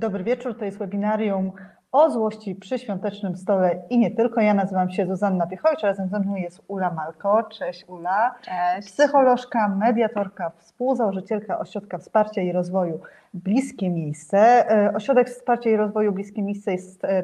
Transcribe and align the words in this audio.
Dobry 0.00 0.24
wieczór, 0.24 0.58
to 0.58 0.64
jest 0.64 0.78
webinarium 0.78 1.52
o 1.92 2.10
złości 2.10 2.54
przy 2.54 2.78
świątecznym 2.78 3.36
stole 3.36 3.82
i 3.90 3.98
nie 3.98 4.10
tylko. 4.10 4.40
Ja 4.40 4.54
nazywam 4.54 4.90
się 4.90 5.06
Zuzanna 5.06 5.46
Piechowicz, 5.46 5.80
razem 5.82 6.08
ze 6.08 6.20
mną 6.20 6.34
jest 6.34 6.62
Ula 6.68 6.90
Malko. 6.92 7.42
Cześć 7.42 7.84
Ula. 7.88 8.34
Cześć. 8.42 8.88
Psycholożka, 8.88 9.68
mediatorka, 9.68 10.50
współzałożycielka 10.58 11.58
Ośrodka 11.58 11.98
Wsparcia 11.98 12.42
i 12.42 12.52
Rozwoju 12.52 13.00
Bliskie 13.34 13.90
Miejsce. 13.90 14.38
E, 14.70 14.92
Ośrodek 14.94 15.28
Wsparcia 15.30 15.70
i 15.70 15.76
Rozwoju 15.76 16.12
Bliskie 16.12 16.42
Miejsce 16.42 16.72
jest 16.72 17.04
e, 17.04 17.22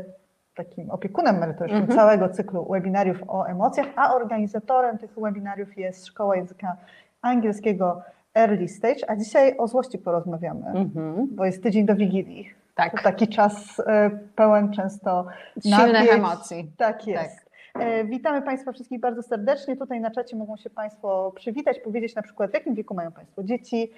takim 0.54 0.90
opiekunem 0.90 1.38
merytorycznym 1.38 1.82
Mhm. 1.82 1.98
całego 1.98 2.28
cyklu 2.28 2.66
webinariów 2.70 3.18
o 3.28 3.44
emocjach, 3.46 3.86
a 3.96 4.14
organizatorem 4.14 4.98
tych 4.98 5.14
webinariów 5.22 5.78
jest 5.78 6.06
Szkoła 6.06 6.36
Języka 6.36 6.76
Angielskiego 7.22 8.02
Early 8.34 8.68
Stage, 8.68 9.10
a 9.10 9.16
dzisiaj 9.16 9.56
o 9.58 9.68
złości 9.68 9.98
porozmawiamy, 9.98 10.66
Mhm. 10.66 11.28
bo 11.30 11.44
jest 11.44 11.62
tydzień 11.62 11.86
do 11.86 11.94
Wigilii. 11.94 12.50
To 12.76 12.82
Tak, 12.82 13.02
taki 13.02 13.28
czas 13.28 13.80
e, 13.86 14.10
pełen 14.10 14.72
często 14.72 15.26
silnych 15.62 16.12
emocji. 16.12 16.70
Tak 16.76 17.06
jest. 17.06 17.50
E, 17.78 18.04
Witamy 18.04 18.42
Państwa 18.42 18.72
wszystkich 18.72 19.00
bardzo 19.00 19.22
serdecznie. 19.22 19.76
Tutaj 19.76 20.00
na 20.00 20.10
czacie 20.10 20.36
mogą 20.36 20.56
się 20.56 20.70
Państwo 20.70 21.32
przywitać, 21.36 21.78
powiedzieć 21.78 22.14
na 22.14 22.22
przykład 22.22 22.50
w 22.50 22.54
jakim 22.54 22.74
wieku 22.74 22.94
mają 22.94 23.12
Państwo 23.12 23.42
dzieci, 23.42 23.90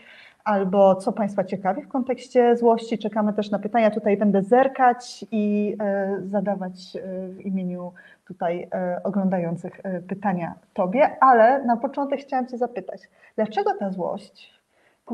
albo 0.45 0.97
co 0.97 1.13
Państwa 1.13 1.45
ciekawi 1.45 1.83
w 1.83 1.89
kontekście 1.89 2.57
złości. 2.57 2.99
Czekamy 2.99 3.33
też 3.33 3.51
na 3.51 3.59
pytania. 3.59 3.91
Tutaj 3.91 4.17
będę 4.17 4.43
zerkać 4.43 5.25
i 5.31 5.77
e, 5.81 6.17
zadawać 6.31 6.97
w 7.29 7.41
imieniu 7.41 7.93
tutaj 8.27 8.69
oglądających 9.05 9.81
pytania 10.09 10.55
Tobie, 10.75 11.17
ale 11.21 11.65
na 11.65 11.77
początek 11.77 12.21
chciałam 12.21 12.47
Cię 12.47 12.59
zapytać, 12.59 13.01
dlaczego 13.37 13.75
ta 13.75 13.91
złość 13.91 14.58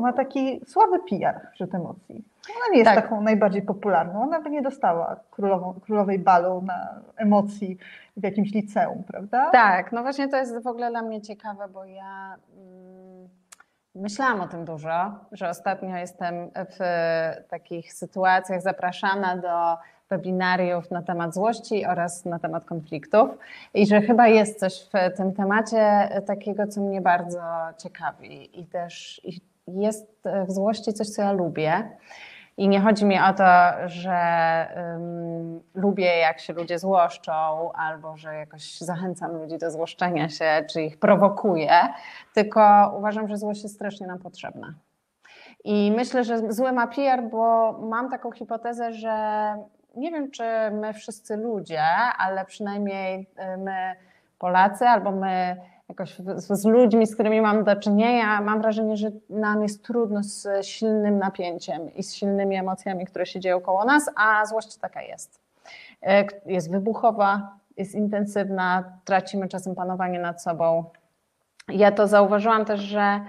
ma 0.01 0.13
taki 0.13 0.61
słaby 0.67 0.99
PR 1.09 1.47
wśród 1.53 1.75
emocji? 1.75 2.23
Ona 2.49 2.65
nie 2.71 2.77
jest 2.79 2.91
Tak. 2.91 3.03
taką 3.03 3.21
najbardziej 3.21 3.61
popularną. 3.61 4.21
Ona 4.21 4.41
by 4.41 4.49
nie 4.49 4.61
dostała 4.61 5.15
królową, 5.31 5.73
królowej 5.73 6.19
balu 6.19 6.61
na 6.61 7.01
emocji 7.17 7.77
w 8.17 8.23
jakimś 8.23 8.53
liceum, 8.53 9.03
prawda? 9.03 9.49
Tak, 9.51 9.91
no 9.91 10.01
właśnie 10.01 10.27
to 10.27 10.37
jest 10.37 10.63
w 10.63 10.67
ogóle 10.67 10.89
dla 10.89 11.01
mnie 11.01 11.21
ciekawe, 11.21 11.67
bo 11.67 11.85
ja 11.85 12.35
mm, 12.57 13.29
myślałam 13.95 14.41
o 14.41 14.47
tym 14.47 14.65
dużo, 14.65 15.11
że 15.31 15.49
ostatnio 15.49 15.97
jestem 15.97 16.35
w 16.55 16.79
takich 17.49 17.93
sytuacjach 17.93 18.61
zapraszana 18.61 19.37
do 19.37 19.77
webinariów 20.09 20.91
na 20.91 21.01
temat 21.01 21.33
złości 21.33 21.85
oraz 21.85 22.25
na 22.25 22.39
temat 22.39 22.65
konfliktów 22.65 23.29
i 23.73 23.87
że 23.87 24.01
chyba 24.01 24.27
jest 24.27 24.59
coś 24.59 24.89
w 24.89 25.17
tym 25.17 25.33
temacie 25.33 26.09
takiego, 26.27 26.67
co 26.67 26.81
mnie 26.81 27.01
bardzo 27.01 27.41
ciekawi 27.77 28.59
i 28.61 28.65
też 28.65 29.21
i 29.23 29.41
jest 29.67 30.23
w 30.47 30.51
złości 30.51 30.93
coś, 30.93 31.09
co 31.09 31.21
ja 31.21 31.31
lubię. 31.31 31.89
I 32.57 32.67
nie 32.67 32.81
chodzi 32.81 33.05
mi 33.05 33.19
o 33.19 33.33
to, 33.33 33.43
że 33.85 34.17
ym, 34.95 35.61
lubię, 35.73 36.17
jak 36.17 36.39
się 36.39 36.53
ludzie 36.53 36.79
złoszczą, 36.79 37.71
albo 37.73 38.17
że 38.17 38.33
jakoś 38.33 38.77
zachęcam 38.77 39.31
ludzi 39.31 39.57
do 39.57 39.71
złoszczenia 39.71 40.29
się, 40.29 40.65
czy 40.71 40.81
ich 40.81 40.99
prowokuję, 40.99 41.71
tylko 42.33 42.93
uważam, 42.97 43.27
że 43.27 43.37
złość 43.37 43.63
jest 43.63 43.75
strasznie 43.75 44.07
nam 44.07 44.19
potrzebna. 44.19 44.73
I 45.63 45.93
myślę, 45.95 46.23
że 46.23 46.53
zły 46.53 46.71
ma 46.71 46.87
PR, 46.87 47.23
bo 47.23 47.73
mam 47.73 48.09
taką 48.09 48.31
hipotezę, 48.31 48.93
że 48.93 49.15
nie 49.95 50.11
wiem, 50.11 50.31
czy 50.31 50.43
my 50.71 50.93
wszyscy 50.93 51.37
ludzie, 51.37 51.83
ale 52.17 52.45
przynajmniej 52.45 53.19
y, 53.53 53.57
my 53.57 53.95
Polacy, 54.39 54.85
albo 54.87 55.11
my 55.11 55.55
jakoś 55.89 56.17
z, 56.35 56.47
z 56.61 56.65
ludźmi, 56.65 57.07
z 57.07 57.13
którymi 57.13 57.41
mam 57.41 57.63
do 57.63 57.75
czynienia, 57.75 58.41
mam 58.41 58.61
wrażenie, 58.61 58.97
że 58.97 59.11
nam 59.29 59.63
jest 59.63 59.83
trudno 59.85 60.23
z 60.23 60.47
silnym 60.65 61.19
napięciem 61.19 61.93
i 61.95 62.03
z 62.03 62.13
silnymi 62.15 62.55
emocjami, 62.55 63.05
które 63.05 63.25
się 63.25 63.39
dzieją 63.39 63.61
koło 63.61 63.85
nas, 63.85 64.09
a 64.15 64.45
złość 64.45 64.77
taka 64.77 65.01
jest. 65.01 65.39
E, 66.01 66.25
Jest 66.45 66.71
wybuchowa, 66.71 67.57
jest 67.77 67.95
intensywna, 67.95 68.83
tracimy 69.05 69.47
czasem 69.47 69.75
panowanie 69.75 70.19
nad 70.19 70.43
sobą. 70.43 70.83
Ja 71.67 71.91
to 71.91 72.07
zauważyłam 72.07 72.65
też, 72.65 72.79
że 72.79 73.19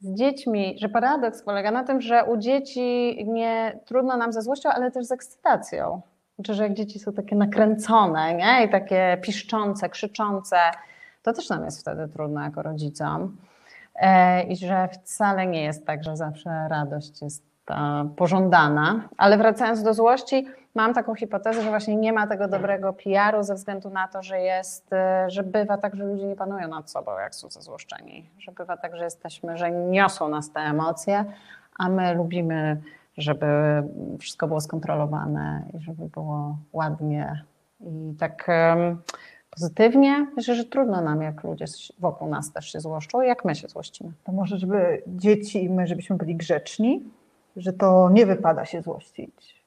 z 0.00 0.14
dziećmi, 0.14 0.76
że 0.80 0.88
paradoks 0.88 1.42
polega 1.42 1.70
na 1.70 1.84
tym, 1.84 2.00
że 2.00 2.24
u 2.24 2.36
dzieci 2.36 3.16
nie 3.28 3.80
trudno 3.84 4.16
nam 4.16 4.32
ze 4.32 4.42
złością, 4.42 4.70
ale 4.70 4.90
też 4.90 5.06
z 5.06 5.12
ekscytacją. 5.12 6.00
Znaczy, 6.34 6.54
że 6.54 6.62
jak 6.62 6.74
dzieci 6.74 6.98
są 6.98 7.12
takie 7.12 7.36
nakręcone 7.36 8.34
nie? 8.34 8.64
i 8.64 8.68
takie 8.70 9.18
piszczące, 9.22 9.88
krzyczące, 9.88 10.56
to 11.22 11.32
też 11.32 11.48
nam 11.48 11.64
jest 11.64 11.80
wtedy 11.80 12.08
trudno 12.08 12.40
jako 12.42 12.62
rodzicom. 12.62 13.36
E, 13.94 14.42
I 14.42 14.56
że 14.56 14.88
wcale 14.88 15.46
nie 15.46 15.62
jest 15.62 15.86
tak, 15.86 16.04
że 16.04 16.16
zawsze 16.16 16.68
radość 16.68 17.22
jest 17.22 17.48
ta 17.64 18.04
pożądana. 18.16 19.08
Ale 19.16 19.38
wracając 19.38 19.82
do 19.82 19.94
złości, 19.94 20.46
mam 20.74 20.94
taką 20.94 21.14
hipotezę, 21.14 21.62
że 21.62 21.68
właśnie 21.68 21.96
nie 21.96 22.12
ma 22.12 22.26
tego 22.26 22.48
dobrego 22.48 22.92
PR-u 22.92 23.42
ze 23.42 23.54
względu 23.54 23.90
na 23.90 24.08
to, 24.08 24.22
że 24.22 24.40
jest, 24.40 24.92
e, 24.92 25.30
że 25.30 25.42
bywa 25.42 25.78
tak, 25.78 25.96
że 25.96 26.04
ludzie 26.04 26.26
nie 26.26 26.36
panują 26.36 26.68
nad 26.68 26.90
sobą, 26.90 27.18
jak 27.18 27.34
są 27.34 27.50
zezłoszczeni. 27.50 28.30
Że 28.38 28.52
bywa 28.52 28.76
tak, 28.76 28.96
że 28.96 29.04
jesteśmy, 29.04 29.56
że 29.56 29.70
niosą 29.70 30.28
nas 30.28 30.52
te 30.52 30.60
emocje, 30.60 31.24
a 31.78 31.88
my 31.88 32.14
lubimy, 32.14 32.80
żeby 33.16 33.46
wszystko 34.18 34.48
było 34.48 34.60
skontrolowane 34.60 35.62
i 35.74 35.80
żeby 35.80 36.08
było 36.08 36.58
ładnie 36.72 37.44
i 37.80 38.14
tak 38.18 38.44
em, 38.48 39.02
pozytywnie. 39.58 40.26
Myślę, 40.36 40.54
że 40.54 40.64
trudno 40.64 41.00
nam, 41.00 41.22
jak 41.22 41.44
ludzie 41.44 41.64
wokół 41.98 42.28
nas 42.28 42.52
też 42.52 42.72
się 42.72 42.80
złoszczą, 42.80 43.20
jak 43.20 43.44
my 43.44 43.54
się 43.54 43.68
złościmy. 43.68 44.12
To 44.24 44.32
może, 44.32 44.58
żeby 44.58 45.02
dzieci 45.06 45.64
i 45.64 45.70
my, 45.70 45.86
żebyśmy 45.86 46.16
byli 46.16 46.36
grzeczni, 46.36 47.02
że 47.56 47.72
to 47.72 48.10
nie 48.12 48.26
wypada 48.26 48.64
się 48.64 48.82
złościć. 48.82 49.58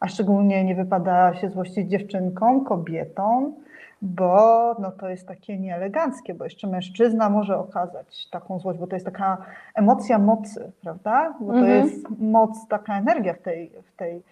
A 0.00 0.08
szczególnie 0.08 0.64
nie 0.64 0.74
wypada 0.74 1.34
się 1.34 1.50
złościć 1.50 1.90
dziewczynkom, 1.90 2.64
kobietom, 2.64 3.54
bo 4.02 4.74
no 4.78 4.90
to 4.90 5.08
jest 5.08 5.28
takie 5.28 5.58
nieeleganckie, 5.58 6.34
bo 6.34 6.44
jeszcze 6.44 6.66
mężczyzna 6.66 7.30
może 7.30 7.58
okazać 7.58 8.28
taką 8.30 8.58
złość, 8.58 8.78
bo 8.78 8.86
to 8.86 8.96
jest 8.96 9.06
taka 9.06 9.36
emocja 9.74 10.18
mocy, 10.18 10.72
prawda? 10.82 11.34
Bo 11.40 11.52
to 11.52 11.58
Mhm. 11.58 11.86
jest 11.86 12.06
moc, 12.18 12.68
taka 12.68 12.98
energia 12.98 13.34
w 13.34 13.38
tej, 13.38 13.70
w 13.92 13.96
tej, 13.96 14.22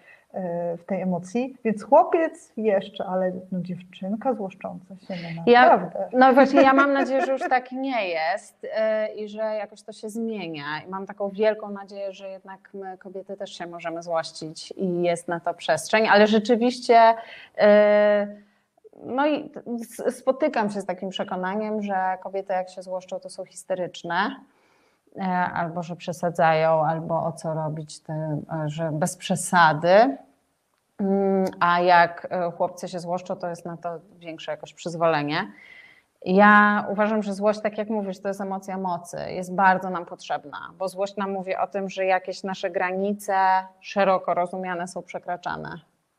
w 0.77 0.85
tej 0.85 1.01
emocji. 1.01 1.57
Więc 1.65 1.83
chłopiec 1.83 2.53
jeszcze, 2.57 3.05
ale 3.05 3.31
no 3.51 3.61
dziewczynka 3.61 4.33
złoszcząca 4.33 4.95
się, 4.95 5.13
no 5.35 5.43
Ja, 5.45 5.61
naprawdę. 5.61 6.09
no 6.13 6.33
właśnie, 6.33 6.61
ja 6.61 6.73
mam 6.73 6.93
nadzieję, 6.93 7.25
że 7.25 7.31
już 7.31 7.41
tak 7.41 7.71
nie 7.71 8.07
jest 8.09 8.63
yy, 8.63 9.23
i 9.23 9.29
że 9.29 9.41
jakoś 9.41 9.81
to 9.81 9.91
się 9.91 10.09
zmienia. 10.09 10.65
I 10.87 10.89
mam 10.89 11.05
taką 11.05 11.29
wielką 11.29 11.69
nadzieję, 11.69 12.13
że 12.13 12.29
jednak 12.29 12.69
my 12.73 12.97
kobiety 12.97 13.37
też 13.37 13.57
się 13.57 13.67
możemy 13.67 14.03
złościć 14.03 14.73
i 14.77 15.01
jest 15.01 15.27
na 15.27 15.39
to 15.39 15.53
przestrzeń, 15.53 16.07
ale 16.07 16.27
rzeczywiście 16.27 17.13
yy, 17.57 17.63
no 19.03 19.27
i 19.27 19.49
spotykam 20.11 20.69
się 20.69 20.81
z 20.81 20.85
takim 20.85 21.09
przekonaniem, 21.09 21.83
że 21.83 22.17
kobiety 22.23 22.53
jak 22.53 22.69
się 22.69 22.81
złoszczą, 22.81 23.19
to 23.19 23.29
są 23.29 23.45
histeryczne. 23.45 24.35
E, 25.15 25.21
Albo 25.53 25.83
że 25.83 25.95
przesadzają, 25.95 26.85
albo 26.85 27.25
o 27.25 27.31
co 27.31 27.53
robić, 27.53 27.99
te, 27.99 28.13
e, 28.13 28.69
że 28.69 28.91
bez 28.91 29.17
przesady. 29.17 30.17
Mm, 30.99 31.45
A 31.59 31.79
jak 31.79 32.27
e, 32.29 32.51
chłopcy 32.51 32.87
się 32.87 32.99
złoszczą, 32.99 33.35
to 33.35 33.49
jest 33.49 33.65
na 33.65 33.77
to 33.77 33.99
większe 34.19 34.51
jakoś 34.51 34.73
przyzwolenie. 34.73 35.51
Ja 36.25 36.85
uważam, 36.89 37.23
że 37.23 37.33
złość, 37.33 37.61
tak 37.61 37.77
jak 37.77 37.89
mówisz, 37.89 38.19
to 38.19 38.27
jest 38.27 38.41
emocja 38.41 38.77
mocy, 38.77 39.17
jest 39.29 39.55
bardzo 39.55 39.89
nam 39.89 40.05
potrzebna, 40.05 40.57
bo 40.77 40.87
złość 40.87 41.15
nam 41.15 41.31
mówi 41.31 41.55
o 41.55 41.67
tym, 41.67 41.89
że 41.89 42.05
jakieś 42.05 42.43
nasze 42.43 42.69
granice 42.69 43.35
szeroko 43.81 44.33
rozumiane 44.33 44.87
są 44.87 45.01
przekraczane, 45.03 45.69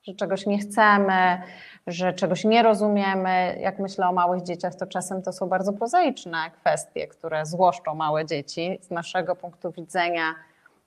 że 0.08 0.14
czegoś 0.14 0.46
nie 0.46 0.58
chcemy, 0.58 1.42
że 1.86 2.12
czegoś 2.12 2.44
nie 2.44 2.62
rozumiemy. 2.62 3.56
Jak 3.60 3.78
myślę 3.78 4.08
o 4.08 4.12
małych 4.12 4.42
dzieciach, 4.42 4.74
to 4.74 4.86
czasem 4.86 5.22
to 5.22 5.32
są 5.32 5.48
bardzo 5.48 5.72
prozaiczne 5.72 6.38
kwestie, 6.60 7.06
które 7.06 7.46
złoszczą 7.46 7.94
małe 7.94 8.26
dzieci. 8.26 8.78
Z 8.80 8.90
naszego 8.90 9.36
punktu 9.36 9.72
widzenia, 9.72 10.34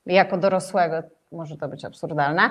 jako 0.06 0.38
dorosłego, 0.38 0.96
może 1.32 1.58
to 1.58 1.68
być 1.68 1.86
absurdalne, 1.86 2.42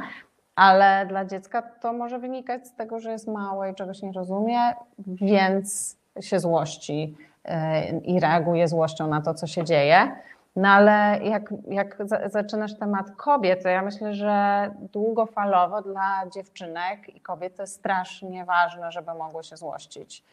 ale 0.54 1.06
dla 1.06 1.24
dziecka 1.24 1.62
to 1.62 1.92
może 1.92 2.18
wynikać 2.18 2.66
z 2.66 2.74
tego, 2.74 3.00
że 3.00 3.12
jest 3.12 3.28
małe 3.28 3.70
i 3.70 3.74
czegoś 3.74 4.02
nie 4.02 4.12
rozumie, 4.12 4.58
więc 5.06 5.96
się 6.20 6.40
złości 6.40 7.16
yy, 7.44 7.52
i 8.00 8.20
reaguje 8.20 8.68
złością 8.68 9.06
na 9.06 9.20
to, 9.20 9.34
co 9.34 9.46
się 9.46 9.64
dzieje. 9.64 10.16
No 10.56 10.68
ale 10.68 11.18
jak, 11.22 11.54
jak 11.68 11.96
za- 12.08 12.28
zaczynasz 12.28 12.74
temat 12.78 13.10
kobiet, 13.16 13.62
to 13.62 13.68
ja 13.68 13.82
myślę, 13.82 14.14
że 14.14 14.70
długofalowo 14.92 15.82
dla 15.82 16.22
dziewczynek 16.34 17.08
i 17.16 17.20
kobiet 17.20 17.56
to 17.56 17.62
jest 17.62 17.74
strasznie 17.74 18.44
ważne, 18.44 18.92
żeby 18.92 19.14
mogły 19.14 19.44
się 19.44 19.56
złościć. 19.56 20.24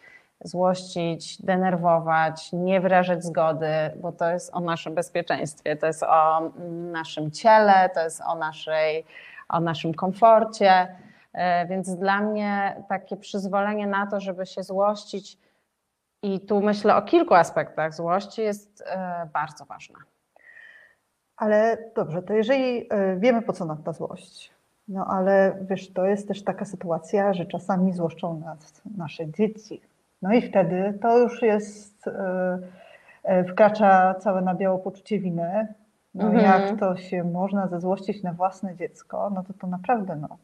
Złościć, 0.44 1.42
denerwować, 1.42 2.50
nie 2.54 2.82
wyrażać 2.82 3.24
zgody, 3.24 3.68
bo 4.02 4.12
to 4.12 4.30
jest 4.30 4.56
o 4.56 4.60
naszym 4.60 4.96
bezpieczeństwie, 4.96 5.76
to 5.76 5.88
jest 5.88 6.04
o 6.04 6.42
naszym 6.92 7.32
ciele, 7.32 7.90
to 7.94 8.00
jest 8.00 8.22
o 8.22 8.36
naszej 8.36 9.06
o 9.50 9.60
naszym 9.60 9.94
komforcie. 9.94 10.88
E, 11.34 11.66
Więc 11.66 11.96
dla 11.96 12.22
mnie 12.22 12.84
takie 12.90 13.18
przyzwolenie 13.18 13.88
na 13.88 14.08
to, 14.08 14.20
żeby 14.20 14.46
się 14.46 14.64
złościć, 14.64 15.38
i 16.28 16.40
tu 16.40 16.62
myślę 16.62 16.96
o 16.96 17.02
kilku 17.02 17.34
aspektach 17.34 17.94
złości, 17.94 18.42
jest 18.42 18.84
e, 18.88 19.30
bardzo 19.34 19.66
ważne. 19.66 19.96
Ale 21.38 21.78
dobrze, 21.96 22.22
to 22.24 22.34
jeżeli 22.34 22.88
e, 22.90 23.16
wiemy, 23.18 23.42
po 23.42 23.54
co 23.54 23.66
nam 23.66 23.84
ta 23.84 23.94
złość, 23.94 24.52
No 24.88 25.06
ale 25.06 25.58
wiesz, 25.70 25.94
to 25.94 26.06
jest 26.06 26.28
też 26.28 26.44
taka 26.44 26.66
sytuacja, 26.66 27.34
że 27.34 27.46
czasami 27.46 27.94
złoszczą 27.94 28.40
nas 28.40 28.82
nasze 28.98 29.32
dzieci. 29.32 29.82
No 30.22 30.34
i 30.34 30.42
wtedy 30.42 30.98
to 31.02 31.18
już 31.18 31.42
jest, 31.42 32.08
e, 33.24 33.44
wkracza 33.44 34.14
całe 34.14 34.42
na 34.42 34.56
biało 34.56 34.80
poczucie 34.80 35.20
winy. 35.20 35.68
No 36.16 36.26
Mhm. 36.26 36.46
jak 36.46 36.80
to 36.80 36.98
się 36.98 37.24
można 37.24 37.68
zezłościć 37.68 38.24
na 38.24 38.34
własne 38.34 38.76
dziecko, 38.76 39.30
no 39.36 39.44
to 39.44 39.54
to 39.54 39.68
naprawdę 39.68 40.16
no, 40.16 40.38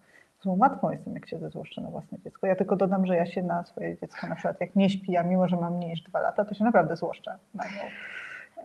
złą 0.43 0.55
matką 0.57 0.91
jestem, 0.91 1.13
jak 1.13 1.27
się 1.27 1.39
zezłoszczę 1.39 1.81
na 1.81 1.89
własne 1.89 2.17
dziecko. 2.19 2.47
Ja 2.47 2.55
tylko 2.55 2.75
dodam, 2.75 3.05
że 3.05 3.15
ja 3.15 3.25
się 3.25 3.43
na 3.43 3.63
swoje 3.63 3.97
dziecko 3.97 4.27
na 4.27 4.35
przykład 4.35 4.61
jak 4.61 4.75
nie 4.75 4.89
śpi, 4.89 5.17
a 5.17 5.23
mimo, 5.23 5.47
że 5.47 5.55
mam 5.55 5.75
mniej 5.75 5.89
niż 5.89 6.01
dwa 6.01 6.19
lata, 6.19 6.45
to 6.45 6.53
się 6.53 6.63
naprawdę 6.63 6.95
złoszczę 6.95 7.37
na 7.53 7.63
nią. 7.63 7.71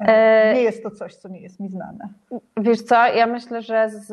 E, 0.01 0.07
E, 0.09 0.55
Nie 0.55 0.63
jest 0.63 0.83
to 0.83 0.91
coś, 0.91 1.15
co 1.17 1.29
nie 1.29 1.41
jest 1.41 1.61
mi 1.61 1.69
znane. 1.69 2.09
Wiesz 2.57 2.83
co, 2.83 3.07
ja 3.07 3.27
myślę, 3.27 3.63
że, 3.63 3.91
z, 3.91 4.07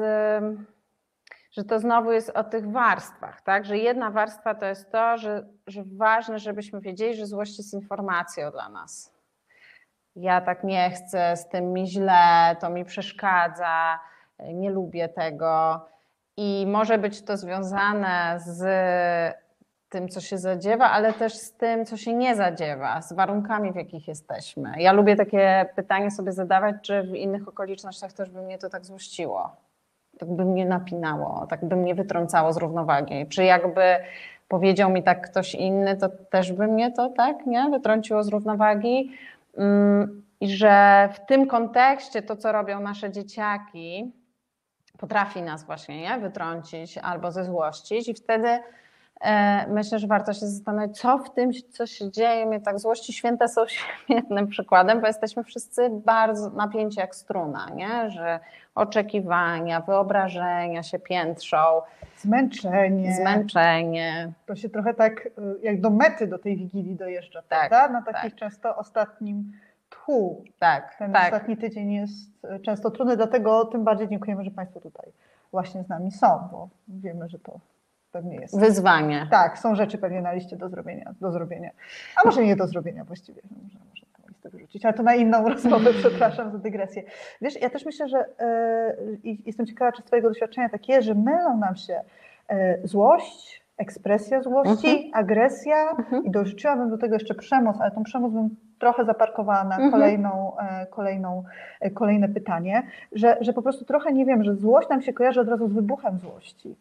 że 1.51 1.63
to 1.63 1.79
znowu 1.79 2.11
jest 2.11 2.29
o 2.29 2.43
tych 2.43 2.71
warstwach, 2.71 3.41
tak? 3.41 3.65
Że 3.65 3.77
jedna 3.77 4.11
warstwa 4.11 4.55
to 4.55 4.65
jest 4.65 4.91
to, 4.91 5.17
że, 5.17 5.45
że 5.67 5.83
ważne, 5.97 6.39
żebyśmy 6.39 6.81
wiedzieli, 6.81 7.15
że 7.15 7.25
złość 7.25 7.57
jest 7.57 7.73
informacją 7.73 8.51
dla 8.51 8.69
nas. 8.69 9.15
Ja 10.15 10.41
tak 10.41 10.63
nie 10.63 10.89
chcę, 10.91 11.37
z 11.37 11.49
tym 11.49 11.73
mi 11.73 11.87
źle, 11.87 12.55
to 12.59 12.69
mi 12.69 12.85
przeszkadza, 12.85 13.99
nie 14.39 14.69
lubię 14.69 15.09
tego. 15.09 15.85
I 16.37 16.65
może 16.67 16.97
być 16.97 17.21
to 17.21 17.37
związane 17.37 18.39
z 18.39 18.65
tym, 19.89 20.09
co 20.09 20.21
się 20.21 20.37
zadziewa, 20.37 20.91
ale 20.91 21.13
też 21.13 21.33
z 21.33 21.53
tym, 21.53 21.85
co 21.85 21.97
się 21.97 22.13
nie 22.13 22.35
zadziewa, 22.35 23.01
z 23.01 23.13
warunkami, 23.13 23.71
w 23.71 23.75
jakich 23.75 24.07
jesteśmy. 24.07 24.73
Ja 24.77 24.93
lubię 24.93 25.15
takie 25.15 25.65
pytanie 25.75 26.11
sobie 26.11 26.31
zadawać, 26.31 26.75
czy 26.81 27.03
w 27.03 27.15
innych 27.15 27.47
okolicznościach 27.47 28.13
też 28.13 28.29
by 28.29 28.41
mnie 28.41 28.57
to 28.57 28.69
tak 28.69 28.85
złościło, 28.85 29.55
tak 30.19 30.29
by 30.29 30.45
mnie 30.45 30.65
napinało, 30.65 31.47
tak 31.47 31.65
by 31.65 31.75
mnie 31.75 31.95
wytrącało 31.95 32.53
z 32.53 32.57
równowagi. 32.57 33.27
Czy 33.27 33.43
jakby 33.43 33.81
powiedział 34.47 34.89
mi 34.89 35.03
tak 35.03 35.29
ktoś 35.29 35.55
inny, 35.55 35.97
to 35.97 36.09
też 36.09 36.51
by 36.51 36.67
mnie 36.67 36.91
to 36.91 37.09
tak 37.09 37.45
nie 37.45 37.69
wytrąciło 37.69 38.23
z 38.23 38.27
równowagi. 38.27 39.11
Mm, 39.57 40.23
I 40.41 40.49
że 40.49 41.09
w 41.13 41.25
tym 41.25 41.47
kontekście 41.47 42.21
to, 42.21 42.35
co 42.35 42.51
robią 42.51 42.79
nasze 42.79 43.11
dzieciaki, 43.11 44.11
potrafi 44.97 45.41
nas 45.41 45.63
właśnie 45.63 46.01
nie, 46.01 46.17
wytrącić 46.17 46.97
albo 46.97 47.31
zezłościć 47.31 48.07
i 48.07 48.13
wtedy 48.13 48.59
e, 49.21 49.67
myślę, 49.67 49.99
że 49.99 50.07
warto 50.07 50.33
się 50.33 50.45
zastanowić, 50.47 50.99
co 50.99 51.17
w 51.17 51.33
tym, 51.33 51.51
co 51.71 51.87
się 51.87 52.11
dzieje, 52.11 52.45
mnie 52.45 52.61
tak 52.61 52.79
złości. 52.79 53.13
Święta 53.13 53.47
są 53.47 53.61
świetnym 54.05 54.47
przykładem, 54.47 55.01
bo 55.01 55.07
jesteśmy 55.07 55.43
wszyscy 55.43 55.89
bardzo 55.89 56.49
napięci 56.49 56.99
jak 56.99 57.15
struna, 57.15 57.67
nie? 57.75 58.11
że 58.11 58.39
oczekiwania, 58.75 59.81
wyobrażenia 59.81 60.83
się 60.83 60.99
piętrzą, 60.99 61.57
Zmęczenie. 62.17 63.13
zmęczenie. 63.15 64.31
To 64.45 64.55
się 64.55 64.69
trochę 64.69 64.93
tak 64.93 65.25
y, 65.25 65.31
jak 65.61 65.81
do 65.81 65.89
mety 65.89 66.27
do 66.27 66.39
tej 66.39 66.57
Wigilii 66.57 66.95
dojeżdża, 66.95 67.41
Tak, 67.41 67.69
prawda? 67.69 67.93
Na 67.93 68.01
takich 68.01 68.31
tak. 68.31 68.35
często 68.39 68.75
ostatnim 68.75 69.51
Tak, 70.59 70.95
Ten 70.99 71.13
tak. 71.13 71.33
ostatni 71.33 71.57
tydzień 71.57 71.93
jest 71.93 72.45
y, 72.55 72.59
często 72.59 72.91
trudny, 72.91 73.17
dlatego 73.17 73.65
tym 73.65 73.83
bardziej 73.83 74.07
dziękujemy, 74.07 74.43
że 74.43 74.51
Państwo 74.51 74.79
tutaj 74.79 75.11
właśnie 75.51 75.83
z 75.83 75.89
nami 75.89 76.11
są, 76.11 76.47
bo 76.51 76.69
wiemy, 76.87 77.29
że 77.29 77.39
to 77.39 77.59
pewnie 78.11 78.35
jest. 78.35 78.59
Wyzwanie. 78.59 79.27
Tak, 79.31 79.59
są 79.59 79.75
rzeczy 79.75 79.97
pewnie 79.97 80.21
na 80.21 80.33
liście 80.33 80.57
do 80.57 80.69
zrobienia, 80.69 81.13
do 81.21 81.31
zrobienia. 81.31 81.71
A 82.23 82.27
może 82.27 82.45
nie 82.45 82.55
do 82.55 82.67
zrobienia 82.67 83.03
właściwie, 83.03 83.41
no 83.51 83.57
może, 83.63 83.79
może 83.89 84.05
tę 84.05 84.29
listę 84.29 84.49
wyrzucić, 84.49 84.85
ale 84.85 84.93
to 84.93 85.03
na 85.03 85.15
inną 85.15 85.47
rozmowę, 85.49 85.93
przepraszam 85.93 86.51
za 86.51 86.57
dygresję. 86.57 87.03
Wiesz, 87.41 87.61
ja 87.61 87.69
też 87.69 87.85
myślę, 87.85 88.07
że 88.07 88.25
e, 88.39 88.95
i 89.23 89.41
jestem 89.45 89.65
ciekawa, 89.65 89.91
czy 89.91 90.01
z 90.01 90.05
Twojego 90.05 90.29
doświadczenia 90.29 90.69
tak 90.69 90.89
jest, 90.89 91.07
że 91.07 91.15
mylą 91.15 91.57
nam 91.57 91.75
się 91.75 92.01
e, 92.47 92.87
złość, 92.87 93.65
ekspresja 93.77 94.41
złości, 94.41 95.11
agresja 95.13 95.97
i 96.23 96.31
dorzuciłabym 96.31 96.89
do 96.89 96.97
tego 96.97 97.15
jeszcze 97.15 97.35
przemoc, 97.35 97.77
ale 97.81 97.91
tą 97.91 98.03
przemoc 98.03 98.33
bym 98.33 98.55
trochę 98.79 99.05
zaparkowała 99.05 99.63
na 99.63 99.75
Mhm. 99.75 99.91
kolejną, 99.91 100.57
e, 100.57 100.85
kolejną, 100.85 101.43
e, 101.79 101.91
kolejne 101.91 102.29
pytanie, 102.29 102.83
że, 103.11 103.37
że 103.41 103.53
po 103.53 103.61
prostu 103.61 103.85
trochę 103.85 104.13
nie 104.13 104.25
wiem, 104.25 104.43
że 104.43 104.55
złość 104.55 104.89
nam 104.89 105.01
się 105.01 105.13
kojarzy 105.13 105.41
od 105.41 105.47
razu 105.49 105.67
z 105.67 105.73
wybuchem 105.73 106.19
złości. 106.19 106.75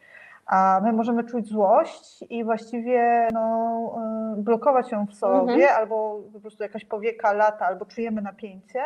A 0.46 0.80
my 0.82 0.92
możemy 0.92 1.24
czuć 1.24 1.48
złość 1.48 2.24
i 2.30 2.44
właściwie 2.44 3.28
no, 3.32 3.94
y, 4.38 4.42
blokować 4.42 4.92
ją 4.92 5.06
w 5.06 5.14
sobie, 5.14 5.52
Mhm. 5.52 5.76
albo 5.76 6.20
po 6.32 6.40
prostu 6.40 6.62
jakaś 6.62 6.84
powieka 6.84 7.32
lata, 7.32 7.66
albo 7.66 7.84
czujemy 7.84 8.22
napięcie, 8.22 8.82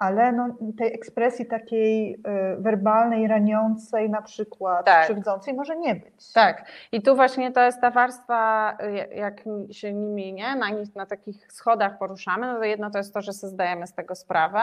ale 0.00 0.32
no, 0.32 0.48
tej 0.78 0.94
ekspresji 0.94 1.46
takiej 1.46 2.14
y, 2.14 2.16
werbalnej, 2.58 3.28
raniącej 3.28 4.10
na 4.10 4.22
przykład, 4.22 4.86
Tak. 4.86 5.04
krzywdzącej 5.04 5.54
może 5.54 5.76
nie 5.76 5.94
być. 5.94 6.32
Tak. 6.32 6.64
I 6.92 7.02
tu 7.02 7.16
właśnie 7.16 7.52
to 7.52 7.60
jest 7.60 7.80
ta 7.80 7.90
warstwa, 7.90 8.72
y, 9.10 9.14
jak 9.14 9.40
się 9.70 9.92
nimi, 9.92 10.32
nie, 10.32 10.56
na, 10.56 10.70
nich, 10.70 10.94
na 10.96 11.06
takich 11.06 11.52
schodach 11.52 11.98
poruszamy, 11.98 12.46
no 12.46 12.58
to 12.58 12.64
jedno 12.64 12.90
to 12.90 12.98
jest 12.98 13.14
to, 13.14 13.22
że 13.22 13.32
sobie 13.32 13.50
zdajemy 13.50 13.86
z 13.86 13.92
tego 13.94 14.14
sprawę, 14.14 14.60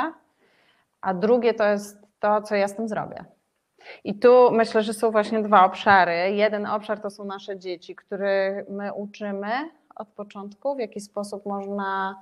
a 1.02 1.14
drugie 1.14 1.54
to 1.54 1.66
jest 1.66 1.98
to, 2.20 2.42
co 2.42 2.56
ja 2.56 2.68
z 2.68 2.76
tym 2.76 2.88
zrobię. 2.88 3.26
I 4.04 4.20
tu 4.20 4.52
myślę, 4.52 4.84
że 4.84 4.94
są 4.94 5.12
właśnie 5.12 5.42
dwa 5.44 5.66
obszary. 5.66 6.32
Jeden 6.32 6.66
obszar 6.66 7.00
to 7.00 7.10
są 7.10 7.26
nasze 7.26 7.60
dzieci, 7.60 7.96
których 7.96 8.70
my 8.70 8.94
uczymy 8.94 9.52
od 9.96 10.08
początku, 10.08 10.76
w 10.76 10.80
jaki 10.80 11.02
sposób 11.02 11.46
można 11.46 12.16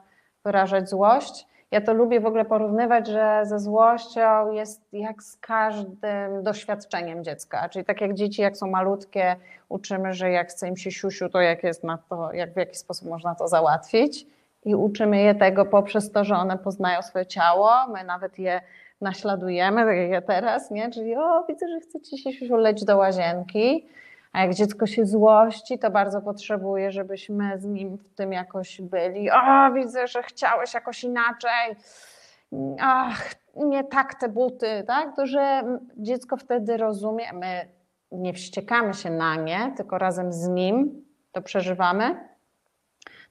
wyrażać 0.43 0.89
złość. 0.89 1.47
Ja 1.71 1.81
to 1.81 1.93
lubię 1.93 2.19
w 2.19 2.25
ogóle 2.25 2.45
porównywać, 2.45 3.07
że 3.07 3.41
ze 3.43 3.59
złością 3.59 4.51
jest 4.51 4.81
jak 4.93 5.23
z 5.23 5.37
każdym 5.37 6.43
doświadczeniem 6.43 7.23
dziecka. 7.23 7.69
Czyli 7.69 7.85
tak 7.85 8.01
jak 8.01 8.13
dzieci, 8.13 8.41
jak 8.41 8.57
są 8.57 8.67
malutkie, 8.67 9.35
uczymy, 9.69 10.13
że 10.13 10.31
jak 10.31 10.49
chce 10.49 10.67
im 10.67 10.77
się 10.77 10.91
siusiu, 10.91 11.29
to 11.29 11.41
jak 11.41 11.63
jest 11.63 11.83
na 11.83 11.97
to, 11.97 12.33
jak 12.33 12.53
w 12.53 12.57
jaki 12.57 12.75
sposób 12.75 13.09
można 13.09 13.35
to 13.35 13.47
załatwić. 13.47 14.27
I 14.65 14.75
uczymy 14.75 15.21
je 15.21 15.35
tego 15.35 15.65
poprzez 15.65 16.11
to, 16.11 16.23
że 16.23 16.35
one 16.35 16.57
poznają 16.57 17.01
swoje 17.01 17.25
ciało. 17.25 17.71
My 17.93 18.03
nawet 18.03 18.39
je 18.39 18.61
naśladujemy, 19.01 19.85
tak 19.85 19.97
jak 19.97 20.09
ja 20.09 20.21
teraz, 20.21 20.71
nie? 20.71 20.91
Czyli 20.91 21.15
o, 21.15 21.43
widzę, 21.49 21.67
że 21.67 21.79
chcecie 21.79 22.17
się 22.17 22.33
siusiu 22.33 22.55
leć 22.55 22.85
do 22.85 22.97
łazienki. 22.97 23.87
A 24.35 24.41
jak 24.41 24.53
dziecko 24.53 24.87
się 24.87 25.05
złości, 25.05 25.79
to 25.79 25.91
bardzo 25.91 26.21
potrzebuje, 26.21 26.91
żebyśmy 26.91 27.59
z 27.59 27.65
nim 27.65 27.97
w 27.97 28.09
tym 28.09 28.33
jakoś 28.33 28.81
byli. 28.81 29.31
O, 29.31 29.71
widzę, 29.73 30.07
że 30.07 30.23
chciałeś 30.23 30.73
jakoś 30.73 31.03
inaczej. 31.03 31.75
Ach, 32.79 33.35
nie 33.55 33.83
tak 33.83 34.15
te 34.15 34.29
buty, 34.29 34.83
tak? 34.87 35.15
To, 35.15 35.25
że 35.25 35.63
dziecko 35.97 36.37
wtedy 36.37 36.77
rozumie, 36.77 37.33
my 37.33 37.67
nie 38.11 38.33
wściekamy 38.33 38.93
się 38.93 39.09
na 39.09 39.35
nie, 39.35 39.73
tylko 39.77 39.97
razem 39.97 40.33
z 40.33 40.47
nim 40.47 41.05
to 41.31 41.41
przeżywamy. 41.41 42.15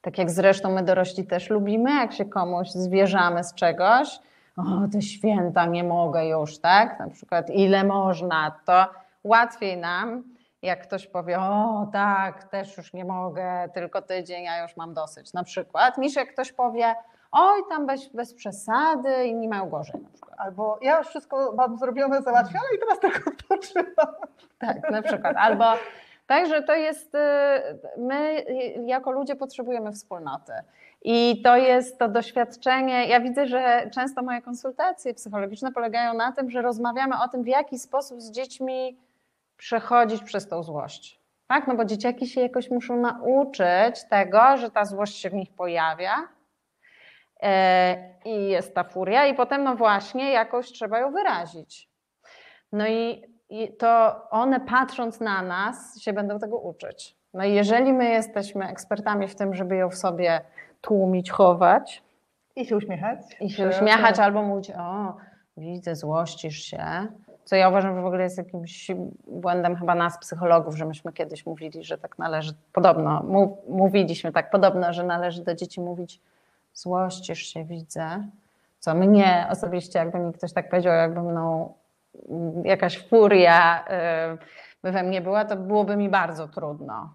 Tak 0.00 0.18
jak 0.18 0.30
zresztą 0.30 0.72
my 0.72 0.82
dorośli 0.82 1.26
też 1.26 1.50
lubimy, 1.50 1.90
jak 1.90 2.12
się 2.12 2.24
komuś 2.24 2.70
zwierzamy 2.70 3.44
z 3.44 3.54
czegoś. 3.54 4.18
O, 4.56 4.62
te 4.92 5.02
święta 5.02 5.66
nie 5.66 5.84
mogę 5.84 6.28
już, 6.28 6.58
tak? 6.58 6.98
Na 6.98 7.08
przykład, 7.08 7.50
ile 7.50 7.84
można, 7.84 8.60
to 8.64 8.86
łatwiej 9.24 9.76
nam, 9.76 10.33
jak 10.64 10.82
ktoś 10.82 11.06
powie, 11.06 11.40
o 11.40 11.86
tak, 11.92 12.44
też 12.44 12.76
już 12.76 12.92
nie 12.92 13.04
mogę, 13.04 13.68
tylko 13.74 14.02
tydzień, 14.02 14.44
ja 14.44 14.62
już 14.62 14.76
mam 14.76 14.94
dosyć, 14.94 15.32
na 15.32 15.44
przykład, 15.44 15.98
niż 15.98 16.16
jak 16.16 16.32
ktoś 16.32 16.52
powie, 16.52 16.94
oj, 17.32 17.62
tam 17.68 17.86
bez, 17.86 18.08
bez 18.08 18.34
przesady, 18.34 19.26
inni 19.26 19.48
mają 19.48 19.68
gorzej 19.68 20.00
na 20.00 20.08
przykład. 20.10 20.34
Albo 20.38 20.78
ja 20.82 20.98
już 20.98 21.08
wszystko 21.08 21.52
mam 21.56 21.78
zrobione, 21.78 22.22
załatwione 22.22 22.64
i 22.76 22.78
teraz 22.78 23.00
tylko 23.00 23.30
odpoczywam. 23.30 24.14
Tak, 24.58 24.90
na 24.90 25.02
przykład. 25.02 25.36
Albo 25.36 25.64
Także 26.26 26.62
to 26.62 26.74
jest, 26.74 27.14
y, 27.14 27.18
my 27.98 28.44
jako 28.86 29.10
ludzie 29.10 29.36
potrzebujemy 29.36 29.92
wspólnoty. 29.92 30.52
I 31.02 31.42
to 31.42 31.56
jest 31.56 31.98
to 31.98 32.08
doświadczenie. 32.08 33.06
Ja 33.06 33.20
widzę, 33.20 33.46
że 33.46 33.90
często 33.94 34.22
moje 34.22 34.42
konsultacje 34.42 35.14
psychologiczne 35.14 35.72
polegają 35.72 36.14
na 36.14 36.32
tym, 36.32 36.50
że 36.50 36.62
rozmawiamy 36.62 37.14
o 37.24 37.28
tym, 37.28 37.42
w 37.42 37.46
jaki 37.46 37.78
sposób 37.78 38.22
z 38.22 38.30
dziećmi 38.30 38.96
przechodzić 39.56 40.22
przez 40.22 40.48
tą 40.48 40.62
złość. 40.62 41.20
Tak? 41.46 41.66
No 41.66 41.74
bo 41.74 41.84
dzieciaki 41.84 42.26
się 42.26 42.40
jakoś 42.40 42.70
muszą 42.70 42.96
nauczyć 42.96 44.04
tego, 44.10 44.56
że 44.56 44.70
ta 44.70 44.84
złość 44.84 45.16
się 45.16 45.30
w 45.30 45.34
nich 45.34 45.54
pojawia 45.56 46.28
e, 47.42 47.96
i 48.24 48.48
jest 48.48 48.74
ta 48.74 48.84
furia, 48.84 49.26
i 49.26 49.34
potem, 49.34 49.64
no 49.64 49.76
właśnie, 49.76 50.32
jakoś 50.32 50.72
trzeba 50.72 50.98
ją 50.98 51.12
wyrazić. 51.12 51.88
No 52.72 52.86
i 52.86 53.34
i 53.50 53.76
to 53.76 54.20
one 54.30 54.60
patrząc 54.60 55.20
na 55.20 55.42
nas 55.42 56.00
się 56.00 56.12
będą 56.12 56.38
tego 56.38 56.58
uczyć. 56.58 57.16
No 57.34 57.44
i 57.44 57.54
jeżeli 57.54 57.92
my 57.92 58.08
jesteśmy 58.08 58.68
ekspertami 58.68 59.28
w 59.28 59.34
tym, 59.34 59.54
żeby 59.54 59.76
ją 59.76 59.90
w 59.90 59.94
sobie 59.94 60.40
tłumić, 60.80 61.30
chować 61.30 62.02
I 62.56 62.66
się 62.66 62.76
uśmiechać. 62.76 63.18
i 63.40 63.50
się 63.50 63.68
uśmiechać 63.68 64.18
albo 64.18 64.42
mówić, 64.42 64.70
o 64.70 65.16
widzę, 65.56 65.96
złościsz 65.96 66.58
się, 66.58 67.06
co 67.44 67.56
ja 67.56 67.68
uważam, 67.68 67.94
że 67.96 68.02
w 68.02 68.06
ogóle 68.06 68.22
jest 68.22 68.38
jakimś 68.38 68.90
błędem 69.26 69.76
chyba 69.76 69.94
nas, 69.94 70.18
psychologów, 70.18 70.76
że 70.76 70.86
myśmy 70.86 71.12
kiedyś 71.12 71.46
mówili, 71.46 71.84
że 71.84 71.98
tak 71.98 72.18
należy, 72.18 72.52
podobno, 72.72 73.22
mów, 73.22 73.50
mówiliśmy 73.68 74.32
tak 74.32 74.50
podobno, 74.50 74.92
że 74.92 75.04
należy 75.04 75.44
do 75.44 75.54
dzieci 75.54 75.80
mówić 75.80 76.20
złościsz 76.74 77.38
się, 77.38 77.64
widzę, 77.64 78.24
co 78.78 78.94
mnie 78.94 79.46
osobiście, 79.50 79.98
jakby 79.98 80.18
mi 80.18 80.32
ktoś 80.32 80.52
tak 80.52 80.70
powiedział, 80.70 80.92
jakby 80.92 81.22
mną 81.22 81.74
mm, 82.28 82.64
jakaś 82.64 83.08
furia 83.08 83.84
by 84.82 84.92
we 84.92 85.02
mnie 85.02 85.20
była, 85.20 85.44
to 85.44 85.56
byłoby 85.56 85.96
mi 85.96 86.08
bardzo 86.08 86.48
trudno. 86.48 87.12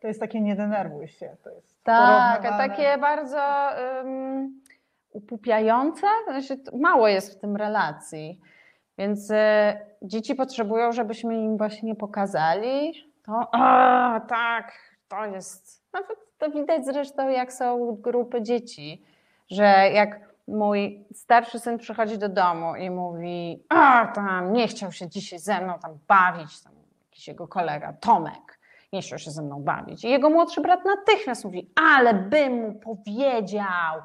To 0.00 0.08
jest 0.08 0.20
takie 0.20 0.40
nie 0.40 0.56
denerwuj 0.56 1.08
się. 1.08 1.36
To 1.44 1.50
jest 1.50 1.84
Tak, 1.84 2.42
takie 2.42 2.98
bardzo 2.98 3.70
um, 3.96 4.60
upupiające, 5.12 6.06
znaczy, 6.30 6.62
mało 6.80 7.08
jest 7.08 7.36
w 7.36 7.40
tym 7.40 7.56
relacji. 7.56 8.40
Więc 8.98 9.30
e, 9.30 9.80
dzieci 10.02 10.34
potrzebują, 10.34 10.92
żebyśmy 10.92 11.34
im 11.34 11.56
właśnie 11.56 11.94
pokazali 11.94 12.92
to, 13.26 13.48
a 13.52 14.20
tak, 14.28 14.72
to 15.08 15.26
jest. 15.26 15.82
Nawet 15.92 16.18
to 16.38 16.50
widać 16.50 16.84
zresztą, 16.84 17.28
jak 17.28 17.52
są 17.52 17.96
grupy 18.00 18.42
dzieci, 18.42 19.04
że 19.50 19.64
jak 19.92 20.32
mój 20.48 21.04
starszy 21.14 21.58
syn 21.58 21.78
przychodzi 21.78 22.18
do 22.18 22.28
domu 22.28 22.76
i 22.76 22.90
mówi, 22.90 23.64
a 23.68 24.06
tam 24.14 24.52
nie 24.52 24.68
chciał 24.68 24.92
się 24.92 25.08
dzisiaj 25.08 25.38
ze 25.38 25.60
mną 25.60 25.78
tam 25.78 25.98
bawić, 26.08 26.62
tam 26.62 26.72
jakiś 27.04 27.28
jego 27.28 27.48
kolega, 27.48 27.92
Tomek, 27.92 28.58
nie 28.92 29.02
chciał 29.02 29.18
się 29.18 29.30
ze 29.30 29.42
mną 29.42 29.62
bawić. 29.62 30.04
I 30.04 30.10
jego 30.10 30.30
młodszy 30.30 30.60
brat 30.60 30.80
natychmiast 30.84 31.44
mówi, 31.44 31.70
ale 31.94 32.14
bym 32.14 32.52
mu 32.52 32.72
powiedział. 32.72 34.00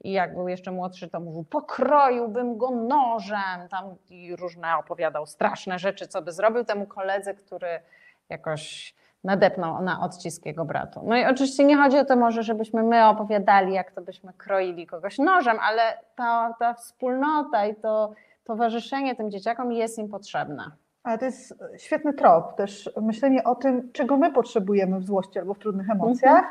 I 0.00 0.12
jak 0.12 0.34
był 0.34 0.48
jeszcze 0.48 0.70
młodszy, 0.70 1.08
to 1.08 1.20
mówił, 1.20 1.44
pokroiłbym 1.44 2.58
go 2.58 2.70
nożem, 2.70 3.68
tam 3.70 3.94
i 4.10 4.36
różne 4.36 4.76
opowiadał 4.76 5.26
straszne 5.26 5.78
rzeczy, 5.78 6.06
co 6.06 6.22
by 6.22 6.32
zrobił 6.32 6.64
temu 6.64 6.86
koledze, 6.86 7.34
który 7.34 7.80
jakoś 8.28 8.94
nadepnął 9.24 9.82
na 9.82 10.00
odcisk 10.00 10.46
jego 10.46 10.64
bratu. 10.64 11.02
No 11.04 11.16
i 11.16 11.24
oczywiście 11.24 11.64
nie 11.64 11.76
chodzi 11.76 11.98
o 11.98 12.04
to 12.04 12.16
może, 12.16 12.42
żebyśmy 12.42 12.82
my 12.82 13.06
opowiadali, 13.06 13.74
jak 13.74 13.90
to 13.90 14.00
byśmy 14.00 14.32
kroili 14.32 14.86
kogoś 14.86 15.18
nożem, 15.18 15.58
ale 15.62 15.82
ta, 16.16 16.54
ta 16.58 16.74
wspólnota 16.74 17.66
i 17.66 17.74
to 17.74 18.12
towarzyszenie 18.44 19.16
tym 19.16 19.30
dzieciakom 19.30 19.72
jest 19.72 19.98
im 19.98 20.08
potrzebne. 20.08 20.70
Ale 21.02 21.18
to 21.18 21.24
jest 21.24 21.54
świetny 21.76 22.12
trop, 22.12 22.56
też 22.56 22.90
myślenie 23.02 23.44
o 23.44 23.54
tym, 23.54 23.92
czego 23.92 24.16
my 24.16 24.32
potrzebujemy 24.32 24.98
w 24.98 25.04
złości 25.04 25.38
albo 25.38 25.54
w 25.54 25.58
trudnych 25.58 25.90
emocjach, 25.90 26.44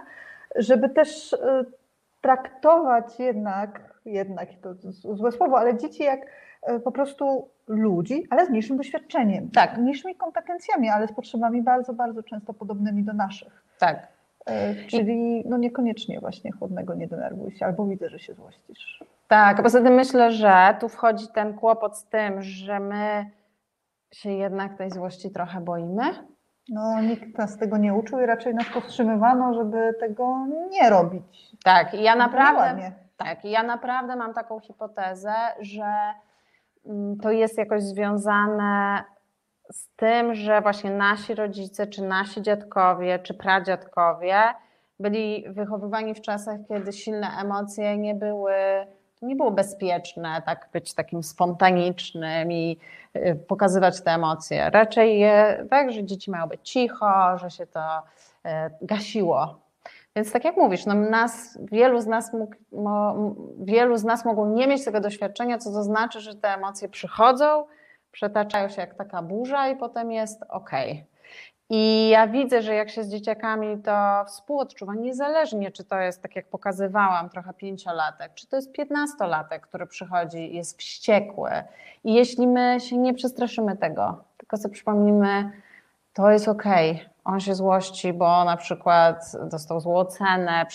żeby 0.56 0.90
też 0.90 1.34
y, 1.34 1.66
traktować 2.22 3.20
jednak, 3.20 3.94
jednak 4.06 4.50
to 4.62 4.74
złe 5.16 5.32
słowo, 5.32 5.60
ale 5.60 5.78
dzieci 5.78 6.04
jak 6.04 6.20
y, 6.70 6.80
po 6.80 6.92
prostu 6.92 7.50
ludzi, 7.68 8.24
ale 8.30 8.46
z 8.46 8.50
mniejszym 8.50 8.78
doświadczeniem, 8.78 9.50
Tak. 9.52 9.78
mniejszymi 9.78 10.16
kompetencjami, 10.16 10.90
ale 10.90 11.08
z 11.08 11.12
potrzebami 11.14 11.62
bardzo, 11.62 11.94
bardzo 11.94 12.24
często 12.24 12.54
podobnymi 12.54 13.04
do 13.04 13.14
naszych. 13.14 13.64
Tak. 13.80 14.08
Y, 14.50 14.88
Czyli 14.88 15.44
no 15.46 15.58
niekoniecznie 15.58 16.20
właśnie 16.20 16.52
chłodnego 16.52 16.94
nie 16.96 17.08
denerwuj 17.08 17.52
się, 17.52 17.66
albo 17.66 17.86
widzę, 17.86 18.10
że 18.10 18.20
się 18.20 18.34
złościsz. 18.34 19.04
Tak, 19.28 19.60
a 19.60 19.64
poza 19.64 19.82
tym 19.82 19.94
myślę, 19.94 20.32
że 20.32 20.76
tu 20.80 20.90
wchodzi 20.90 21.28
ten 21.28 21.54
kłopot 21.54 21.98
z 21.98 22.06
tym, 22.06 22.42
że 22.42 22.80
my 22.80 23.26
się 24.12 24.32
jednak 24.32 24.78
tej 24.78 24.92
złości 24.92 25.32
trochę 25.32 25.62
boimy. 25.62 26.04
No 26.72 27.02
nikt 27.02 27.38
nas 27.38 27.58
tego 27.58 27.78
nie 27.78 27.94
uczył 27.94 28.20
i 28.20 28.26
raczej 28.26 28.56
nas 28.56 28.68
powstrzymywano, 28.74 29.54
żeby 29.54 29.94
tego 30.00 30.46
nie 30.72 30.90
robić. 30.90 31.56
Tak, 31.64 31.94
i 31.94 32.04
ja 32.04 32.16
naprawdę, 32.16 32.62
Ładnie. 32.62 32.92
tak, 33.18 33.46
i 33.46 33.52
ja 33.52 33.64
naprawdę 33.64 34.16
mam 34.16 34.34
taką 34.34 34.60
hipotezę, 34.60 35.34
że 35.60 35.94
mm, 36.86 37.18
to 37.18 37.32
jest 37.32 37.58
jakoś 37.58 37.84
związane 37.84 39.04
z 39.72 39.88
tym, 39.96 40.36
że 40.36 40.62
właśnie 40.62 40.92
nasi 40.92 41.36
rodzice, 41.36 41.88
czy 41.88 42.04
nasi 42.04 42.42
dziadkowie, 42.42 43.20
czy 43.20 43.34
pradziadkowie 43.34 44.36
byli 45.00 45.46
wychowywani 45.50 46.16
w 46.16 46.22
czasach, 46.22 46.60
kiedy 46.68 46.94
silne 46.94 47.28
emocje 47.42 47.98
nie 47.98 48.16
były, 48.16 48.54
nie 49.22 49.36
było 49.36 49.52
bezpieczne, 49.52 50.42
tak 50.46 50.70
być 50.74 50.94
takim 50.94 51.24
spontanicznym 51.24 52.52
i 52.52 52.78
y, 53.16 53.36
pokazywać 53.48 54.02
te 54.02 54.12
emocje. 54.12 54.70
Raczej 54.70 55.20
je, 55.20 55.66
tak, 55.70 55.92
że 55.92 56.04
dzieci 56.04 56.32
mają 56.32 56.48
być 56.48 56.70
cicho, 56.70 57.38
że 57.38 57.52
się 57.52 57.68
to 57.68 57.80
y, 58.46 58.50
gasiło. 58.82 59.60
Więc 60.16 60.32
tak 60.32 60.46
jak 60.46 60.58
mówisz, 60.58 60.86
no 60.86 60.94
nas, 60.94 61.60
wielu, 61.72 62.02
z 62.02 62.08
nas 62.08 62.34
mógł, 62.34 62.56
mo, 62.72 63.16
wielu 63.60 63.98
z 63.98 64.04
nas 64.04 64.26
mogło 64.26 64.48
nie 64.48 64.68
mieć 64.68 64.86
tego 64.86 65.00
doświadczenia, 65.00 65.58
co 65.58 65.72
to 65.72 65.84
znaczy, 65.84 66.22
że 66.22 66.36
te 66.36 66.54
emocje 66.54 66.90
przychodzą, 66.90 67.66
przetaczają 68.12 68.70
się 68.70 68.82
jak 68.82 68.96
taka 68.96 69.22
burza 69.22 69.68
i 69.68 69.76
potem 69.76 70.12
jest 70.12 70.44
ok. 70.50 70.72
I 71.70 72.10
ja 72.10 72.28
widzę, 72.28 72.62
że 72.62 72.76
jak 72.76 72.90
się 72.90 73.04
z 73.04 73.10
dzieciakami 73.10 73.78
to 73.78 74.26
współodczuwa, 74.26 74.96
niezależnie 74.96 75.72
czy 75.72 75.84
to 75.84 76.00
jest, 76.00 76.22
tak 76.22 76.36
jak 76.36 76.48
pokazywałam, 76.48 77.30
trochę 77.30 77.54
pięciolatek, 77.54 78.34
czy 78.34 78.48
to 78.48 78.56
jest 78.56 78.72
piętnastolatek, 78.72 79.68
który 79.68 79.88
przychodzi 79.88 80.54
i 80.54 80.58
jest 80.58 80.78
wściekły. 80.78 81.52
I 82.04 82.14
jeśli 82.14 82.48
my 82.48 82.78
się 82.80 82.98
nie 82.98 83.14
przestraszymy 83.14 83.78
tego, 83.78 84.24
tylko 84.38 84.58
sobie 84.58 84.74
przypomnimy, 84.74 85.52
to 86.14 86.32
jest 86.32 86.48
okej. 86.48 87.06
On 87.24 87.40
się 87.40 87.56
złości, 87.56 88.14
bo 88.14 88.46
na 88.46 88.58
przykład 88.58 89.32
dostał 89.52 89.80
złą 89.80 90.06
cenę, 90.06 90.66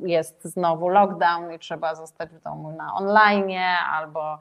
jest 0.00 0.44
znowu 0.44 0.88
lockdown 0.88 1.52
i 1.52 1.58
trzeba 1.58 1.94
zostać 1.94 2.30
w 2.30 2.42
domu 2.42 2.72
na 2.72 2.94
online, 2.94 3.58
albo 3.92 4.38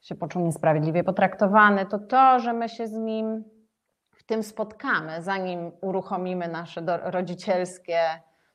się 0.00 0.14
poczuł 0.14 0.42
niesprawiedliwie 0.42 1.04
potraktowany, 1.04 1.86
to 1.86 1.98
to, 1.98 2.40
że 2.40 2.52
my 2.52 2.68
się 2.68 2.86
z 2.86 2.92
nim 2.92 3.44
tym 4.28 4.42
spotkamy, 4.42 5.22
zanim 5.22 5.72
uruchomimy 5.80 6.48
nasze 6.48 6.80
rodzicielskie 7.02 8.00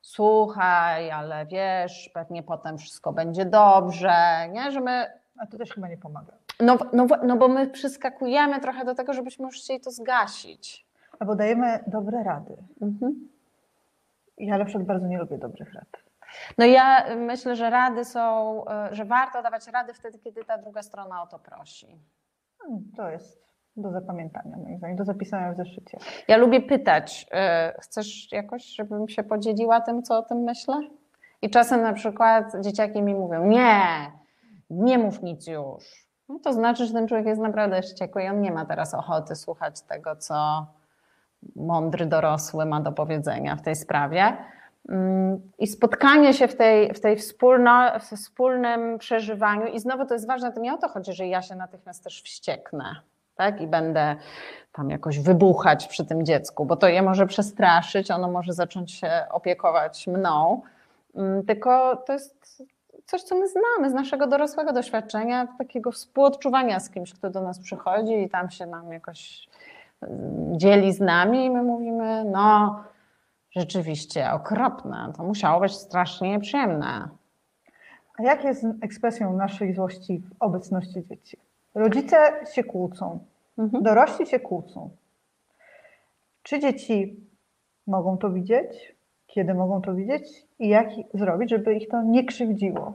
słuchaj, 0.01 1.11
ale 1.11 1.45
wiesz, 1.45 2.09
pewnie 2.13 2.43
potem 2.43 2.77
wszystko 2.77 3.13
będzie 3.13 3.45
dobrze, 3.45 4.13
nie? 4.51 4.71
Że 4.71 4.81
my 4.81 5.11
A 5.39 5.47
to 5.47 5.57
też 5.57 5.73
chyba 5.73 5.87
nie 5.87 5.97
pomaga. 5.97 6.33
no, 6.59 6.77
no, 6.93 7.07
no 7.23 7.35
bo 7.37 7.47
my 7.47 7.67
przyskakujemy 7.67 8.59
trochę 8.59 8.85
do 8.85 8.95
tego, 8.95 9.13
żebyśmy 9.13 9.45
już 9.45 9.57
chcieli 9.61 9.79
to 9.81 9.91
zgasić. 9.91 10.85
Albo 11.19 11.35
dajemy 11.35 11.83
dobre 11.87 12.23
rady. 12.23 12.57
Mhm. 12.81 13.29
Ja 14.37 14.57
na 14.57 14.65
przykład 14.65 14.85
bardzo 14.87 15.07
nie 15.07 15.17
lubię 15.17 15.37
dobrych 15.37 15.73
rad. 15.73 15.87
No 16.57 16.65
ja 16.65 17.15
myślę, 17.15 17.55
że 17.55 17.69
rady 17.69 18.05
są, 18.05 18.63
e, 18.67 18.95
że 18.95 19.05
warto 19.05 19.41
dawać 19.41 19.67
rady 19.67 19.93
wtedy, 19.93 20.19
kiedy 20.19 20.43
ta 20.45 20.57
druga 20.57 20.81
strona 20.83 21.23
o 21.23 21.27
to 21.27 21.39
prosi. 21.39 21.97
Hmm, 22.61 22.83
To 22.97 23.09
jest 23.09 23.43
do 23.77 23.91
zapamiętania, 23.91 24.57
moim 24.57 24.77
zdaniem, 24.77 24.97
do 24.97 25.05
zapisania 25.05 25.53
w 25.53 25.57
zeszycie. 25.57 25.97
Ja 26.27 26.37
lubię 26.37 26.61
pytać, 26.61 27.25
e, 27.31 27.73
chcesz 27.81 28.31
jakoś, 28.31 28.65
żebym 28.65 29.07
się 29.09 29.23
podzieliła 29.23 29.81
tym, 29.81 30.03
co 30.03 30.17
o 30.17 30.23
tym 30.23 30.37
myślę? 30.37 30.79
I 31.41 31.49
czasem 31.49 31.81
na 31.81 31.93
przykład 31.93 32.53
dzieciaki 32.61 33.01
mi 33.01 33.15
mówią, 33.15 33.45
nie, 33.45 33.81
nie 34.69 34.97
mów 34.97 35.23
nic 35.23 35.47
już. 35.47 35.83
No 36.29 36.39
to 36.39 36.53
znaczy, 36.53 36.85
że 36.85 36.93
ten 36.93 37.07
człowiek 37.07 37.25
jest 37.25 37.41
naprawdę 37.41 37.81
wściekły 37.81 38.23
i 38.23 38.27
on 38.27 38.41
nie 38.41 38.51
ma 38.51 38.65
teraz 38.65 38.93
ochoty 38.93 39.35
słuchać 39.35 39.81
tego, 39.81 40.15
co 40.15 40.65
mądry 41.55 42.05
dorosły 42.05 42.65
ma 42.65 42.81
do 42.81 42.91
powiedzenia 42.91 43.55
w 43.55 43.61
tej 43.61 43.75
sprawie. 43.75 44.37
Mm, 44.89 45.51
I 45.59 45.67
spotkanie 45.67 46.33
się 46.33 46.47
w, 46.47 46.55
tej, 46.55 46.93
w, 46.93 46.99
tej 46.99 47.17
wspólno, 47.17 47.99
w 47.99 48.03
wspólnym 48.03 48.97
przeżywaniu, 48.97 49.67
i 49.67 49.79
znowu 49.79 50.05
to 50.05 50.13
jest 50.13 50.27
ważne, 50.27 50.51
to 50.51 50.59
nie 50.59 50.73
o 50.73 50.77
to 50.77 50.89
chodzi, 50.89 51.13
że 51.13 51.27
ja 51.27 51.41
się 51.41 51.55
natychmiast 51.55 52.03
też 52.03 52.21
wścieknę 52.21 52.95
tak? 53.35 53.61
i 53.61 53.67
będę 53.67 54.15
tam 54.71 54.89
jakoś 54.89 55.19
wybuchać 55.19 55.87
przy 55.87 56.05
tym 56.05 56.25
dziecku, 56.25 56.65
bo 56.65 56.75
to 56.75 56.87
je 56.87 57.01
może 57.01 57.27
przestraszyć, 57.27 58.11
ono 58.11 58.31
może 58.31 58.53
zacząć 58.53 58.91
się 58.91 59.25
opiekować 59.29 60.07
mną, 60.07 60.61
Mm, 61.15 61.45
tylko 61.45 61.95
to 61.95 62.13
jest 62.13 62.63
coś, 63.05 63.21
co 63.21 63.35
my 63.35 63.47
znamy 63.47 63.89
z 63.89 63.93
naszego 63.93 64.27
dorosłego 64.27 64.73
doświadczenia, 64.73 65.47
takiego 65.57 65.91
współodczuwania 65.91 66.79
z 66.79 66.89
kimś, 66.89 67.13
kto 67.13 67.29
do 67.29 67.41
nas 67.41 67.59
przychodzi 67.59 68.13
i 68.13 68.29
tam 68.29 68.49
się 68.49 68.65
nam 68.65 68.93
jakoś 68.93 69.49
mm, 70.01 70.59
dzieli 70.59 70.93
z 70.93 70.99
nami 70.99 71.45
i 71.45 71.49
my 71.49 71.63
mówimy, 71.63 72.25
no 72.25 72.83
rzeczywiście 73.51 74.31
okropne, 74.31 75.13
to 75.17 75.23
musiało 75.23 75.59
być 75.59 75.73
strasznie 75.73 76.31
nieprzyjemne. 76.31 77.09
A 78.19 78.23
jak 78.23 78.43
jest 78.43 78.65
ekspresją 78.81 79.33
naszej 79.33 79.73
złości 79.73 80.19
w 80.19 80.35
obecności 80.39 81.03
dzieci? 81.09 81.37
Rodzice 81.75 82.17
się 82.53 82.63
kłócą, 82.63 83.19
Mhm. 83.57 83.83
dorośli 83.83 84.25
się 84.25 84.39
kłócą. 84.39 84.89
Czy 86.43 86.59
dzieci 86.59 87.19
mogą 87.87 88.17
to 88.17 88.29
widzieć? 88.29 88.95
Kiedy 89.27 89.53
mogą 89.53 89.81
to 89.81 89.93
widzieć? 89.95 90.23
I 90.59 90.67
jak 90.69 90.87
zrobić, 91.13 91.49
żeby 91.49 91.75
ich 91.75 91.87
to 91.89 92.01
nie 92.03 92.25
krzywdziło? 92.25 92.93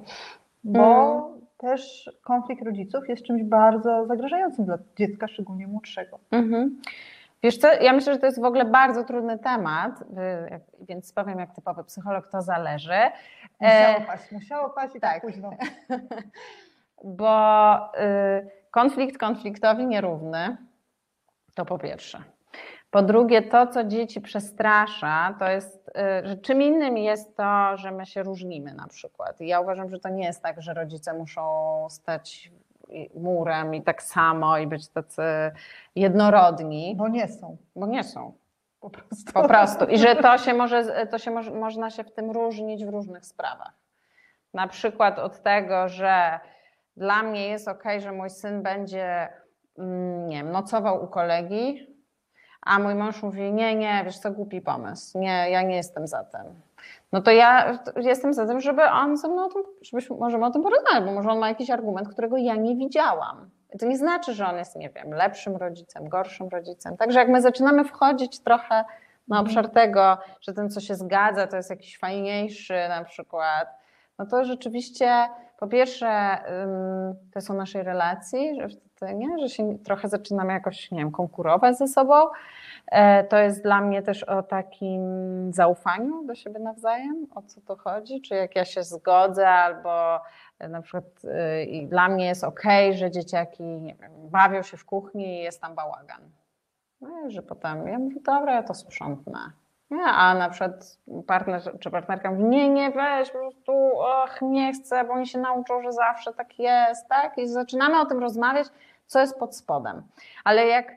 Bo 0.65 0.81
Mm. 1.13 1.41
też 1.59 2.11
konflikt 2.25 2.65
rodziców 2.65 3.09
jest 3.09 3.23
czymś 3.23 3.43
bardzo 3.43 4.07
zagrażającym 4.07 4.65
dla 4.65 4.79
dziecka, 4.99 5.29
szczególnie 5.29 5.67
młodszego. 5.67 6.19
Mhm. 6.31 6.81
Wiesz 7.43 7.59
co, 7.59 7.69
ja 7.83 7.93
myślę, 7.93 8.13
że 8.13 8.19
to 8.19 8.27
jest 8.27 8.41
w 8.41 8.45
ogóle 8.45 8.65
bardzo 8.65 9.05
trudny 9.05 9.39
temat, 9.39 10.01
y, 10.01 10.05
więc 10.89 11.13
powiem 11.13 11.39
jak 11.39 11.55
typowy 11.55 11.85
psycholog, 11.85 12.29
to 12.29 12.43
zależy. 12.43 12.99
Musiało 13.61 13.97
E, 13.99 14.01
paść, 14.07 14.33
musiało 14.33 14.71
paść 14.71 14.95
i 14.97 15.01
tak, 15.01 15.13
tak. 15.13 15.23
późno. 15.23 15.51
bo 17.05 17.77
y, 17.77 18.51
konflikt 18.71 19.19
konfliktowi 19.19 19.87
nierówny, 19.87 20.57
to 21.55 21.65
po 21.65 21.79
pierwsze. 21.79 22.23
Po 22.91 23.03
drugie, 23.03 23.43
to, 23.43 23.67
co 23.67 23.85
dzieci 23.85 24.21
przestrasza, 24.21 25.35
to 25.39 25.49
jest, 25.51 25.89
y, 25.89 26.29
że 26.29 26.37
czym 26.37 26.63
innym 26.63 26.97
jest 26.99 27.37
to, 27.37 27.77
że 27.77 27.91
my 27.93 28.07
się 28.07 28.23
różnimy 28.23 28.75
na 28.75 28.87
przykład. 28.87 29.41
I 29.41 29.47
ja 29.47 29.61
uważam, 29.61 29.91
że 29.91 29.99
to 29.99 30.09
nie 30.09 30.25
jest 30.25 30.43
tak, 30.43 30.63
że 30.63 30.75
rodzice 30.75 31.13
muszą 31.15 31.87
stać 31.91 32.51
murem 33.15 33.75
i 33.75 33.83
tak 33.83 34.03
samo 34.03 34.59
i 34.59 34.67
być 34.67 34.89
tacy 34.89 35.23
jednorodni, 35.97 36.95
Bo 36.97 37.09
nie 37.09 37.29
są. 37.29 37.57
bo 37.77 37.87
nie 37.87 38.05
są. 38.05 38.33
Po 38.81 38.91
prostu. 38.91 39.33
Po 39.33 39.49
prostu. 39.49 39.85
I 39.85 39.99
że 39.99 40.17
to 40.17 40.39
się 40.39 40.55
może, 40.55 41.07
to 41.07 41.19
się 41.19 41.31
może, 41.31 41.51
można 41.51 41.91
się 41.91 42.05
w 42.05 42.13
tym 42.13 42.31
różnić 42.31 42.85
w 42.85 42.89
różnych 42.89 43.27
sprawach. 43.27 43.73
Na 44.55 44.69
przykład 44.69 45.19
od 45.19 45.43
tego, 45.43 45.89
że 45.89 46.41
dla 46.99 47.23
mnie 47.23 47.49
jest 47.49 47.69
ok, 47.69 47.85
że 47.99 48.13
mój 48.13 48.31
syn 48.31 48.63
będzie, 48.63 49.29
mm, 49.79 50.27
nie 50.27 50.37
wiem, 50.37 50.51
nocował 50.51 51.05
u 51.05 51.07
kolegi, 51.07 51.97
a 52.63 52.79
mój 52.79 52.95
mąż 52.95 53.23
mówi, 53.23 53.53
nie, 53.53 53.75
nie, 53.75 54.03
wiesz 54.05 54.19
co, 54.19 54.31
głupi 54.31 54.61
pomysł, 54.61 55.19
nie, 55.19 55.51
ja 55.51 55.63
nie 55.63 55.77
jestem 55.77 56.07
za 56.07 56.25
tym. 56.25 56.41
No 57.13 57.23
to 57.23 57.31
ja 57.31 57.79
jestem 57.97 58.35
za 58.35 58.47
tym, 58.47 58.61
żeby 58.61 58.83
on 58.85 59.17
ze 59.17 59.29
mną 59.29 59.45
o 59.45 59.49
tym, 59.49 59.63
żebyśmy, 59.83 60.17
możemy 60.17 60.47
o 60.47 60.51
tym 60.51 60.63
porozmawiać, 60.63 61.05
bo 61.05 61.13
może 61.13 61.31
on 61.31 61.39
ma 61.39 61.49
jakiś 61.49 61.71
argument, 61.71 62.09
którego 62.09 62.37
ja 62.37 62.55
nie 62.55 62.77
widziałam. 62.77 63.51
I 63.75 63.79
to 63.79 63.87
nie 63.87 63.97
znaczy, 63.97 64.35
że 64.35 64.47
on 64.47 64.57
jest, 64.57 64.77
nie 64.77 64.91
wiem, 64.91 65.11
lepszym 65.11 65.57
rodzicem, 65.57 66.09
gorszym 66.09 66.49
rodzicem. 66.49 66.97
Także 66.97 67.19
jak 67.19 67.29
my 67.29 67.43
zaczynamy 67.43 67.85
wchodzić 67.85 68.41
trochę 68.41 68.85
na 69.29 69.41
obszar 69.41 69.69
tego, 69.69 70.19
że 70.41 70.53
ten, 70.53 70.71
co 70.71 70.81
się 70.81 70.95
zgadza, 70.95 71.47
to 71.47 71.57
jest 71.57 71.71
jakiś 71.71 71.99
fajniejszy 71.99 72.75
na 72.89 73.05
przykład, 73.05 73.69
no 74.19 74.27
to 74.27 74.45
rzeczywiście 74.45 75.29
po 75.59 75.67
pierwsze 75.67 76.39
to 77.35 77.41
są 77.41 77.55
naszej 77.55 77.83
relacji, 77.83 78.59
że 79.01 79.15
nie, 79.15 79.39
że 79.39 79.49
się 79.49 79.79
trochę 79.79 80.09
zaczynamy 80.09 80.53
jakoś, 80.53 80.91
nie 80.91 80.99
wiem, 80.99 81.13
konkurować 81.13 81.79
ze 81.79 81.89
sobą. 81.89 82.15
E, 82.87 83.25
to 83.25 83.39
jest 83.39 83.63
dla 83.63 83.81
mnie 83.81 84.03
też 84.03 84.25
o 84.25 84.43
takim 84.43 85.03
zaufaniu 85.53 86.25
do 86.27 86.35
siebie 86.35 86.61
nawzajem, 86.61 87.27
o 87.35 87.43
co 87.43 87.61
to 87.61 87.77
chodzi, 87.77 88.23
czy 88.23 88.35
jak 88.35 88.57
ja 88.57 88.65
się 88.65 88.83
zgodzę, 88.83 89.49
albo 89.49 90.21
e, 90.59 90.69
na 90.69 90.83
przykład 90.83 91.05
y, 91.25 91.65
i 91.65 91.87
dla 91.87 92.09
mnie 92.09 92.27
jest 92.27 92.45
ok, 92.45 92.63
że 92.93 93.11
dzieciaki 93.11 93.63
nie 93.63 93.95
wiem, 93.95 94.13
bawią 94.31 94.63
się 94.63 94.77
w 94.77 94.85
kuchni 94.85 95.27
i 95.27 95.43
jest 95.43 95.61
tam 95.61 95.75
bałagan. 95.75 96.31
No 97.01 97.31
że 97.31 97.43
potem 97.43 97.87
ja 97.87 97.99
mówię, 97.99 98.21
dobra, 98.21 98.55
ja 98.55 98.63
to 98.63 98.75
sprzątnę. 98.75 99.39
Nie, 99.91 100.05
a 100.05 100.35
na 100.35 100.51
przykład 100.51 100.99
partner 101.27 101.63
czy 101.81 101.91
partnerka 101.91 102.31
mówi, 102.31 102.45
nie, 102.45 102.69
nie, 102.69 102.91
weź, 102.91 103.31
po 103.31 103.39
prostu, 103.39 103.73
och, 103.99 104.43
nie 104.43 104.73
chcę, 104.73 105.05
bo 105.05 105.13
oni 105.13 105.27
się 105.27 105.39
nauczą, 105.39 105.83
że 105.83 105.93
zawsze 105.93 106.33
tak 106.33 106.59
jest, 106.59 107.09
tak? 107.09 107.39
I 107.39 107.49
zaczynamy 107.49 108.01
o 108.01 108.07
tym 108.07 108.19
rozmawiać, 108.19 108.67
co 109.07 109.21
jest 109.21 109.39
pod 109.39 109.57
spodem. 109.57 110.03
Ale 110.45 110.67
jak 110.67 110.93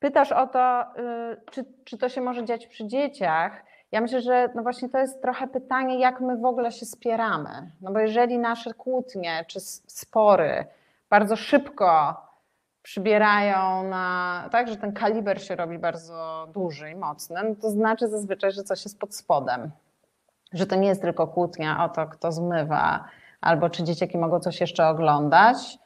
pytasz 0.00 0.32
o 0.32 0.46
to, 0.46 0.82
y, 0.82 1.40
czy, 1.50 1.64
czy 1.84 1.98
to 1.98 2.08
się 2.08 2.20
może 2.20 2.44
dziać 2.44 2.66
przy 2.66 2.86
dzieciach, 2.86 3.62
ja 3.92 4.00
myślę, 4.00 4.20
że 4.20 4.48
no 4.54 4.62
właśnie 4.62 4.88
to 4.88 4.98
jest 4.98 5.22
trochę 5.22 5.46
pytanie, 5.46 5.98
jak 5.98 6.20
my 6.20 6.36
w 6.36 6.44
ogóle 6.44 6.72
się 6.72 6.86
spieramy. 6.86 7.70
No 7.80 7.92
bo 7.92 7.98
jeżeli 7.98 8.38
nasze 8.38 8.74
kłótnie 8.74 9.44
czy 9.48 9.60
spory 9.86 10.64
bardzo 11.10 11.36
szybko 11.36 12.16
przybierają 12.86 13.88
na, 13.88 14.48
tak, 14.52 14.68
że 14.68 14.76
ten 14.76 14.92
kaliber 14.92 15.42
się 15.42 15.56
robi 15.56 15.78
bardzo 15.78 16.48
duży 16.54 16.90
i 16.90 16.94
mocny, 16.94 17.40
no 17.48 17.54
to 17.54 17.70
znaczy 17.70 18.08
zazwyczaj, 18.08 18.52
że 18.52 18.62
coś 18.62 18.84
jest 18.84 18.98
pod 19.00 19.14
spodem. 19.14 19.70
Że 20.52 20.66
to 20.66 20.76
nie 20.76 20.88
jest 20.88 21.02
tylko 21.02 21.26
kłótnia 21.26 21.84
o 21.84 21.88
to, 21.88 22.06
kto 22.06 22.32
zmywa, 22.32 23.04
albo 23.40 23.70
czy 23.70 23.84
dzieciaki 23.84 24.18
mogą 24.18 24.40
coś 24.40 24.60
jeszcze 24.60 24.88
oglądać, 24.88 25.78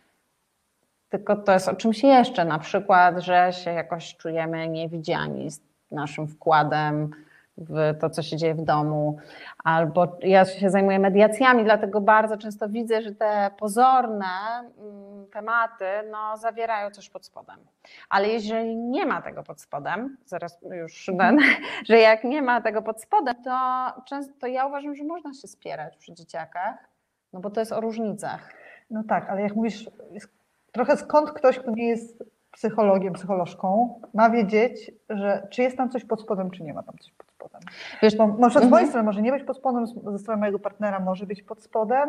tylko 1.09 1.37
to 1.37 1.53
jest 1.53 1.69
o 1.69 1.77
czymś 1.77 2.03
jeszcze, 2.03 2.45
na 2.45 2.59
przykład, 2.59 3.19
że 3.19 3.53
się 3.53 3.71
jakoś 3.71 4.17
czujemy 4.17 4.69
niewidziani 4.69 5.51
z 5.51 5.61
naszym 5.91 6.29
wkładem 6.29 7.11
w 7.61 7.99
to, 8.01 8.11
co 8.11 8.23
się 8.23 8.37
dzieje 8.37 8.55
w 8.55 8.65
domu, 8.65 9.19
albo 9.65 10.19
ja 10.23 10.45
się 10.45 10.71
zajmuję 10.71 10.99
mediacjami, 10.99 11.65
dlatego 11.65 12.01
bardzo 12.01 12.37
często 12.37 12.69
widzę, 12.69 13.03
że 13.03 13.13
te 13.13 13.51
pozorne 13.59 14.27
mm, 14.79 15.27
tematy 15.33 15.85
no, 16.11 16.37
zawierają 16.37 16.91
coś 16.91 17.11
pod 17.11 17.27
spodem. 17.27 17.59
Ale 18.09 18.29
jeżeli 18.29 18.77
nie 18.77 19.07
ma 19.07 19.23
tego 19.23 19.43
pod 19.43 19.61
spodem, 19.61 20.17
zaraz 20.25 20.59
już 20.71 21.11
ten, 21.19 21.39
że 21.89 21.99
jak 21.99 22.25
nie 22.25 22.43
ma 22.43 22.61
tego 22.61 22.83
pod 22.83 23.03
spodem, 23.03 23.35
to 23.45 23.51
często 24.05 24.47
ja 24.47 24.67
uważam, 24.67 24.95
że 24.95 25.05
można 25.05 25.35
się 25.35 25.49
spierać 25.49 25.97
przy 25.97 26.15
dzieciakach, 26.15 26.75
no 27.33 27.41
bo 27.41 27.51
to 27.51 27.61
jest 27.61 27.73
o 27.73 27.81
różnicach. 27.81 28.53
No 28.91 29.03
tak, 29.09 29.31
ale 29.31 29.43
jak 29.43 29.57
mówisz, 29.57 29.91
trochę 30.73 30.97
skąd 30.97 31.31
ktoś, 31.31 31.59
kto 31.59 31.71
nie 31.71 31.89
jest 31.89 32.25
psychologiem, 32.53 33.13
psycholożką, 33.15 33.95
ma 34.15 34.31
wiedzieć, 34.31 34.91
że 35.11 35.47
czy 35.51 35.63
jest 35.63 35.77
tam 35.77 35.91
coś 35.91 36.05
pod 36.05 36.21
spodem, 36.23 36.51
czy 36.51 36.63
nie 36.63 36.75
ma 36.75 36.83
tam 36.83 36.95
coś 36.99 37.13
pod 37.13 37.27
spodem. 37.31 37.61
Wiesz, 38.03 38.17
bo 38.17 38.27
może 38.27 38.61
z 38.61 38.63
mojej 38.63 38.67
Mhm. 38.73 38.87
strony 38.89 39.07
może 39.07 39.23
nie 39.23 39.33
być 39.33 39.45
pod 39.45 39.57
spodem, 39.57 39.87
ze 39.87 40.19
strony 40.19 40.41
mojego 40.41 40.59
partnera 40.59 41.01
może 41.01 41.27
być 41.27 41.43
pod 41.43 41.63
spodem. 41.63 42.09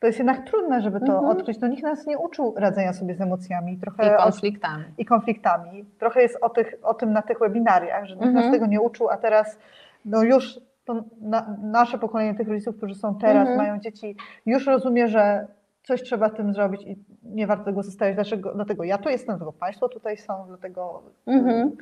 To 0.00 0.06
jest 0.06 0.18
jednak 0.18 0.46
trudne, 0.46 0.82
żeby 0.82 1.00
to 1.00 1.12
Mhm. 1.12 1.24
odkryć. 1.24 1.60
No 1.60 1.68
nikt 1.68 1.82
nas 1.82 2.06
nie 2.06 2.18
uczył 2.18 2.54
radzenia 2.56 2.92
sobie 2.92 3.14
z 3.14 3.20
emocjami. 3.20 3.76
Trochę 3.78 4.06
I 4.06 4.16
o- 4.16 4.22
konfliktami. 4.22 4.84
i 4.98 5.04
konfliktami. 5.04 5.84
Trochę 5.98 6.22
jest 6.22 6.38
o, 6.40 6.48
tych, 6.48 6.74
o 6.82 6.94
tym 6.94 7.12
na 7.12 7.22
tych 7.22 7.38
webinariach, 7.38 8.04
że 8.04 8.14
nikt 8.14 8.26
nas 8.26 8.34
Mhm. 8.44 8.52
tego 8.52 8.66
nie 8.66 8.80
uczył, 8.80 9.08
a 9.08 9.16
teraz 9.16 9.58
no 10.04 10.22
już 10.22 10.60
to 10.84 10.94
na, 11.20 11.56
nasze 11.62 11.98
pokolenie 11.98 12.34
tych 12.34 12.48
rodziców, 12.48 12.76
którzy 12.76 12.94
są 12.94 13.14
teraz, 13.14 13.48
Mhm. 13.48 13.56
mają 13.56 13.78
dzieci, 13.80 14.16
już 14.46 14.66
rozumie, 14.66 15.08
że 15.08 15.46
coś 15.82 16.02
trzeba 16.02 16.30
tym 16.30 16.54
zrobić 16.54 16.82
i 16.82 16.96
nie 17.22 17.46
warto 17.46 17.64
tego 17.64 17.82
zostawiać. 17.82 18.14
Dlaczego? 18.14 18.54
Dlatego 18.54 18.84
ja 18.84 18.98
tu 18.98 19.08
jestem, 19.08 19.26
dlatego 19.28 19.52
Państwo 19.52 19.88
tutaj 19.88 20.16
są, 20.16 20.44
dlatego 20.48 21.02
Mhm. 21.26 21.76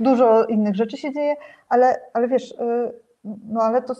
dużo 0.00 0.44
innych 0.44 0.74
rzeczy 0.76 0.96
się 0.96 1.12
dzieje, 1.12 1.34
ale, 1.68 2.00
ale 2.12 2.28
wiesz, 2.28 2.50
y, 2.52 2.92
no 3.48 3.60
ale 3.62 3.82
to 3.82 3.94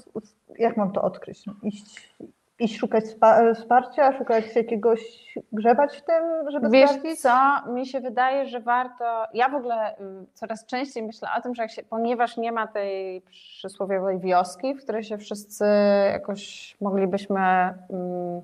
jak 0.59 0.77
mam 0.77 0.93
to 0.93 1.03
odkryć? 1.03 1.45
Iść, 1.63 2.15
iść 2.59 2.79
szukać 2.79 3.07
spa- 3.07 3.55
wsparcia, 3.55 4.19
szukać 4.19 4.57
jakiegoś, 4.57 5.01
grzebać 5.53 5.97
w 5.97 6.03
tym, 6.05 6.51
żeby 6.51 6.69
Wiesz 6.71 6.91
sprawdzić? 6.91 7.21
co, 7.21 7.33
mi 7.73 7.87
się 7.87 8.01
wydaje, 8.01 8.47
że 8.47 8.61
warto, 8.61 9.25
ja 9.35 9.49
w 9.49 9.55
ogóle 9.55 9.95
coraz 10.35 10.67
częściej 10.67 11.03
myślę 11.03 11.29
o 11.39 11.41
tym, 11.43 11.55
że 11.55 11.69
się, 11.69 11.83
ponieważ 11.83 12.37
nie 12.37 12.53
ma 12.53 12.67
tej 12.67 13.21
przysłowiowej 13.21 14.19
wioski, 14.19 14.75
w 14.75 14.83
której 14.83 15.05
się 15.05 15.19
wszyscy 15.19 15.65
jakoś 16.13 16.77
moglibyśmy 16.81 17.41
mm, 17.41 18.43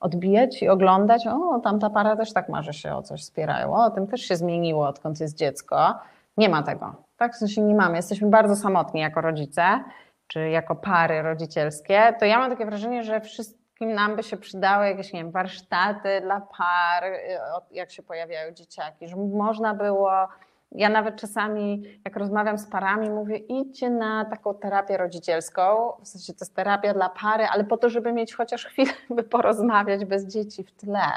odbijać 0.00 0.62
i 0.62 0.68
oglądać, 0.68 1.26
o 1.26 1.60
tamta 1.60 1.90
para 1.90 2.16
też 2.16 2.32
tak 2.32 2.48
ma, 2.48 2.62
że 2.62 2.72
się 2.72 2.94
o 2.94 3.02
coś 3.02 3.24
spierają, 3.24 3.74
o 3.74 3.90
tym 3.90 4.06
też 4.06 4.20
się 4.20 4.36
zmieniło 4.36 4.88
odkąd 4.88 5.20
jest 5.20 5.36
dziecko. 5.36 5.94
Nie 6.36 6.48
ma 6.48 6.62
tego, 6.62 6.94
tak? 7.16 7.34
W 7.34 7.36
sensie 7.36 7.62
nie 7.62 7.74
mamy, 7.74 7.96
jesteśmy 7.96 8.28
bardzo 8.28 8.56
samotni 8.56 9.00
jako 9.00 9.20
rodzice, 9.20 9.84
czy 10.26 10.48
jako 10.48 10.74
pary 10.74 11.22
rodzicielskie, 11.22 12.14
to 12.20 12.24
ja 12.24 12.38
mam 12.38 12.50
takie 12.50 12.66
wrażenie, 12.66 13.04
że 13.04 13.20
wszystkim 13.20 13.92
nam 13.92 14.16
by 14.16 14.22
się 14.22 14.36
przydały 14.36 14.86
jakieś, 14.86 15.12
nie 15.12 15.20
wiem, 15.22 15.30
warsztaty 15.30 16.20
dla 16.20 16.40
par, 16.40 17.04
y, 17.04 17.38
jak 17.70 17.90
się 17.90 18.02
pojawiają 18.02 18.54
dzieciaki, 18.54 19.08
żeby 19.08 19.22
można 19.36 19.74
było, 19.74 20.28
ja 20.76 20.88
nawet 20.88 21.16
czasami, 21.16 21.82
jak 22.04 22.16
rozmawiam 22.16 22.58
z 22.58 22.66
parami, 22.66 23.10
mówię, 23.10 23.36
idźcie 23.36 23.90
na 23.90 24.24
taką 24.24 24.54
terapię 24.54 24.96
rodzicielską, 24.96 25.92
w 26.02 26.08
sensie 26.08 26.32
to 26.32 26.38
jest 26.40 26.56
terapia 26.56 26.94
dla 26.94 27.08
pary, 27.08 27.44
ale 27.52 27.64
po 27.64 27.76
to, 27.76 27.88
żeby 27.88 28.12
mieć 28.12 28.34
chociaż 28.34 28.66
chwilę, 28.66 28.92
by 29.16 29.22
porozmawiać 29.22 30.04
bez 30.04 30.26
dzieci 30.26 30.64
w 30.64 30.72
tle. 30.72 31.10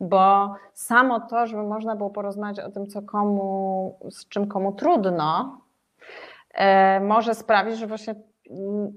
Bo 0.00 0.54
samo 0.74 1.20
to, 1.20 1.46
żeby 1.46 1.62
można 1.62 1.96
było 1.96 2.10
porozmawiać 2.10 2.60
o 2.60 2.70
tym, 2.70 2.86
co 2.86 3.02
komu, 3.02 3.98
z 4.10 4.28
czym 4.28 4.46
komu 4.48 4.72
trudno, 4.72 5.60
e, 6.54 7.00
może 7.00 7.34
sprawić, 7.34 7.78
że 7.78 7.86
właśnie 7.86 8.14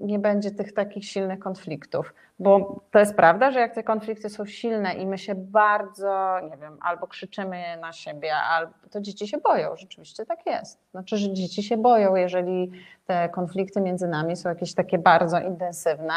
nie 0.00 0.18
będzie 0.18 0.50
tych 0.50 0.72
takich 0.72 1.04
silnych 1.04 1.38
konfliktów. 1.38 2.14
Bo 2.38 2.80
to 2.90 2.98
jest 2.98 3.16
prawda, 3.16 3.50
że 3.50 3.60
jak 3.60 3.74
te 3.74 3.82
konflikty 3.82 4.30
są 4.30 4.46
silne 4.46 4.94
i 4.94 5.06
my 5.06 5.18
się 5.18 5.34
bardzo, 5.34 6.40
nie 6.50 6.56
wiem, 6.56 6.78
albo 6.80 7.06
krzyczymy 7.06 7.62
na 7.80 7.92
siebie, 7.92 8.34
albo 8.34 8.72
to 8.90 9.00
dzieci 9.00 9.28
się 9.28 9.38
boją. 9.38 9.76
Rzeczywiście 9.76 10.26
tak 10.26 10.46
jest. 10.46 10.80
Znaczy, 10.90 11.16
że 11.16 11.32
dzieci 11.32 11.62
się 11.62 11.76
boją, 11.76 12.16
jeżeli 12.16 12.70
te 13.06 13.28
konflikty 13.28 13.80
między 13.80 14.08
nami 14.08 14.36
są 14.36 14.48
jakieś 14.48 14.74
takie 14.74 14.98
bardzo 14.98 15.40
intensywne. 15.40 16.14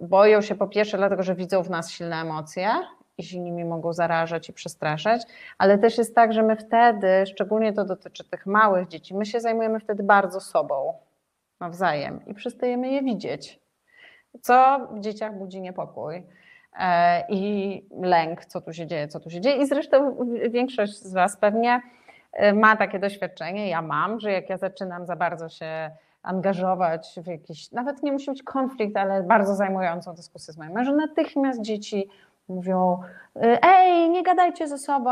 Boją 0.00 0.40
się 0.40 0.54
po 0.54 0.66
pierwsze 0.66 0.96
dlatego, 0.96 1.22
że 1.22 1.34
widzą 1.34 1.62
w 1.62 1.70
nas 1.70 1.90
silne 1.90 2.16
emocje 2.16 2.68
i 3.18 3.22
się 3.22 3.40
nimi 3.40 3.64
mogą 3.64 3.92
zarażać 3.92 4.48
i 4.48 4.52
przestraszać, 4.52 5.22
ale 5.58 5.78
też 5.78 5.98
jest 5.98 6.14
tak, 6.14 6.32
że 6.32 6.42
my 6.42 6.56
wtedy, 6.56 7.26
szczególnie 7.26 7.72
to 7.72 7.84
dotyczy 7.84 8.24
tych 8.24 8.46
małych 8.46 8.88
dzieci, 8.88 9.14
my 9.14 9.26
się 9.26 9.40
zajmujemy 9.40 9.80
wtedy 9.80 10.02
bardzo 10.02 10.40
sobą 10.40 10.94
nawzajem 11.60 12.20
i 12.26 12.34
przestajemy 12.34 12.90
je 12.90 13.02
widzieć, 13.02 13.60
co 14.40 14.88
w 14.92 15.00
dzieciach 15.00 15.38
budzi 15.38 15.60
niepokój 15.60 16.26
e, 16.78 17.24
i 17.28 17.82
lęk, 18.00 18.44
co 18.44 18.60
tu 18.60 18.72
się 18.72 18.86
dzieje, 18.86 19.08
co 19.08 19.20
tu 19.20 19.30
się 19.30 19.40
dzieje. 19.40 19.56
I 19.56 19.66
zresztą 19.66 20.16
większość 20.50 20.92
z 20.92 21.12
Was 21.12 21.36
pewnie 21.36 21.82
e, 22.32 22.52
ma 22.52 22.76
takie 22.76 22.98
doświadczenie, 22.98 23.68
ja 23.68 23.82
mam, 23.82 24.20
że 24.20 24.32
jak 24.32 24.50
ja 24.50 24.56
zaczynam 24.56 25.06
za 25.06 25.16
bardzo 25.16 25.48
się 25.48 25.90
angażować 26.22 27.14
w 27.24 27.26
jakiś, 27.26 27.72
nawet 27.72 28.02
nie 28.02 28.12
musi 28.12 28.30
być 28.30 28.42
konflikt, 28.42 28.96
ale 28.96 29.22
bardzo 29.22 29.54
zajmującą 29.54 30.14
dyskusję 30.14 30.54
z 30.54 30.58
moim 30.58 30.72
mężem, 30.72 30.96
natychmiast 30.96 31.60
dzieci 31.60 32.08
mówią, 32.48 33.00
ej, 33.62 34.10
nie 34.10 34.22
gadajcie 34.22 34.68
ze 34.68 34.78
sobą, 34.78 35.10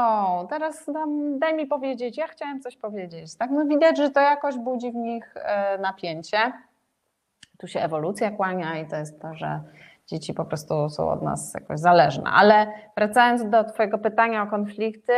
teraz 0.51 0.87
dam, 0.87 1.38
daj 1.38 1.55
mi 1.55 1.66
powiedzieć, 1.66 2.18
ja 2.18 2.27
chciałem 2.27 2.61
coś 2.61 2.77
powiedzieć. 2.77 3.37
Tak? 3.37 3.51
No 3.51 3.64
widać, 3.64 3.97
że 3.97 4.11
to 4.11 4.21
jakoś 4.21 4.59
budzi 4.59 4.92
w 4.92 4.95
nich 4.95 5.35
e, 5.37 5.79
napięcie. 5.79 6.53
Tu 7.59 7.66
się 7.66 7.81
ewolucja 7.81 8.31
kłania 8.31 8.79
i 8.79 8.88
to 8.88 8.97
jest 8.97 9.21
to, 9.23 9.35
że 9.35 9.61
dzieci 10.07 10.35
po 10.35 10.45
prostu 10.45 10.90
są 10.90 11.11
od 11.11 11.23
nas 11.23 11.55
jakoś 11.55 11.81
zależne. 11.81 12.31
Ale 12.31 12.66
wracając 12.97 13.51
do 13.51 13.64
Twojego 13.64 13.99
pytania 13.99 14.42
o 14.42 14.47
konflikty, 14.47 15.12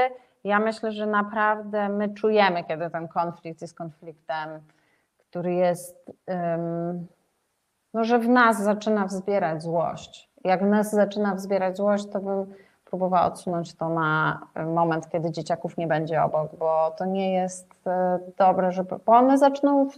ja 0.45 0.59
myślę, 0.59 0.93
że 0.93 1.07
naprawdę 1.07 1.89
my 1.89 2.15
czujemy, 2.15 2.65
kiedy 2.65 2.91
ten 2.91 3.09
konflikt 3.09 3.63
jest 3.63 3.79
konfliktem, 3.79 4.61
który 5.19 5.55
jest, 5.55 6.13
no, 7.95 8.05
że 8.05 8.19
w 8.19 8.29
nas 8.29 8.63
zaczyna 8.63 9.07
wzbierać 9.07 9.63
złość. 9.63 10.34
Jak 10.45 10.63
nas 10.63 10.91
zaczyna 10.91 11.35
wzbierać 11.35 11.77
złość, 11.77 12.07
to 12.13 12.21
bym 12.21 12.55
próbowała 12.95 13.27
odsunąć 13.27 13.75
to 13.75 13.89
na 13.89 14.41
moment, 14.67 15.09
kiedy 15.09 15.31
dzieciaków 15.31 15.77
nie 15.77 15.87
będzie 15.87 16.23
obok, 16.23 16.57
bo 16.59 16.91
to 16.99 17.05
nie 17.05 17.33
jest 17.33 17.87
e, 17.87 18.19
dobre, 18.39 18.73
żeby, 18.73 18.97
bo 19.07 19.13
one 19.13 19.39
zaczną 19.39 19.89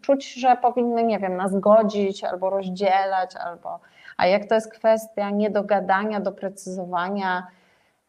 czuć, 0.00 0.34
że 0.34 0.56
powinny, 0.56 1.04
nie 1.04 1.18
wiem, 1.18 1.36
nas 1.36 1.60
godzić 1.60 2.24
albo 2.24 2.50
rozdzielać, 2.50 3.36
albo, 3.36 3.80
a 4.16 4.26
jak 4.26 4.44
to 4.44 4.54
jest 4.54 4.72
kwestia 4.72 5.30
niedogadania, 5.30 6.20
doprecyzowania, 6.20 7.46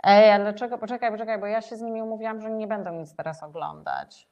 ej, 0.03 0.31
ale 0.31 0.43
dlaczego, 0.43 0.77
poczekaj, 0.77 1.11
poczekaj, 1.11 1.39
bo 1.39 1.45
ja 1.45 1.61
się 1.61 1.75
z 1.75 1.81
nimi 1.81 2.01
umówiłam, 2.01 2.41
że 2.41 2.51
nie 2.51 2.67
będą 2.67 2.91
nic 2.91 3.15
teraz 3.15 3.43
oglądać, 3.43 4.27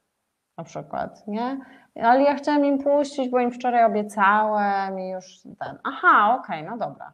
na 0.58 0.64
przykład, 0.64 1.26
nie? 1.26 1.60
Ale 2.02 2.22
ja 2.22 2.34
chciałam 2.34 2.64
im 2.64 2.78
puścić, 2.78 3.28
bo 3.28 3.40
im 3.40 3.50
wczoraj 3.50 3.84
obiecałem 3.84 5.00
i 5.00 5.08
już 5.08 5.42
ten, 5.42 5.78
aha, 5.84 6.38
okej, 6.40 6.60
okay, 6.60 6.70
no 6.70 6.86
dobra. 6.86 7.12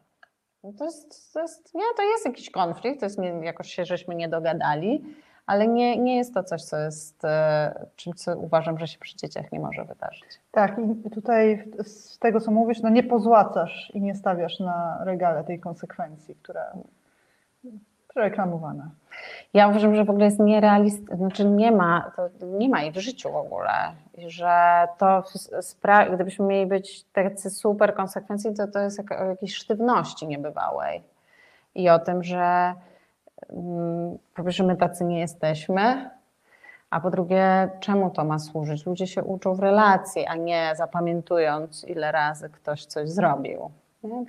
No 0.68 0.74
to 0.78 0.84
jest, 0.84 1.32
to 1.32 1.40
jest, 1.40 1.74
nie, 1.74 1.82
to 1.96 2.02
jest 2.02 2.26
jakiś 2.26 2.50
konflikt, 2.50 3.00
to 3.00 3.06
jest 3.06 3.18
nie, 3.18 3.28
jakoś 3.28 3.74
się 3.74 3.84
żeśmy 3.84 4.14
nie 4.14 4.28
dogadali, 4.28 5.04
ale 5.46 5.68
nie, 5.68 5.98
nie 5.98 6.16
jest 6.16 6.34
to 6.34 6.42
coś, 6.42 6.62
co 6.62 6.76
jest 6.76 7.24
e, 7.24 7.86
czymś, 7.96 8.16
co 8.16 8.36
uważam, 8.36 8.78
że 8.78 8.86
się 8.86 8.98
przy 8.98 9.16
dzieciach 9.16 9.52
nie 9.52 9.60
może 9.60 9.84
wydarzyć. 9.84 10.40
Tak, 10.50 10.76
i 11.06 11.10
tutaj 11.10 11.68
z 11.82 12.18
tego, 12.18 12.40
co 12.40 12.50
mówisz, 12.50 12.80
no 12.82 12.88
nie 12.88 13.02
pozłacasz 13.02 13.90
i 13.94 14.00
nie 14.00 14.14
stawiasz 14.14 14.60
na 14.60 14.98
regale 15.04 15.44
tej 15.44 15.60
konsekwencji, 15.60 16.34
która 16.34 16.72
reklamowana. 18.18 18.90
Ja 19.54 19.68
uważam, 19.68 19.94
że 19.94 20.04
w 20.04 20.10
ogóle 20.10 20.24
jest 20.24 20.38
nierealistyczne, 20.38 21.16
znaczy 21.16 21.44
nie 21.44 21.72
ma, 21.72 22.12
to 22.16 22.46
nie 22.46 22.68
ma 22.68 22.82
jej 22.82 22.92
w 22.92 22.96
życiu 22.96 23.32
w 23.32 23.36
ogóle, 23.36 23.72
że 24.26 24.88
to 24.98 25.22
spra- 25.60 26.14
gdybyśmy 26.14 26.46
mieli 26.46 26.66
być 26.66 27.04
tacy 27.04 27.50
super 27.50 27.94
konsekwencji, 27.94 28.54
to 28.54 28.68
to 28.68 28.78
jest 28.78 29.00
o 29.20 29.24
jakiejś 29.24 29.54
sztywności 29.54 30.26
niebywałej 30.26 31.02
i 31.74 31.90
o 31.90 31.98
tym, 31.98 32.22
że 32.24 32.74
mm, 33.50 34.18
po 34.34 34.42
pierwsze 34.42 34.64
my 34.64 34.76
tacy 34.76 35.04
nie 35.04 35.20
jesteśmy, 35.20 36.10
a 36.90 37.00
po 37.00 37.10
drugie, 37.10 37.70
czemu 37.80 38.10
to 38.10 38.24
ma 38.24 38.38
służyć? 38.38 38.86
Ludzie 38.86 39.06
się 39.06 39.24
uczą 39.24 39.54
w 39.54 39.60
relacji, 39.60 40.26
a 40.26 40.34
nie 40.34 40.72
zapamiętując, 40.76 41.84
ile 41.88 42.12
razy 42.12 42.50
ktoś 42.50 42.86
coś 42.86 43.10
zrobił. 43.10 43.70
Nie? 44.02 44.24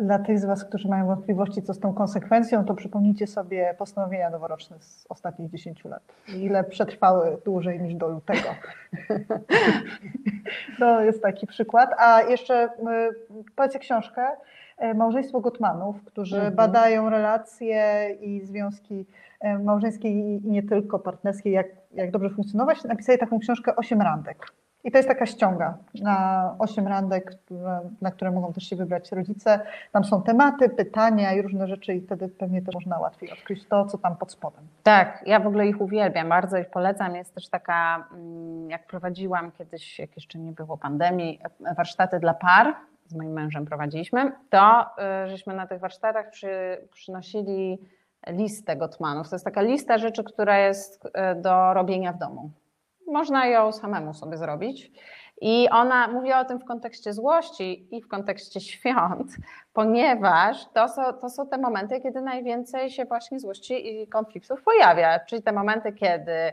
Dla 0.00 0.18
tych 0.18 0.38
z 0.38 0.44
Was, 0.44 0.64
którzy 0.64 0.88
mają 0.88 1.06
wątpliwości, 1.06 1.62
co 1.62 1.74
z 1.74 1.80
tą 1.80 1.94
konsekwencją, 1.94 2.64
to 2.64 2.74
przypomnijcie 2.74 3.26
sobie 3.26 3.74
postanowienia 3.78 4.30
noworoczne 4.30 4.76
z 4.80 5.06
ostatnich 5.08 5.50
10 5.50 5.84
lat. 5.84 6.02
Ile 6.36 6.64
przetrwały 6.64 7.38
dłużej 7.44 7.80
niż 7.80 7.94
do 7.94 8.08
lutego. 8.08 8.48
to 10.78 11.00
jest 11.00 11.22
taki 11.22 11.46
przykład. 11.46 11.90
A 11.98 12.22
jeszcze 12.22 12.68
powiedzcie 13.56 13.78
książkę 13.78 14.26
e, 14.78 14.94
Małżeństwo 14.94 15.40
Gutmanów, 15.40 16.04
którzy 16.04 16.36
mhm. 16.36 16.54
badają 16.54 17.10
relacje 17.10 18.10
i 18.20 18.40
związki 18.46 19.06
e, 19.40 19.58
małżeńskie 19.58 20.08
i 20.08 20.40
nie 20.44 20.62
tylko 20.62 20.98
partnerskie, 20.98 21.50
jak, 21.50 21.66
jak 21.92 22.10
dobrze 22.10 22.30
funkcjonować. 22.30 22.84
Napisali 22.84 23.18
taką 23.18 23.38
książkę 23.38 23.76
Osiem 23.76 24.02
randek. 24.02 24.46
I 24.84 24.90
to 24.90 24.98
jest 24.98 25.08
taka 25.08 25.26
ściąga 25.26 25.74
na 26.02 26.54
osiem 26.58 26.88
randek, 26.88 27.32
na 28.00 28.10
które 28.10 28.30
mogą 28.30 28.52
też 28.52 28.64
się 28.64 28.76
wybrać 28.76 29.12
rodzice. 29.12 29.60
Tam 29.92 30.04
są 30.04 30.22
tematy, 30.22 30.68
pytania 30.68 31.32
i 31.32 31.42
różne 31.42 31.66
rzeczy 31.66 31.94
i 31.94 32.00
wtedy 32.00 32.28
pewnie 32.28 32.62
też 32.62 32.74
można 32.74 32.98
łatwiej 32.98 33.32
odkryć 33.32 33.66
to, 33.66 33.86
co 33.86 33.98
tam 33.98 34.16
pod 34.16 34.32
spodem. 34.32 34.64
Tak, 34.82 35.22
ja 35.26 35.40
w 35.40 35.46
ogóle 35.46 35.66
ich 35.66 35.80
uwielbiam, 35.80 36.28
bardzo 36.28 36.58
ich 36.58 36.70
polecam. 36.70 37.16
Jest 37.16 37.34
też 37.34 37.48
taka, 37.48 38.08
mm, 38.12 38.70
jak 38.70 38.86
prowadziłam 38.86 39.52
kiedyś, 39.52 39.98
jak 39.98 40.16
jeszcze 40.16 40.38
nie 40.38 40.52
było 40.52 40.76
pandemii, 40.76 41.40
warsztaty 41.76 42.18
dla 42.18 42.34
par, 42.34 42.74
z 43.06 43.14
moim 43.14 43.32
mężem 43.32 43.66
prowadziliśmy, 43.66 44.32
to 44.50 44.86
y, 45.24 45.28
żeśmy 45.28 45.54
na 45.54 45.66
tych 45.66 45.80
warsztatach 45.80 46.30
przy, 46.30 46.78
przynosili 46.92 47.78
listę 48.26 48.76
Gottmanów. 48.76 49.28
To 49.28 49.34
jest 49.34 49.44
taka 49.44 49.62
lista 49.62 49.98
rzeczy, 49.98 50.24
która 50.24 50.58
jest 50.58 51.06
y, 51.06 51.10
do 51.42 51.74
robienia 51.74 52.12
w 52.12 52.18
domu. 52.18 52.50
Można 53.10 53.46
ją 53.46 53.72
samemu 53.72 54.14
sobie 54.14 54.36
zrobić. 54.36 54.92
I 55.40 55.68
ona 55.70 56.08
mówi 56.08 56.32
o 56.32 56.44
tym 56.44 56.58
w 56.58 56.64
kontekście 56.64 57.12
złości 57.12 57.96
i 57.96 58.02
w 58.02 58.08
kontekście 58.08 58.60
świąt, 58.60 59.28
ponieważ 59.72 60.66
to 60.74 60.88
są, 60.88 61.12
to 61.12 61.28
są 61.28 61.46
te 61.46 61.58
momenty, 61.58 62.00
kiedy 62.00 62.20
najwięcej 62.20 62.90
się 62.90 63.04
właśnie 63.04 63.40
złości 63.40 64.02
i 64.02 64.08
konfliktów 64.08 64.62
pojawia. 64.62 65.20
Czyli 65.20 65.42
te 65.42 65.52
momenty, 65.52 65.92
kiedy 65.92 66.52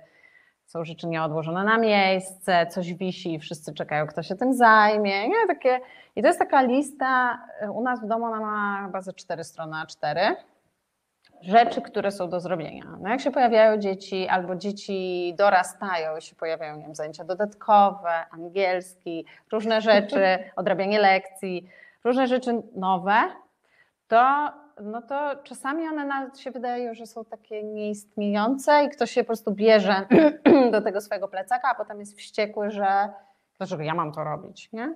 są 0.65 0.85
rzeczy 0.85 1.07
nieodłożone 1.07 1.63
na 1.63 1.77
miejsce, 1.77 2.67
coś 2.67 2.93
wisi 2.93 3.33
i 3.33 3.39
wszyscy 3.39 3.73
czekają, 3.73 4.07
kto 4.07 4.23
się 4.23 4.35
tym 4.35 4.53
zajmie. 4.53 5.27
Nie, 5.27 5.47
takie, 5.47 5.79
I 6.15 6.21
to 6.21 6.27
jest 6.27 6.39
taka 6.39 6.61
lista, 6.61 7.39
u 7.73 7.83
nas 7.83 8.01
w 8.01 8.07
domu 8.07 8.25
ona 8.25 8.39
ma 8.39 8.85
chyba 8.85 9.01
ze 9.01 9.13
cztery 9.13 9.43
strony 9.43 9.77
A4 9.85 10.35
rzeczy, 11.41 11.81
które 11.81 12.11
są 12.11 12.29
do 12.29 12.39
zrobienia. 12.39 12.97
No 12.99 13.09
jak 13.09 13.21
się 13.21 13.31
pojawiają 13.31 13.77
dzieci, 13.77 14.27
albo 14.27 14.55
dzieci 14.55 15.33
dorastają 15.37 16.17
i 16.17 16.21
się 16.21 16.35
pojawiają 16.35 16.77
nie 16.77 16.83
wiem, 16.83 16.95
zajęcia 16.95 17.23
dodatkowe, 17.23 18.25
angielski, 18.31 19.25
różne 19.51 19.81
rzeczy, 19.81 20.39
odrabianie 20.55 20.99
lekcji, 20.99 21.69
różne 22.03 22.27
rzeczy 22.27 22.61
nowe, 22.75 23.21
to, 24.07 24.51
no 24.81 25.01
to 25.01 25.35
czasami 25.43 25.87
one 25.87 26.05
nawet 26.05 26.39
się 26.39 26.51
wydają, 26.51 26.93
że 26.93 27.05
są 27.05 27.25
takie 27.25 27.63
nieistniejące 27.63 28.83
i 28.83 28.89
ktoś 28.89 29.11
się 29.11 29.21
po 29.23 29.27
prostu 29.27 29.51
bierze 29.51 30.07
do 30.71 30.81
tego 30.81 31.01
swojego 31.01 31.27
plecaka, 31.27 31.69
a 31.71 31.75
potem 31.75 31.99
jest 31.99 32.17
wściekły, 32.17 32.71
że 32.71 33.09
dlaczego 33.57 33.83
ja 33.83 33.93
mam 33.93 34.11
to 34.11 34.23
robić, 34.23 34.69
nie? 34.73 34.95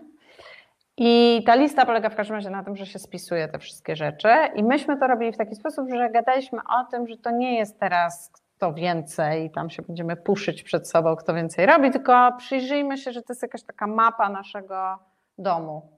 I 1.03 1.43
ta 1.45 1.55
lista 1.55 1.85
polega 1.85 2.09
w 2.09 2.15
każdym 2.15 2.35
razie 2.35 2.49
na 2.49 2.63
tym, 2.63 2.75
że 2.75 2.85
się 2.85 2.99
spisuje 2.99 3.47
te 3.47 3.59
wszystkie 3.59 3.95
rzeczy. 3.95 4.29
I 4.55 4.63
myśmy 4.63 4.97
to 4.97 5.07
robili 5.07 5.31
w 5.31 5.37
taki 5.37 5.55
sposób, 5.55 5.89
że 5.89 6.09
gadaliśmy 6.09 6.59
o 6.59 6.91
tym, 6.91 7.07
że 7.07 7.17
to 7.17 7.31
nie 7.31 7.57
jest 7.57 7.79
teraz 7.79 8.31
kto 8.31 8.73
więcej, 8.73 9.51
tam 9.51 9.69
się 9.69 9.81
będziemy 9.81 10.15
puszyć 10.15 10.63
przed 10.63 10.89
sobą, 10.89 11.15
kto 11.15 11.33
więcej 11.33 11.65
robi, 11.65 11.91
tylko 11.91 12.31
przyjrzyjmy 12.37 12.97
się, 12.97 13.11
że 13.11 13.21
to 13.21 13.33
jest 13.33 13.41
jakaś 13.41 13.63
taka 13.63 13.87
mapa 13.87 14.29
naszego 14.29 14.99
domu. 15.37 15.97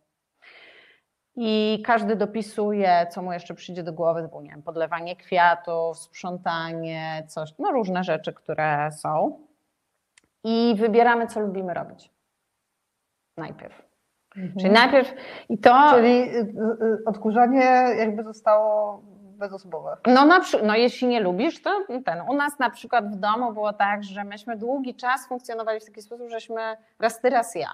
I 1.36 1.84
każdy 1.86 2.16
dopisuje, 2.16 3.08
co 3.12 3.22
mu 3.22 3.34
jeszcze 3.34 3.54
przyjdzie 3.54 3.84
do 3.84 3.94
głowy, 3.94 4.22
typu, 4.22 4.42
nie 4.42 4.50
wiem, 4.50 4.64
podlewanie 4.64 5.16
kwiatów, 5.16 5.98
sprzątanie, 5.98 7.24
coś, 7.28 7.50
no 7.60 7.72
różne 7.72 8.04
rzeczy, 8.04 8.34
które 8.34 8.92
są. 8.92 9.40
I 10.44 10.76
wybieramy, 10.78 11.28
co 11.28 11.40
lubimy 11.40 11.74
robić. 11.74 12.10
Najpierw. 13.38 13.93
Mhm. 14.38 14.54
Czyli 14.60 14.72
najpierw 14.72 15.14
i 15.50 15.58
to. 15.58 15.90
Czyli 15.92 16.36
y, 16.36 16.40
y, 16.40 17.06
odkurzanie 17.06 17.66
jakby 17.98 18.24
zostało 18.24 19.02
bezosobowe. 19.38 19.98
No, 20.08 20.26
na 20.26 20.42
no 20.64 20.76
jeśli 20.76 21.08
nie 21.08 21.20
lubisz, 21.20 21.62
to 21.62 21.86
ten. 22.06 22.22
U 22.30 22.34
nas 22.34 22.60
na 22.60 22.70
przykład 22.70 23.16
w 23.16 23.16
domu 23.16 23.54
było 23.54 23.74
tak, 23.74 24.04
że 24.04 24.24
myśmy 24.24 24.58
długi 24.58 24.96
czas 24.96 25.28
funkcjonowali 25.28 25.80
w 25.80 25.86
taki 25.86 26.02
sposób, 26.02 26.30
żeśmy 26.30 26.62
raz 27.00 27.22
ty, 27.22 27.30
raz 27.30 27.56
ja. 27.56 27.70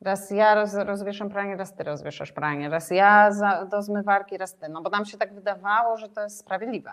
Raz 0.00 0.30
ja 0.30 0.54
roz, 0.54 0.74
rozwieszam 0.74 1.30
pranie, 1.30 1.56
raz 1.56 1.76
ty 1.76 1.84
rozwieszasz 1.84 2.32
pranie, 2.32 2.68
raz 2.68 2.90
ja 2.90 3.32
za, 3.32 3.64
do 3.64 3.82
zmywarki, 3.82 4.38
raz 4.38 4.56
ty. 4.56 4.68
No 4.68 4.82
bo 4.82 4.90
nam 4.90 5.04
się 5.04 5.18
tak 5.18 5.34
wydawało, 5.34 5.96
że 5.96 6.08
to 6.08 6.20
jest 6.20 6.38
sprawiedliwe. 6.38 6.92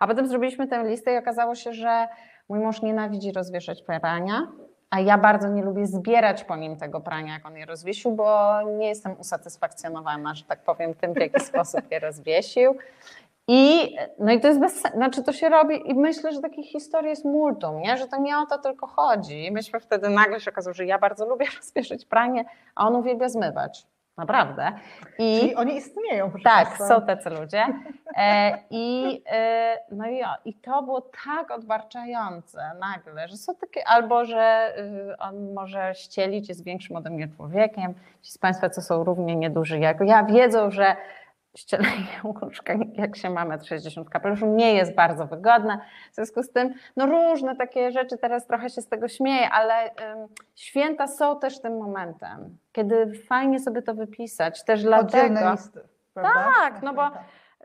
A 0.00 0.06
potem 0.06 0.26
zrobiliśmy 0.26 0.68
tę 0.68 0.84
listę 0.84 1.14
i 1.14 1.18
okazało 1.18 1.54
się, 1.54 1.72
że 1.72 2.08
mój 2.48 2.58
mąż 2.58 2.82
nienawidzi 2.82 3.32
rozwieszać 3.32 3.82
prania, 3.82 4.52
a 4.94 5.00
ja 5.00 5.18
bardzo 5.18 5.48
nie 5.48 5.62
lubię 5.62 5.86
zbierać 5.86 6.44
po 6.44 6.56
nim 6.56 6.76
tego 6.76 7.00
prania, 7.00 7.32
jak 7.32 7.46
on 7.46 7.56
je 7.56 7.66
rozwiesił, 7.66 8.12
bo 8.12 8.52
nie 8.62 8.88
jestem 8.88 9.20
usatysfakcjonowana, 9.20 10.34
że 10.34 10.44
tak 10.44 10.58
powiem, 10.58 10.94
tym, 10.94 11.14
w 11.14 11.16
jaki 11.16 11.40
sposób 11.40 11.80
je 11.90 11.98
rozwiesił. 11.98 12.76
I, 13.48 13.96
no 14.18 14.32
i 14.32 14.40
to 14.40 14.48
jest 14.48 14.60
bez 14.60 14.82
znaczy 14.94 15.22
to 15.22 15.32
się 15.32 15.48
robi 15.48 15.90
i 15.90 15.94
myślę, 15.94 16.32
że 16.32 16.40
takich 16.40 16.66
historii 16.66 17.10
jest 17.10 17.24
multum, 17.24 17.80
nie? 17.80 17.96
że 17.96 18.08
to 18.08 18.20
nie 18.20 18.38
o 18.38 18.46
to 18.46 18.58
tylko 18.58 18.86
chodzi. 18.86 19.46
I 19.46 19.52
myśmy 19.52 19.80
wtedy 19.80 20.08
nagle 20.08 20.40
się 20.40 20.50
okazało, 20.50 20.74
że 20.74 20.86
ja 20.86 20.98
bardzo 20.98 21.26
lubię 21.26 21.46
rozwieszać 21.56 22.04
pranie, 22.04 22.44
a 22.74 22.86
on 22.86 22.96
uwielbia 22.96 23.28
zmywać. 23.28 23.86
Naprawdę. 24.16 24.72
I, 25.18 25.40
Czyli 25.40 25.54
oni 25.54 25.76
istnieją. 25.76 26.30
Tak, 26.30 26.42
Państwa. 26.44 26.88
są 26.88 27.06
tacy 27.06 27.30
ludzie. 27.30 27.66
E, 28.16 28.58
I, 28.70 29.22
e, 29.26 29.78
no 29.90 30.06
i, 30.08 30.22
I 30.44 30.54
to 30.54 30.82
było 30.82 31.00
tak 31.24 31.50
odbarczające 31.50 32.70
nagle, 32.80 33.28
że 33.28 33.36
są 33.36 33.54
takie, 33.54 33.88
albo 33.88 34.24
że 34.24 34.74
y, 35.12 35.18
on 35.18 35.52
może 35.52 35.94
ścielić, 35.94 36.48
jest 36.48 36.64
większym 36.64 36.96
ode 36.96 37.10
mnie 37.10 37.28
człowiekiem. 37.28 37.94
Ci 38.22 38.32
z 38.32 38.38
Państwa, 38.38 38.70
co 38.70 38.82
są 38.82 39.04
równie 39.04 39.36
nieduży 39.36 39.78
jak 39.78 40.00
ja, 40.00 40.24
wiedzą, 40.24 40.70
że 40.70 40.96
ścielenie 41.56 42.20
łóżka, 42.42 42.74
jak 42.94 43.16
się 43.16 43.30
ma 43.30 43.46
1,60 43.46 43.98
m 43.98 44.04
kapeluszu, 44.04 44.46
nie 44.46 44.74
jest 44.74 44.94
bardzo 44.94 45.26
wygodne. 45.26 45.78
W 46.12 46.14
związku 46.14 46.42
z 46.42 46.52
tym, 46.52 46.74
no 46.96 47.06
różne 47.06 47.56
takie 47.56 47.92
rzeczy, 47.92 48.18
teraz 48.18 48.46
trochę 48.46 48.70
się 48.70 48.82
z 48.82 48.88
tego 48.88 49.08
śmieję, 49.08 49.50
ale 49.50 49.74
um, 49.84 50.28
święta 50.54 51.06
są 51.06 51.38
też 51.38 51.60
tym 51.60 51.78
momentem, 51.78 52.58
kiedy 52.72 53.12
fajnie 53.28 53.60
sobie 53.60 53.82
to 53.82 53.94
wypisać, 53.94 54.64
też 54.64 54.82
dlatego... 54.82 55.52
listy, 55.52 55.80
prawda? 56.14 56.52
Tak, 56.60 56.82
no 56.82 56.94
bo 56.94 57.10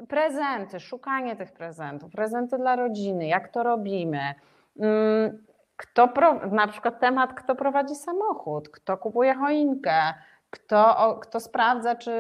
prezenty, 0.08 0.80
szukanie 0.80 1.36
tych 1.36 1.52
prezentów, 1.52 2.12
prezenty 2.12 2.58
dla 2.58 2.76
rodziny, 2.76 3.28
jak 3.28 3.48
to 3.48 3.64
robimy. 3.64 4.36
Um, 4.76 5.50
kto 5.80 6.08
pro, 6.08 6.34
na 6.34 6.68
przykład 6.68 7.00
temat, 7.00 7.34
kto 7.34 7.56
prowadzi 7.56 7.96
samochód, 7.96 8.70
kto 8.70 8.98
kupuje 8.98 9.36
choinkę, 9.36 10.14
kto, 10.50 11.18
kto 11.22 11.40
sprawdza, 11.40 11.96
czy 11.96 12.14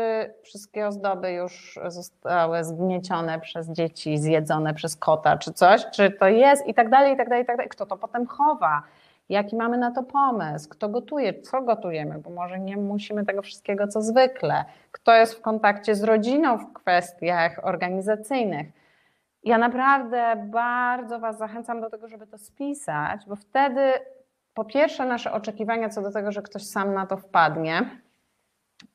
wszystkie 0.43 0.87
ozdoby 0.87 1.31
już 1.31 1.79
zostały 1.87 2.63
zgniecione 2.63 3.39
przez 3.39 3.69
dzieci, 3.69 4.17
zjedzone 4.17 4.73
przez 4.73 4.95
kota, 4.95 5.37
czy 5.37 5.53
coś, 5.53 5.85
czy 5.91 6.11
to 6.11 6.27
jest 6.27 6.67
i 6.67 6.73
tak 6.73 6.89
dalej, 6.89 7.13
i 7.13 7.17
tak 7.17 7.29
dalej, 7.29 7.43
i 7.43 7.47
tak 7.47 7.57
dalej. 7.57 7.69
Kto 7.69 7.85
to 7.85 7.97
potem 7.97 8.27
chowa? 8.27 8.83
Jaki 9.29 9.55
mamy 9.55 9.77
na 9.77 9.91
to 9.91 10.03
pomysł? 10.03 10.69
Kto 10.69 10.89
gotuje? 10.89 11.41
Co 11.41 11.61
gotujemy? 11.61 12.19
Bo 12.19 12.29
może 12.29 12.59
nie 12.59 12.77
musimy 12.77 13.25
tego 13.25 13.41
wszystkiego, 13.41 13.87
co 13.87 14.01
zwykle. 14.01 14.65
Kto 14.91 15.15
jest 15.15 15.33
w 15.33 15.41
kontakcie 15.41 15.95
z 15.95 16.03
rodziną 16.03 16.57
w 16.57 16.73
kwestiach 16.73 17.59
organizacyjnych? 17.63 18.67
Ja 19.43 19.57
naprawdę 19.57 20.35
bardzo 20.45 21.19
Was 21.19 21.37
zachęcam 21.37 21.81
do 21.81 21.89
tego, 21.89 22.07
żeby 22.07 22.27
to 22.27 22.37
spisać, 22.37 23.21
bo 23.27 23.35
wtedy 23.35 23.81
po 24.53 24.65
pierwsze 24.65 25.05
nasze 25.05 25.31
oczekiwania 25.31 25.89
co 25.89 26.01
do 26.01 26.11
tego, 26.11 26.31
że 26.31 26.41
ktoś 26.41 26.63
sam 26.63 26.93
na 26.93 27.05
to 27.05 27.17
wpadnie 27.17 27.89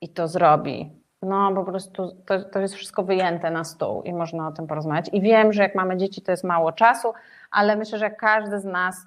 i 0.01 0.09
to 0.09 0.29
zrobi. 0.29 0.92
No, 1.23 1.53
po 1.55 1.64
prostu 1.64 2.16
to, 2.27 2.44
to 2.44 2.59
jest 2.59 2.75
wszystko 2.75 3.03
wyjęte 3.03 3.51
na 3.51 3.64
stół 3.64 4.03
i 4.03 4.12
można 4.12 4.49
o 4.49 4.53
tym 4.53 4.66
porozmawiać. 4.66 5.11
I 5.12 5.20
wiem, 5.20 5.53
że 5.53 5.62
jak 5.62 5.75
mamy 5.75 5.97
dzieci, 5.97 6.23
to 6.23 6.31
jest 6.31 6.44
mało 6.44 6.73
czasu, 6.73 7.12
ale 7.51 7.77
myślę, 7.77 7.99
że 7.99 8.05
jak 8.05 8.16
każdy 8.16 8.61
z 8.61 8.64
nas 8.64 9.07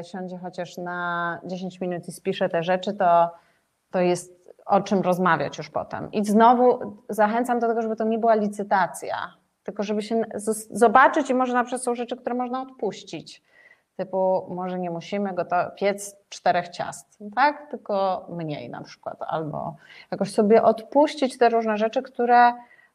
y, 0.00 0.04
siądzie 0.04 0.38
chociaż 0.38 0.76
na 0.76 1.40
10 1.44 1.80
minut 1.80 2.08
i 2.08 2.12
spisze 2.12 2.48
te 2.48 2.62
rzeczy, 2.62 2.92
to, 2.92 3.30
to 3.90 4.00
jest 4.00 4.40
o 4.66 4.80
czym 4.80 5.00
rozmawiać 5.00 5.58
już 5.58 5.70
potem. 5.70 6.12
I 6.12 6.24
znowu 6.24 6.96
zachęcam 7.08 7.58
do 7.58 7.68
tego, 7.68 7.82
żeby 7.82 7.96
to 7.96 8.04
nie 8.04 8.18
była 8.18 8.34
licytacja, 8.34 9.34
tylko 9.62 9.82
żeby 9.82 10.02
się 10.02 10.22
zobaczyć 10.70 11.30
i 11.30 11.34
może 11.34 11.54
na 11.54 11.78
są 11.78 11.94
rzeczy, 11.94 12.16
które 12.16 12.34
można 12.34 12.62
odpuścić. 12.62 13.42
Typu 14.00 14.46
może 14.48 14.78
nie 14.78 14.90
musimy 14.90 15.34
go 15.34 15.44
piec 15.76 16.16
czterech 16.28 16.68
ciast, 16.68 17.18
tak? 17.34 17.70
Tylko 17.70 18.26
mniej 18.28 18.70
na 18.70 18.82
przykład. 18.82 19.18
Albo 19.28 19.74
jakoś 20.10 20.32
sobie 20.32 20.62
odpuścić 20.62 21.38
te 21.38 21.48
różne 21.48 21.78
rzeczy, 21.78 22.02
które 22.02 22.52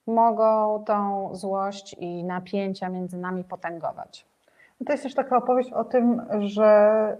mogą 0.08 0.84
tą 0.84 1.30
złość 1.36 1.96
i 2.00 2.24
napięcia 2.24 2.90
między 2.90 3.18
nami 3.18 3.44
potęgować. 3.44 4.26
To 4.86 4.94
jest 4.94 5.04
też 5.04 5.14
taka 5.14 5.38
opowieść 5.38 5.72
o 5.74 5.84
tym, 5.84 6.22
że 6.40 7.18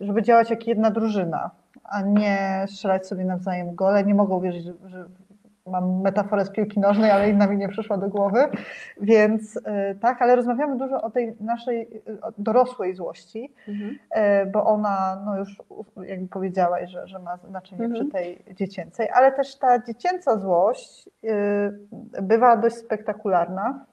y, 0.00 0.06
żeby 0.06 0.22
działać 0.22 0.50
jak 0.50 0.66
jedna 0.66 0.90
drużyna, 0.90 1.50
a 1.84 2.02
nie 2.02 2.66
strzelać 2.68 3.06
sobie 3.06 3.24
nawzajem 3.24 3.74
gole. 3.74 4.04
Nie 4.04 4.14
mogą 4.14 4.40
wierzyć, 4.40 4.64
że 4.86 5.04
mam 5.70 6.00
metaforę 6.00 6.44
z 6.44 6.50
piłki 6.50 6.80
nożnej, 6.80 7.10
ale 7.10 7.30
inna 7.30 7.46
mi 7.46 7.56
nie 7.56 7.68
przyszła 7.68 7.98
do 7.98 8.08
głowy, 8.08 8.38
więc 9.00 9.56
y, 9.56 9.62
tak, 10.00 10.22
ale 10.22 10.36
rozmawiamy 10.36 10.76
dużo 10.76 11.02
o 11.02 11.10
tej 11.10 11.36
naszej 11.40 11.82
y, 11.82 12.18
dorosłej 12.38 12.94
złości, 12.94 13.54
mhm. 13.68 13.90
Y, 13.90 14.46
bo 14.46 14.64
ona, 14.64 15.22
no 15.26 15.38
już 15.38 15.62
jakby 16.06 16.28
powiedziałaś, 16.28 16.90
że, 16.90 17.08
że 17.08 17.18
ma 17.18 17.36
znaczenie 17.36 17.84
mhm. 17.84 18.00
przy 18.00 18.12
tej 18.12 18.44
dziecięcej, 18.54 19.08
ale 19.14 19.32
też 19.32 19.56
ta 19.56 19.82
dziecięca 19.82 20.38
złość 20.38 21.08
bywa 22.22 22.56
dość 22.56 22.76
spektakularna. 22.76 23.84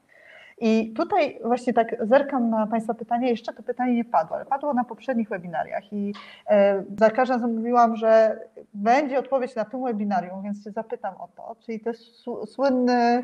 I 0.57 0.93
tutaj 0.93 1.39
właśnie 1.43 1.73
tak 1.73 1.95
zerkam 2.01 2.49
na 2.49 2.67
Państwa 2.67 2.93
pytanie, 2.93 3.29
jeszcze 3.29 3.53
to 3.53 3.63
pytanie 3.63 3.95
nie 3.95 4.05
padło, 4.05 4.35
ale 4.35 4.45
padło 4.45 4.73
na 4.73 4.83
poprzednich 4.83 5.29
webinariach 5.29 5.93
i 5.93 6.13
e, 6.49 6.83
za 6.97 7.09
każdym 7.09 7.35
razem 7.35 7.55
mówiłam, 7.55 7.95
że 7.95 8.39
będzie 8.73 9.19
odpowiedź 9.19 9.55
na 9.55 9.65
tym 9.65 9.83
webinarium, 9.83 10.43
więc 10.43 10.63
Cię 10.63 10.71
zapytam 10.71 11.15
o 11.19 11.27
to, 11.35 11.55
czyli 11.59 11.79
ten 11.79 11.93
słynny 12.45 13.23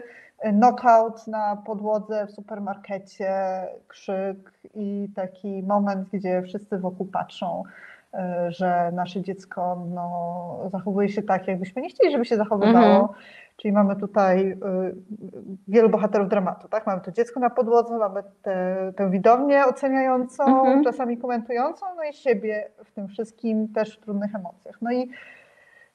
knockout 0.59 1.27
na 1.27 1.55
podłodze 1.55 2.27
w 2.27 2.31
supermarkecie, 2.31 3.33
krzyk 3.87 4.51
i 4.75 5.09
taki 5.15 5.63
moment, 5.63 6.09
gdzie 6.13 6.41
wszyscy 6.41 6.77
wokół 6.77 7.05
patrzą, 7.05 7.63
że 8.49 8.91
nasze 8.93 9.21
dziecko 9.21 9.85
no, 9.89 10.69
zachowuje 10.71 11.09
się 11.09 11.23
tak, 11.23 11.47
jakbyśmy 11.47 11.81
nie 11.81 11.89
chcieli, 11.89 12.11
żeby 12.11 12.25
się 12.25 12.37
zachowywało. 12.37 13.01
Mhm. 13.01 13.19
Czyli 13.57 13.71
mamy 13.71 13.95
tutaj 13.95 14.51
y, 14.51 14.57
wielu 15.67 15.89
bohaterów 15.89 16.29
dramatu, 16.29 16.67
tak? 16.67 16.87
Mamy 16.87 17.01
to 17.01 17.11
dziecko 17.11 17.39
na 17.39 17.49
podłodze, 17.49 17.97
mamy 17.97 18.23
tę, 18.41 18.77
tę 18.95 19.09
widownię 19.09 19.65
oceniającą, 19.65 20.43
mhm. 20.43 20.83
czasami 20.83 21.17
komentującą, 21.17 21.85
no 21.95 22.03
i 22.03 22.13
siebie 22.13 22.69
w 22.85 22.91
tym 22.91 23.07
wszystkim 23.07 23.73
też 23.73 23.97
w 23.97 24.01
trudnych 24.01 24.35
emocjach. 24.35 24.77
No 24.81 24.91
i 24.91 25.09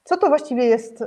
co 0.04 0.16
to 0.16 0.28
właściwie 0.28 0.64
jest 0.64 1.00
y, 1.00 1.06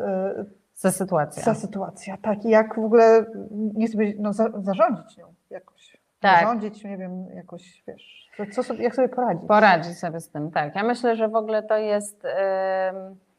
za 0.76 0.92
sytuacja? 0.92 1.44
Za 1.44 1.56
sytuacja, 1.56 2.18
tak. 2.18 2.46
I 2.46 2.50
jak 2.50 2.76
w 2.76 2.86
ogóle 2.86 3.26
nie 3.52 3.88
sobie 3.88 4.14
no, 4.20 4.34
za, 4.34 4.50
zarządzić 4.58 5.18
nią 5.18 5.34
jakoś. 5.50 5.99
Tak. 6.20 6.40
Zarządzić, 6.40 6.84
nie 6.84 6.98
wiem, 6.98 7.28
jakoś, 7.36 7.84
wiesz, 7.88 8.30
co 8.52 8.64
sobie, 8.64 8.84
jak 8.84 8.96
sobie 8.96 9.10
poradzić? 9.10 9.48
Poradzić 9.48 10.00
sobie 10.00 10.20
z 10.20 10.32
tym, 10.32 10.52
tak. 10.52 10.76
Ja 10.76 10.84
myślę, 10.84 11.16
że 11.16 11.28
w 11.28 11.36
ogóle 11.36 11.64
to 11.64 11.78
jest... 11.78 12.24
Yy 12.24 13.30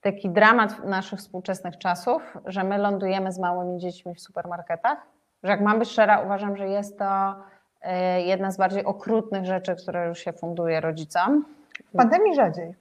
taki 0.00 0.30
dramat 0.30 0.84
naszych 0.84 1.18
współczesnych 1.18 1.78
czasów, 1.78 2.38
że 2.44 2.64
my 2.64 2.78
lądujemy 2.78 3.32
z 3.32 3.38
małymi 3.38 3.78
dziećmi 3.78 4.14
w 4.14 4.20
supermarketach. 4.20 4.98
Że 5.42 5.50
jak 5.50 5.60
mam 5.60 5.78
być 5.78 5.90
szczera, 5.90 6.20
uważam, 6.20 6.56
że 6.56 6.68
jest 6.68 6.98
to 6.98 7.34
e, 7.82 8.22
jedna 8.22 8.50
z 8.50 8.56
bardziej 8.56 8.84
okrutnych 8.84 9.44
rzeczy, 9.44 9.76
które 9.76 10.08
już 10.08 10.18
się 10.18 10.32
funduje 10.32 10.80
rodzicom. 10.80 11.44
W 11.94 11.96
pandemii 11.96 12.34
rzadziej. 12.34 12.74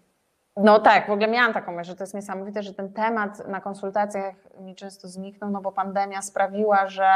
No 0.57 0.79
tak, 0.79 1.07
w 1.07 1.09
ogóle 1.09 1.27
miałam 1.27 1.53
taką 1.53 1.71
myśl, 1.71 1.89
że 1.89 1.95
to 1.95 2.03
jest 2.03 2.13
niesamowite, 2.13 2.63
że 2.63 2.73
ten 2.73 2.93
temat 2.93 3.47
na 3.47 3.62
konsultacjach 3.62 4.35
mi 4.59 4.75
często 4.75 5.07
zniknął, 5.07 5.49
no 5.49 5.62
bo 5.62 5.71
pandemia 5.71 6.21
sprawiła, 6.21 6.88
że 6.88 7.09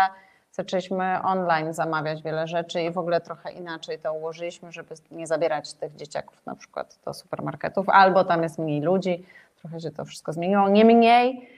zaczęliśmy 0.53 1.21
online 1.23 1.73
zamawiać 1.73 2.23
wiele 2.23 2.47
rzeczy 2.47 2.81
i 2.81 2.91
w 2.91 2.97
ogóle 2.97 3.21
trochę 3.21 3.51
inaczej 3.51 3.99
to 3.99 4.13
ułożyliśmy, 4.13 4.71
żeby 4.71 4.95
nie 5.11 5.27
zabierać 5.27 5.73
tych 5.73 5.95
dzieciaków 5.95 6.45
na 6.45 6.55
przykład 6.55 6.99
do 7.05 7.13
supermarketów, 7.13 7.89
albo 7.89 8.23
tam 8.23 8.43
jest 8.43 8.59
mniej 8.59 8.81
ludzi, 8.81 9.25
trochę 9.55 9.79
się 9.79 9.91
to 9.91 10.05
wszystko 10.05 10.33
zmieniło. 10.33 10.69
Niemniej 10.69 11.49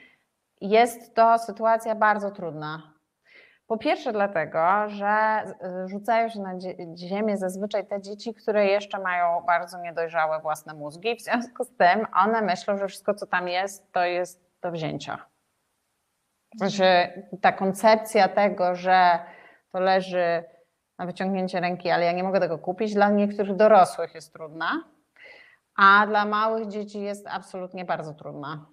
jest 0.60 1.14
to 1.14 1.38
sytuacja 1.38 1.94
bardzo 1.94 2.30
trudna. 2.30 2.82
Po 3.66 3.78
pierwsze, 3.78 4.12
dlatego, 4.12 4.88
że 4.88 5.42
rzucają 5.86 6.28
się 6.28 6.40
na 6.40 6.52
ziemię 6.96 7.36
zazwyczaj 7.36 7.86
te 7.86 8.00
dzieci, 8.02 8.34
które 8.34 8.66
jeszcze 8.66 8.98
mają 8.98 9.42
bardzo 9.46 9.78
niedojrzałe 9.78 10.40
własne 10.40 10.74
mózgi. 10.74 11.16
W 11.16 11.22
związku 11.22 11.64
z 11.64 11.76
tym 11.76 12.06
one 12.16 12.42
myślą, 12.42 12.78
że 12.78 12.88
wszystko, 12.88 13.14
co 13.14 13.26
tam 13.26 13.48
jest, 13.48 13.92
to 13.92 14.04
jest 14.04 14.40
do 14.62 14.70
wzięcia. 14.70 15.26
Sensie 16.58 17.12
ta 17.40 17.52
koncepcja 17.52 18.28
tego, 18.28 18.74
że 18.74 19.18
to 19.72 19.80
leży 19.80 20.44
na 20.98 21.06
wyciągnięcie 21.06 21.60
ręki, 21.60 21.90
ale 21.90 22.04
ja 22.04 22.12
nie 22.12 22.22
mogę 22.22 22.40
tego 22.40 22.58
kupić, 22.58 22.94
dla 22.94 23.10
niektórych 23.10 23.56
dorosłych 23.56 24.14
jest 24.14 24.32
trudna 24.32 24.82
a 25.76 26.06
dla 26.06 26.24
małych 26.24 26.68
dzieci 26.68 27.00
jest 27.00 27.26
absolutnie 27.28 27.84
bardzo 27.84 28.14
trudna. 28.14 28.66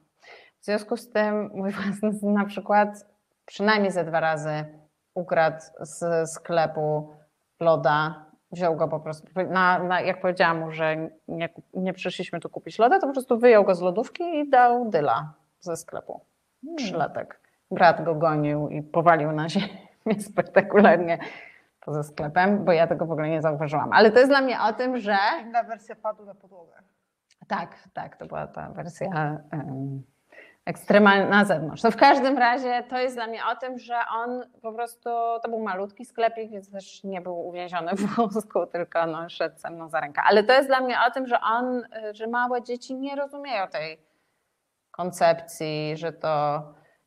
W 0.59 0.65
związku 0.65 0.97
z 0.97 1.09
tym 1.09 1.51
mój 1.53 1.71
własny 1.81 2.13
syn 2.13 2.33
na 2.33 2.45
przykład 2.45 3.05
przynajmniej 3.45 3.91
ze 3.91 4.03
dwa 4.03 4.19
razy 4.19 4.65
ukradł 5.13 5.63
z 5.79 6.29
sklepu 6.31 7.15
loda, 7.59 8.25
wziął 8.51 8.75
go 8.75 8.87
po 8.87 8.99
prostu, 8.99 9.27
na, 9.49 9.83
na, 9.83 10.01
jak 10.01 10.21
powiedziałam 10.21 10.59
mu, 10.59 10.71
że 10.71 11.09
nie, 11.27 11.49
nie 11.73 11.93
przyszliśmy 11.93 12.39
tu 12.39 12.49
kupić 12.49 12.79
loda, 12.79 12.99
to 12.99 13.07
po 13.07 13.13
prostu 13.13 13.39
wyjął 13.39 13.63
go 13.63 13.75
z 13.75 13.81
lodówki 13.81 14.23
i 14.23 14.49
dał 14.49 14.89
dyla 14.89 15.33
ze 15.59 15.77
sklepu. 15.77 16.21
Hmm. 16.65 16.77
Trzylatek. 16.77 17.42
Brat 17.73 18.03
go 18.03 18.15
gonił 18.15 18.69
i 18.69 18.81
powalił 18.81 19.31
na 19.31 19.49
ziemię 19.49 20.19
spektakularnie 20.29 21.17
poza 21.85 22.03
sklepem, 22.03 22.65
bo 22.65 22.71
ja 22.71 22.87
tego 22.87 23.05
w 23.05 23.11
ogóle 23.11 23.29
nie 23.29 23.41
zauważyłam. 23.41 23.93
Ale 23.93 24.11
to 24.11 24.19
jest 24.19 24.31
dla 24.31 24.41
mnie 24.41 24.61
o 24.61 24.73
tym, 24.73 24.97
że... 24.97 25.17
Inna 25.41 25.63
wersja 25.63 25.95
padł 25.95 26.25
na 26.25 26.35
podłogę. 26.35 26.73
Tak, 27.47 27.75
tak, 27.93 28.17
to 28.17 28.25
była 28.25 28.47
ta 28.47 28.69
wersja 28.69 29.37
um, 29.51 30.03
ekstremalna 30.65 31.29
na 31.29 31.45
zewnątrz. 31.45 31.83
No 31.83 31.91
w 31.91 31.95
każdym 31.95 32.37
razie 32.37 32.83
to 32.89 32.97
jest 32.97 33.15
dla 33.15 33.27
mnie 33.27 33.39
o 33.51 33.55
tym, 33.55 33.79
że 33.79 33.95
on 34.15 34.43
po 34.61 34.73
prostu, 34.73 35.09
to 35.43 35.49
był 35.49 35.59
malutki 35.59 36.05
sklepik, 36.05 36.51
więc 36.51 36.71
też 36.71 37.03
nie 37.03 37.21
był 37.21 37.47
uwięziony 37.47 37.91
w 37.95 38.15
wózku, 38.15 38.67
tylko 38.67 39.05
no, 39.05 39.29
szedł 39.29 39.57
ze 39.57 39.69
mną 39.69 39.89
za 39.89 39.99
rękę. 39.99 40.21
Ale 40.25 40.43
to 40.43 40.53
jest 40.53 40.69
dla 40.69 40.81
mnie 40.81 40.95
o 41.07 41.11
tym, 41.11 41.27
że 41.27 41.41
on, 41.41 41.83
że 42.11 42.27
małe 42.27 42.61
dzieci 42.61 42.95
nie 42.95 43.15
rozumieją 43.15 43.67
tej 43.67 43.97
koncepcji, 44.91 45.97
że 45.97 46.13
to 46.13 46.63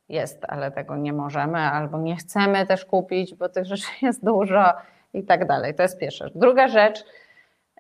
jest, 0.09 0.45
ale 0.49 0.71
tego 0.71 0.97
nie 0.97 1.12
możemy, 1.12 1.59
albo 1.59 1.99
nie 1.99 2.16
chcemy 2.16 2.66
też 2.66 2.85
kupić, 2.85 3.35
bo 3.35 3.49
tych 3.49 3.64
rzeczy 3.64 3.87
jest 4.03 4.25
dużo 4.25 4.73
i 5.14 5.25
tak 5.25 5.47
dalej. 5.47 5.75
To 5.75 5.83
jest 5.83 5.99
pierwsza 5.99 6.25
rzecz. 6.25 6.35
Druga 6.37 6.69
rzecz, 6.69 7.05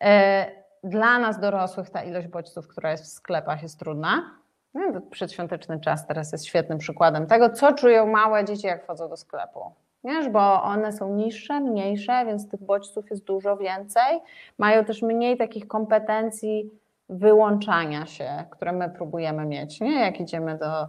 yy, 0.00 0.08
dla 0.84 1.18
nas 1.18 1.40
dorosłych 1.40 1.90
ta 1.90 2.02
ilość 2.02 2.26
bodźców, 2.26 2.68
która 2.68 2.90
jest 2.90 3.04
w 3.04 3.08
sklepach, 3.08 3.62
jest 3.62 3.78
trudna. 3.78 4.30
No, 4.74 5.00
przedświąteczny 5.10 5.80
czas 5.80 6.06
teraz 6.06 6.32
jest 6.32 6.46
świetnym 6.46 6.78
przykładem 6.78 7.26
tego, 7.26 7.50
co 7.50 7.72
czują 7.72 8.06
małe 8.06 8.44
dzieci, 8.44 8.66
jak 8.66 8.84
wchodzą 8.84 9.08
do 9.08 9.16
sklepu. 9.16 9.60
Wiesz, 10.04 10.28
bo 10.28 10.62
one 10.62 10.92
są 10.92 11.14
niższe, 11.14 11.60
mniejsze, 11.60 12.24
więc 12.26 12.48
tych 12.48 12.62
bodźców 12.62 13.10
jest 13.10 13.24
dużo 13.24 13.56
więcej. 13.56 14.20
Mają 14.58 14.84
też 14.84 15.02
mniej 15.02 15.36
takich 15.36 15.68
kompetencji 15.68 16.70
wyłączania 17.08 18.06
się, 18.06 18.44
które 18.50 18.72
my 18.72 18.90
próbujemy 18.90 19.46
mieć. 19.46 19.80
Nie? 19.80 20.00
Jak 20.00 20.20
idziemy 20.20 20.58
do, 20.58 20.88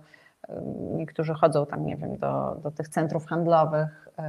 niektórzy 0.95 1.33
chodzą 1.33 1.65
tam, 1.65 1.85
nie 1.85 1.95
wiem, 1.95 2.17
do, 2.17 2.55
do 2.63 2.71
tych 2.71 2.87
centrów 2.87 3.25
handlowych, 3.25 4.07
yy, 4.17 4.23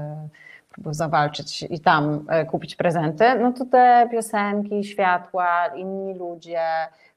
próbują 0.70 0.94
zawalczyć 0.94 1.62
i 1.62 1.80
tam 1.80 2.26
yy, 2.30 2.46
kupić 2.46 2.76
prezenty, 2.76 3.24
no 3.38 3.52
to 3.52 3.64
te 3.64 4.08
piosenki, 4.10 4.84
światła, 4.84 5.66
inni 5.66 6.14
ludzie, 6.14 6.60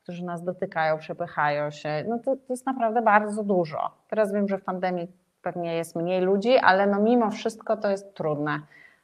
którzy 0.04 0.26
nas 0.26 0.44
dotykają, 0.44 0.98
przepychają 0.98 1.72
się, 1.72 2.04
no 2.08 2.20
to, 2.20 2.36
to 2.36 2.54
jest 2.54 2.66
naprawdę 2.66 3.02
bardzo 3.02 3.44
dużo. 3.44 3.92
Teraz 4.10 4.34
wiem, 4.34 4.48
że 4.48 4.58
w 4.58 4.64
pandemii 4.64 5.08
pewnie 5.42 5.76
jest 5.76 5.96
mniej 5.96 6.22
ludzi, 6.22 6.58
ale 6.58 6.88
no 6.88 7.00
mimo 7.00 7.32
wszystko 7.32 7.78
to 7.78 7.90
jest 7.90 8.14
trudne. 8.14 8.60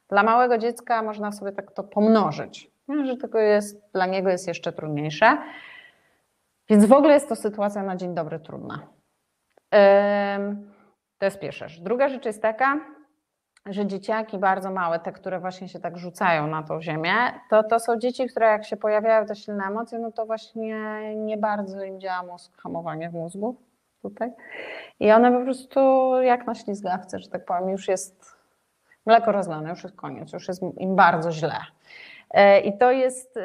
Dla 0.08 0.22
małego 0.22 0.58
dziecka 0.58 1.02
można 1.02 1.32
sobie 1.32 1.52
tak 1.52 1.72
to 1.72 1.84
pomnożyć, 1.84 2.70
że 3.04 3.16
tego 3.16 3.38
jest, 3.38 3.82
dla 3.92 4.06
niego 4.06 4.30
jest 4.30 4.48
jeszcze 4.48 4.72
trudniejsze. 4.72 5.38
Więc 6.68 6.84
w 6.84 6.92
ogóle 6.92 7.14
jest 7.14 7.28
to 7.28 7.36
sytuacja 7.36 7.82
na 7.82 7.96
dzień 7.96 8.14
dobry 8.14 8.40
trudna. 8.40 8.78
To 11.18 11.24
jest 11.24 11.38
pierwsza 11.38 11.68
rzecz. 11.68 11.80
Druga 11.80 12.08
rzecz 12.08 12.24
jest 12.24 12.42
taka, 12.42 12.80
że 13.66 13.86
dzieciaki 13.86 14.38
bardzo 14.38 14.70
małe, 14.70 15.00
te, 15.00 15.12
które 15.12 15.40
właśnie 15.40 15.68
się 15.68 15.80
tak 15.80 15.98
rzucają 15.98 16.46
na 16.46 16.62
tą 16.62 16.82
ziemię, 16.82 17.14
to, 17.50 17.62
to 17.62 17.80
są 17.80 17.98
dzieci, 17.98 18.26
które 18.26 18.46
jak 18.46 18.64
się 18.64 18.76
pojawiają 18.76 19.26
te 19.26 19.36
silne 19.36 19.64
emocje, 19.64 19.98
no 19.98 20.12
to 20.12 20.26
właśnie 20.26 20.76
nie 21.16 21.36
bardzo 21.36 21.84
im 21.84 22.00
działa 22.00 22.22
mózg, 22.22 22.62
hamowanie 22.62 23.10
w 23.10 23.12
mózgu 23.12 23.56
tutaj. 24.02 24.32
I 25.00 25.12
one 25.12 25.32
po 25.32 25.44
prostu 25.44 25.80
jak 26.22 26.46
na 26.46 26.54
ślizgawce, 26.54 27.18
że 27.18 27.28
tak 27.28 27.44
powiem, 27.44 27.68
już 27.68 27.88
jest 27.88 28.36
mleko 29.06 29.32
rozlane, 29.32 29.70
już 29.70 29.82
jest 29.82 29.96
koniec, 29.96 30.32
już 30.32 30.48
jest 30.48 30.62
im 30.62 30.96
bardzo 30.96 31.32
źle. 31.32 31.60
E, 32.30 32.60
I 32.60 32.78
to 32.78 32.90
jest, 32.90 33.38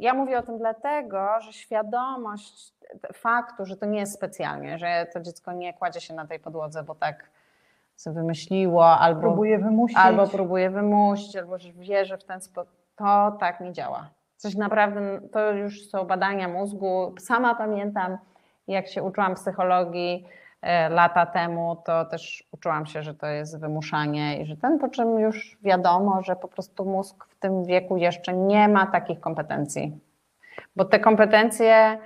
ja 0.00 0.14
mówię 0.14 0.38
o 0.38 0.42
tym 0.42 0.58
dlatego, 0.58 1.40
że 1.40 1.52
świadomość 1.52 2.72
faktu, 3.14 3.64
że 3.66 3.76
to 3.76 3.86
nie 3.86 4.00
jest 4.00 4.14
specjalnie, 4.14 4.78
że 4.78 5.06
to 5.12 5.20
dziecko 5.20 5.52
nie 5.52 5.74
kładzie 5.74 6.00
się 6.00 6.14
na 6.14 6.26
tej 6.26 6.40
podłodze, 6.40 6.82
bo 6.82 6.94
tak 6.94 7.30
sobie 7.96 8.14
wymyśliło, 8.14 8.86
albo 8.86 9.20
próbuje 9.20 9.58
wymusić, 9.58 9.98
albo 9.98 10.26
próbuje 10.26 10.70
wymusić, 10.70 11.36
albo 11.36 11.58
że 11.58 11.72
wierzy 11.72 12.18
w 12.18 12.24
ten 12.24 12.40
sposób, 12.40 12.72
to 12.96 13.36
tak 13.40 13.60
nie 13.60 13.72
działa. 13.72 14.10
Coś 14.36 14.54
naprawdę, 14.54 15.20
to 15.32 15.52
już 15.52 15.88
są 15.88 16.04
badania 16.04 16.48
mózgu. 16.48 17.14
Sama 17.20 17.54
pamiętam, 17.54 18.18
jak 18.68 18.88
się 18.88 19.02
uczyłam 19.02 19.34
psychologii 19.34 20.26
lata 20.90 21.26
temu, 21.26 21.76
to 21.84 22.04
też 22.04 22.44
uczyłam 22.52 22.86
się, 22.86 23.02
że 23.02 23.14
to 23.14 23.26
jest 23.26 23.60
wymuszanie 23.60 24.40
i 24.40 24.46
że 24.46 24.56
ten, 24.56 24.78
po 24.78 24.88
czym 24.88 25.18
już 25.18 25.58
wiadomo, 25.62 26.22
że 26.22 26.36
po 26.36 26.48
prostu 26.48 26.84
mózg 26.84 27.24
w 27.28 27.34
tym 27.34 27.64
wieku 27.64 27.96
jeszcze 27.96 28.32
nie 28.32 28.68
ma 28.68 28.86
takich 28.86 29.20
kompetencji. 29.20 29.98
Bo 30.76 30.84
te 30.84 31.00
kompetencje 31.00 31.98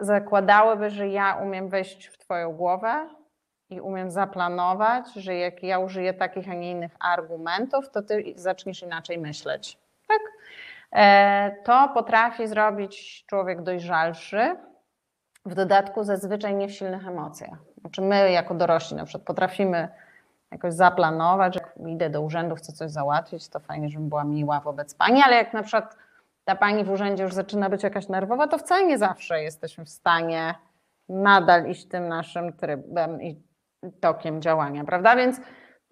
zakładałyby, 0.00 0.90
że 0.90 1.08
ja 1.08 1.34
umiem 1.34 1.68
wejść 1.68 2.06
w 2.06 2.18
Twoją 2.18 2.52
głowę 2.52 3.08
i 3.70 3.80
umiem 3.80 4.10
zaplanować, 4.10 5.12
że 5.14 5.34
jak 5.34 5.62
ja 5.62 5.78
użyję 5.78 6.14
takich, 6.14 6.50
a 6.50 6.54
nie 6.54 6.70
innych 6.70 6.96
argumentów, 7.00 7.90
to 7.90 8.02
Ty 8.02 8.32
zaczniesz 8.36 8.82
inaczej 8.82 9.18
myśleć. 9.18 9.78
Tak? 10.08 10.20
E, 10.92 11.56
to 11.64 11.88
potrafi 11.94 12.46
zrobić 12.46 13.24
człowiek 13.26 13.62
dojrzalszy, 13.62 14.56
w 15.46 15.54
dodatku 15.54 16.04
zazwyczaj 16.04 16.54
nie 16.54 16.68
w 16.68 16.72
silnych 16.72 17.06
emocjach. 17.08 17.71
Znaczy 17.82 18.02
my 18.02 18.30
jako 18.30 18.54
dorośli 18.54 18.96
na 18.96 19.04
przykład 19.04 19.26
potrafimy 19.26 19.88
jakoś 20.50 20.74
zaplanować, 20.74 21.54
że 21.54 21.60
jak 21.60 21.88
idę 21.88 22.10
do 22.10 22.22
urzędu, 22.22 22.54
chcę 22.54 22.72
coś 22.72 22.90
załatwić, 22.90 23.48
to 23.48 23.60
fajnie, 23.60 23.88
żebym 23.88 24.08
była 24.08 24.24
miła 24.24 24.60
wobec 24.60 24.94
pani, 24.94 25.22
ale 25.24 25.36
jak 25.36 25.52
na 25.52 25.62
przykład 25.62 25.96
ta 26.44 26.56
pani 26.56 26.84
w 26.84 26.90
urzędzie 26.90 27.22
już 27.22 27.34
zaczyna 27.34 27.70
być 27.70 27.82
jakaś 27.82 28.08
nerwowa, 28.08 28.46
to 28.48 28.58
wcale 28.58 28.86
nie 28.86 28.98
zawsze 28.98 29.42
jesteśmy 29.42 29.84
w 29.84 29.88
stanie 29.88 30.54
nadal 31.08 31.66
iść 31.66 31.88
tym 31.88 32.08
naszym 32.08 32.52
trybem 32.52 33.22
i 33.22 33.42
tokiem 34.00 34.42
działania, 34.42 34.84
prawda? 34.84 35.16
Więc 35.16 35.40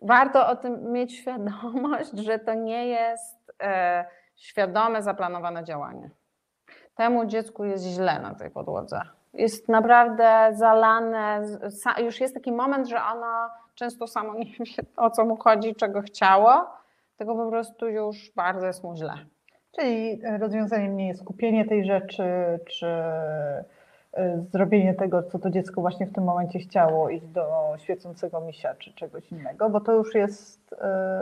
warto 0.03 0.49
o 0.49 0.57
tym 0.57 0.93
mieć 0.93 1.17
świadomość, 1.17 2.11
że 2.13 2.39
to 2.39 2.55
nie 2.55 2.87
jest 2.87 3.53
e, 3.63 4.05
świadome, 4.37 5.03
zaplanowane 5.03 5.65
działanie. 5.65 6.11
Temu 6.95 7.27
dziecku 7.27 7.65
jest 7.65 7.85
źle 7.85 8.21
na 8.21 8.35
tej 8.35 8.51
podłodze 8.51 9.01
jest 9.33 9.69
naprawdę 9.69 10.51
zalane. 10.53 11.43
Już 12.05 12.21
jest 12.21 12.35
taki 12.35 12.53
moment, 12.53 12.89
że 12.89 13.03
ono 13.03 13.51
często 13.75 14.07
samo 14.07 14.35
nie 14.39 14.45
wie 14.45 14.83
o 14.97 15.11
co 15.11 15.25
mu 15.25 15.37
chodzi, 15.37 15.75
czego 15.75 16.03
chciało, 16.03 16.67
tylko 17.19 17.35
po 17.35 17.51
prostu 17.51 17.89
już 17.89 18.33
bardzo 18.37 18.67
jest 18.67 18.85
mu 18.85 18.97
źle. 18.97 19.13
Czyli 19.73 20.21
rozwiązaniem 20.39 20.97
nie 20.97 21.09
jest 21.09 21.25
kupienie 21.25 21.65
tej 21.65 21.85
rzeczy, 21.85 22.25
czy 22.71 22.87
zrobienie 24.53 24.95
tego, 24.95 25.23
co 25.23 25.39
to 25.39 25.51
dziecko 25.51 25.81
właśnie 25.81 26.07
w 26.07 26.13
tym 26.13 26.25
momencie 26.25 26.59
chciało, 26.59 27.11
iść 27.11 27.27
do 27.27 27.75
świecącego 27.79 28.41
misia 28.41 28.75
czy 28.75 28.93
czegoś 28.95 29.33
innego, 29.33 29.71
bo 29.71 29.81
to 29.81 29.93
już 29.93 30.15
jest. 30.15 30.73
Y, 30.73 30.77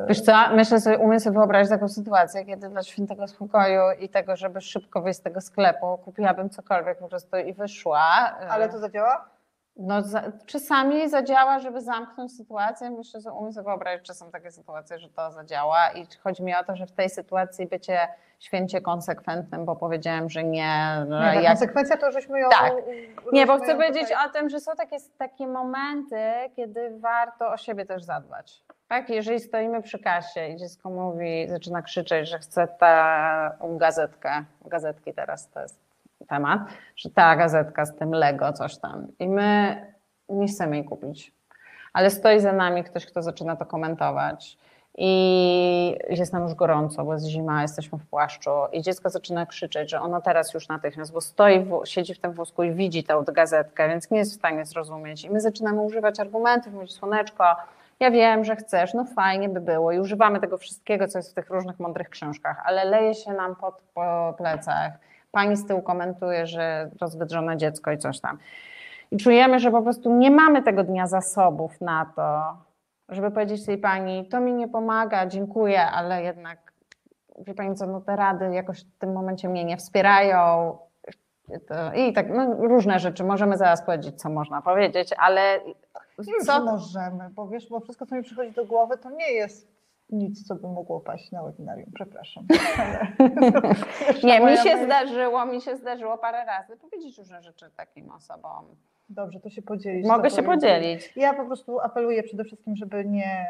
Wiesz 0.09 0.21
co, 0.21 0.33
myślę 0.53 0.81
sobie, 0.81 0.99
umiem 0.99 1.21
sobie 1.21 1.39
wyobrazić 1.39 1.71
taką 1.71 1.89
sytuację, 1.89 2.45
kiedy 2.45 2.69
dla 2.69 2.83
świętego 2.83 3.29
spokoju 3.29 3.83
i 4.01 4.09
tego, 4.09 4.37
żeby 4.37 4.61
szybko 4.61 5.03
wyjść 5.03 5.19
z 5.19 5.23
tego 5.23 5.41
sklepu, 5.41 5.99
kupiłabym 5.99 6.51
cokolwiek 6.51 6.99
po 6.99 7.09
prostu 7.09 7.37
i 7.37 7.53
wyszła. 7.53 8.37
Y. 8.43 8.49
Ale 8.51 8.69
to 8.69 8.79
zadziała? 8.79 9.38
No, 9.79 10.03
za, 10.03 10.23
czasami 10.47 11.09
zadziała, 11.09 11.59
żeby 11.59 11.81
zamknąć 11.81 12.37
sytuację. 12.37 12.91
Myślę, 12.91 13.21
że 13.21 13.33
umiem 13.33 13.53
sobie 13.53 13.65
wyobrazić, 13.65 14.07
że 14.07 14.15
są 14.15 14.31
takie 14.31 14.51
sytuacje, 14.51 14.99
że 14.99 15.09
to 15.09 15.33
zadziała. 15.33 15.91
I 15.91 16.07
chodzi 16.23 16.43
mi 16.43 16.55
o 16.55 16.65
to, 16.65 16.77
że 16.77 16.87
w 16.87 16.93
tej 16.93 17.11
sytuacji 17.11 17.67
bycie 17.67 18.09
święcie 18.39 18.81
konsekwentnym, 18.81 19.65
bo 19.65 19.77
powiedziałem, 19.77 20.31
że 20.31 20.45
nie. 20.45 21.07
nie 21.09 21.43
jak... 21.43 21.47
Konsekwencja 21.47 21.97
to, 21.97 22.13
żeśmy 22.13 22.41
ją. 22.41 22.49
Tak. 22.49 22.73
Nie, 23.33 23.47
bo 23.47 23.59
chcę 23.59 23.75
powiedzieć 23.75 24.09
tutaj... 24.09 24.27
o 24.27 24.33
tym, 24.33 24.49
że 24.49 24.61
są 24.61 24.77
takie, 24.77 24.97
takie 25.19 25.47
momenty, 25.47 26.21
kiedy 26.57 26.99
warto 26.99 27.49
o 27.49 27.57
siebie 27.57 27.87
też 27.87 28.03
zadbać. 28.03 28.63
Tak, 28.89 29.11
jeżeli 29.11 29.41
stoimy 29.41 29.83
przy 29.83 29.99
kasie 29.99 30.49
i 30.49 30.57
dziecko 30.57 30.91
mówi, 30.91 31.49
zaczyna 31.49 31.83
krzyczeć, 31.83 32.29
że 32.29 32.39
chce 32.39 32.69
tę 32.69 33.51
gazetkę, 33.63 34.45
gazetki 34.65 35.15
teraz 35.15 35.51
to 35.51 35.61
jest 35.61 35.88
temat, 36.29 36.61
że 36.97 37.11
ta 37.11 37.37
gazetka 37.37 37.85
z 37.85 37.97
tym 37.97 38.11
Lego, 38.11 38.53
coś 38.53 38.79
tam. 38.79 39.07
I 39.19 39.29
my 39.29 39.77
nie 40.29 40.47
chcemy 40.47 40.77
jej 40.77 40.85
kupić. 40.85 41.33
Ale 41.93 42.11
stoi 42.11 42.41
za 42.41 42.53
nami 42.53 42.85
ktoś, 42.85 43.07
kto 43.07 43.23
zaczyna 43.23 43.57
to 43.57 43.67
komentować. 43.67 44.59
I 45.01 45.97
jest 46.11 46.33
nam 46.33 46.43
już 46.43 46.55
gorąco, 46.55 47.05
bo 47.05 47.15
jest 47.15 47.27
zima, 47.27 47.63
jesteśmy 47.63 47.99
w 47.99 48.07
płaszczu 48.07 48.51
i 48.73 48.83
dziecko 48.83 49.11
zaczyna 49.11 49.47
krzyczeć, 49.47 49.91
że 49.91 50.01
ono 50.01 50.21
teraz 50.21 50.55
już 50.55 50.69
natychmiast, 50.69 51.13
bo 51.13 51.21
stoi, 51.21 51.61
w, 51.61 51.81
siedzi 51.85 52.15
w 52.15 52.19
tym 52.19 52.33
wózku 52.33 52.63
i 52.63 52.73
widzi 52.73 53.05
tę 53.05 53.25
gazetkę, 53.33 53.89
więc 53.89 54.11
nie 54.11 54.19
jest 54.19 54.33
w 54.33 54.35
stanie 54.35 54.65
zrozumieć. 54.65 55.25
I 55.25 55.31
my 55.31 55.41
zaczynamy 55.41 55.81
używać 55.81 56.21
argumentów, 56.21 56.73
mówić 56.73 56.93
słoneczko, 56.93 57.45
ja 58.01 58.11
wiem, 58.11 58.45
że 58.45 58.57
chcesz, 58.57 58.95
no 58.95 59.05
fajnie 59.05 59.49
by 59.49 59.61
było 59.61 59.93
i 59.93 59.99
używamy 59.99 60.41
tego 60.41 60.59
wszystkiego, 60.59 61.09
co 61.09 61.19
jest 61.19 61.31
w 61.31 61.35
tych 61.35 61.51
różnych 61.51 61.81
mądrych 61.81 62.11
książkach, 62.11 62.63
ale 62.65 62.85
leje 62.85 63.15
się 63.15 63.33
nam 63.33 63.57
pod, 63.57 63.83
po 63.95 64.35
plecach 64.37 64.93
pani 65.31 65.57
z 65.57 65.67
tyłu 65.67 65.83
komentuje, 65.83 66.47
że 66.47 66.91
rozwydrzone 67.01 67.57
dziecko 67.57 67.93
i 67.93 67.99
coś 67.99 68.21
tam. 68.21 68.39
I 69.11 69.17
czujemy, 69.17 69.59
że 69.59 69.71
po 69.71 69.83
prostu 69.83 70.15
nie 70.15 70.31
mamy 70.31 70.63
tego 70.63 70.85
dnia 70.85 71.07
zasobów 71.07 71.81
na 71.81 72.13
to, 72.17 72.57
żeby 73.09 73.31
powiedzieć 73.31 73.67
tej 73.67 73.79
pani, 73.79 74.29
to 74.29 74.41
mi 74.41 74.55
nie 74.55 74.69
pomaga, 74.69 75.27
dziękuję, 75.27 75.87
ale 75.87 76.23
jednak, 76.23 76.73
wie 77.39 77.55
pani 77.55 77.75
co, 77.75 77.87
no 77.87 78.01
te 78.01 78.17
rady 78.17 78.55
jakoś 78.55 78.81
w 78.81 78.99
tym 78.99 79.13
momencie 79.13 79.49
mnie 79.49 79.65
nie 79.65 79.77
wspierają. 79.77 80.79
I 81.97 82.13
tak, 82.13 82.31
no, 82.31 82.55
różne 82.55 82.99
rzeczy. 82.99 83.25
Możemy 83.25 83.57
zaraz 83.57 83.83
powiedzieć, 83.83 84.21
co 84.21 84.31
można 84.31 84.63
powiedzieć, 84.63 85.15
ale 85.19 85.61
co? 86.45 86.65
możemy, 86.65 87.31
bo 87.31 87.49
wiesz, 87.49 87.69
bo 87.69 87.81
wszystko, 87.81 88.07
co 88.07 88.15
mi 88.15 88.23
przychodzi 88.23 88.53
do 88.53 88.65
głowy, 88.65 88.99
to 88.99 89.11
nie 89.11 89.33
jest 89.33 89.78
nic, 90.11 90.47
co 90.47 90.55
by 90.55 90.69
mogło 90.69 91.01
paść 91.01 91.33
na 91.33 91.43
webinarium, 91.43 91.91
przepraszam. 91.95 92.47
nie, 94.25 94.41
mi 94.41 94.57
się 94.57 94.85
zdarzyło, 94.85 95.47
mi 95.47 95.61
się 95.61 95.77
zdarzyło 95.77 96.19
parę 96.19 96.45
razy 96.45 96.77
powiedzieć 96.77 97.19
różne 97.19 97.43
rzeczy 97.43 97.71
takim 97.77 98.11
osobom. 98.11 98.65
Dobrze, 99.09 99.41
to 99.41 99.51
się 99.51 99.63
podzielić. 99.63 100.07
Mogę 100.07 100.31
się 100.31 100.43
podzielić. 100.43 101.13
Ja 101.17 101.35
po 101.35 101.45
prostu 101.45 101.81
apeluję 101.81 102.23
przede 102.23 102.45
wszystkim, 102.45 102.77
żeby 102.77 103.05
nie, 103.05 103.47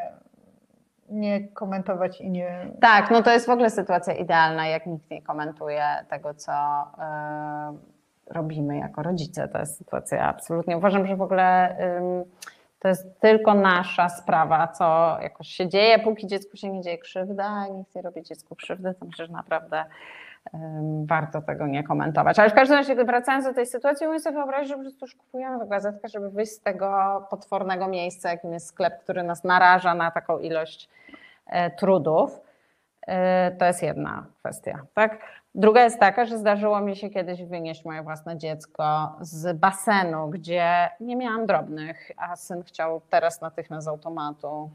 nie 1.09 1.47
komentować 1.47 2.21
i 2.21 2.29
nie. 2.29 2.71
Tak, 2.81 3.11
no 3.11 3.23
to 3.23 3.31
jest 3.31 3.45
w 3.45 3.49
ogóle 3.49 3.69
sytuacja 3.69 4.13
idealna, 4.13 4.67
jak 4.67 4.85
nikt 4.85 5.11
nie 5.11 5.21
komentuje 5.21 5.83
tego, 6.09 6.33
co 6.33 6.51
y, 6.51 8.33
robimy 8.33 8.77
jako 8.77 9.03
rodzice. 9.03 9.47
To 9.47 9.59
jest 9.59 9.77
sytuacja 9.77 10.27
absolutnie. 10.27 10.77
Uważam, 10.77 11.07
że 11.07 11.15
w 11.15 11.21
ogóle. 11.21 11.77
Y, 11.79 12.25
to 12.79 12.87
jest 12.87 13.19
tylko 13.19 13.53
nasza 13.53 14.09
sprawa, 14.09 14.67
co 14.67 15.17
jakoś 15.21 15.47
się 15.47 15.67
dzieje, 15.67 15.99
póki 15.99 16.27
dziecku 16.27 16.57
się 16.57 16.69
nie 16.69 16.81
dzieje 16.81 16.97
krzywda, 16.97 17.67
nikt 17.67 17.95
nie 17.95 18.01
robi 18.01 18.23
dziecku 18.23 18.55
krzywdy, 18.55 18.93
to 18.99 19.05
myślę, 19.05 19.25
że 19.25 19.31
naprawdę 19.33 19.85
em, 20.53 21.05
warto 21.05 21.41
tego 21.41 21.67
nie 21.67 21.83
komentować. 21.83 22.39
Ale 22.39 22.49
w 22.49 22.53
każdym 22.53 22.77
razie, 22.77 22.95
wracając 22.95 23.45
do 23.45 23.53
tej 23.53 23.65
sytuacji, 23.65 24.07
umiem 24.07 24.19
sobie 24.19 24.35
wyobrazić, 24.35 24.69
że 24.69 24.75
po 24.75 24.81
prostu 24.81 25.05
już 25.05 25.15
kupujemy 25.15 25.59
tę 25.59 25.65
gazetkę, 25.67 26.09
żeby 26.09 26.29
wyjść 26.29 26.51
z 26.51 26.59
tego 26.61 27.27
potwornego 27.29 27.87
miejsca, 27.87 28.29
jakim 28.31 28.53
jest 28.53 28.67
sklep, 28.67 28.99
który 29.03 29.23
nas 29.23 29.43
naraża 29.43 29.95
na 29.95 30.11
taką 30.11 30.39
ilość 30.39 30.89
e, 31.47 31.71
trudów. 31.71 32.39
E, 33.07 33.51
To 33.51 33.65
jest 33.65 33.83
jedna 33.83 34.25
kwestia, 34.39 34.79
tak? 34.93 35.38
Druga 35.55 35.83
jest 35.83 35.99
taka, 35.99 36.25
że 36.25 36.37
zdarzyło 36.37 36.81
mi 36.81 36.95
się 36.95 37.09
kiedyś 37.09 37.43
wynieść 37.43 37.85
moje 37.85 38.03
własne 38.03 38.37
dziecko 38.37 39.15
z 39.21 39.57
basenu, 39.57 40.29
gdzie 40.29 40.89
nie 40.99 41.15
miałam 41.15 41.45
drobnych, 41.45 42.11
a 42.17 42.35
syn 42.35 42.63
chciał 42.63 43.01
teraz 43.09 43.41
natychmiast 43.41 43.85
z 43.85 43.87
automatu 43.87 44.69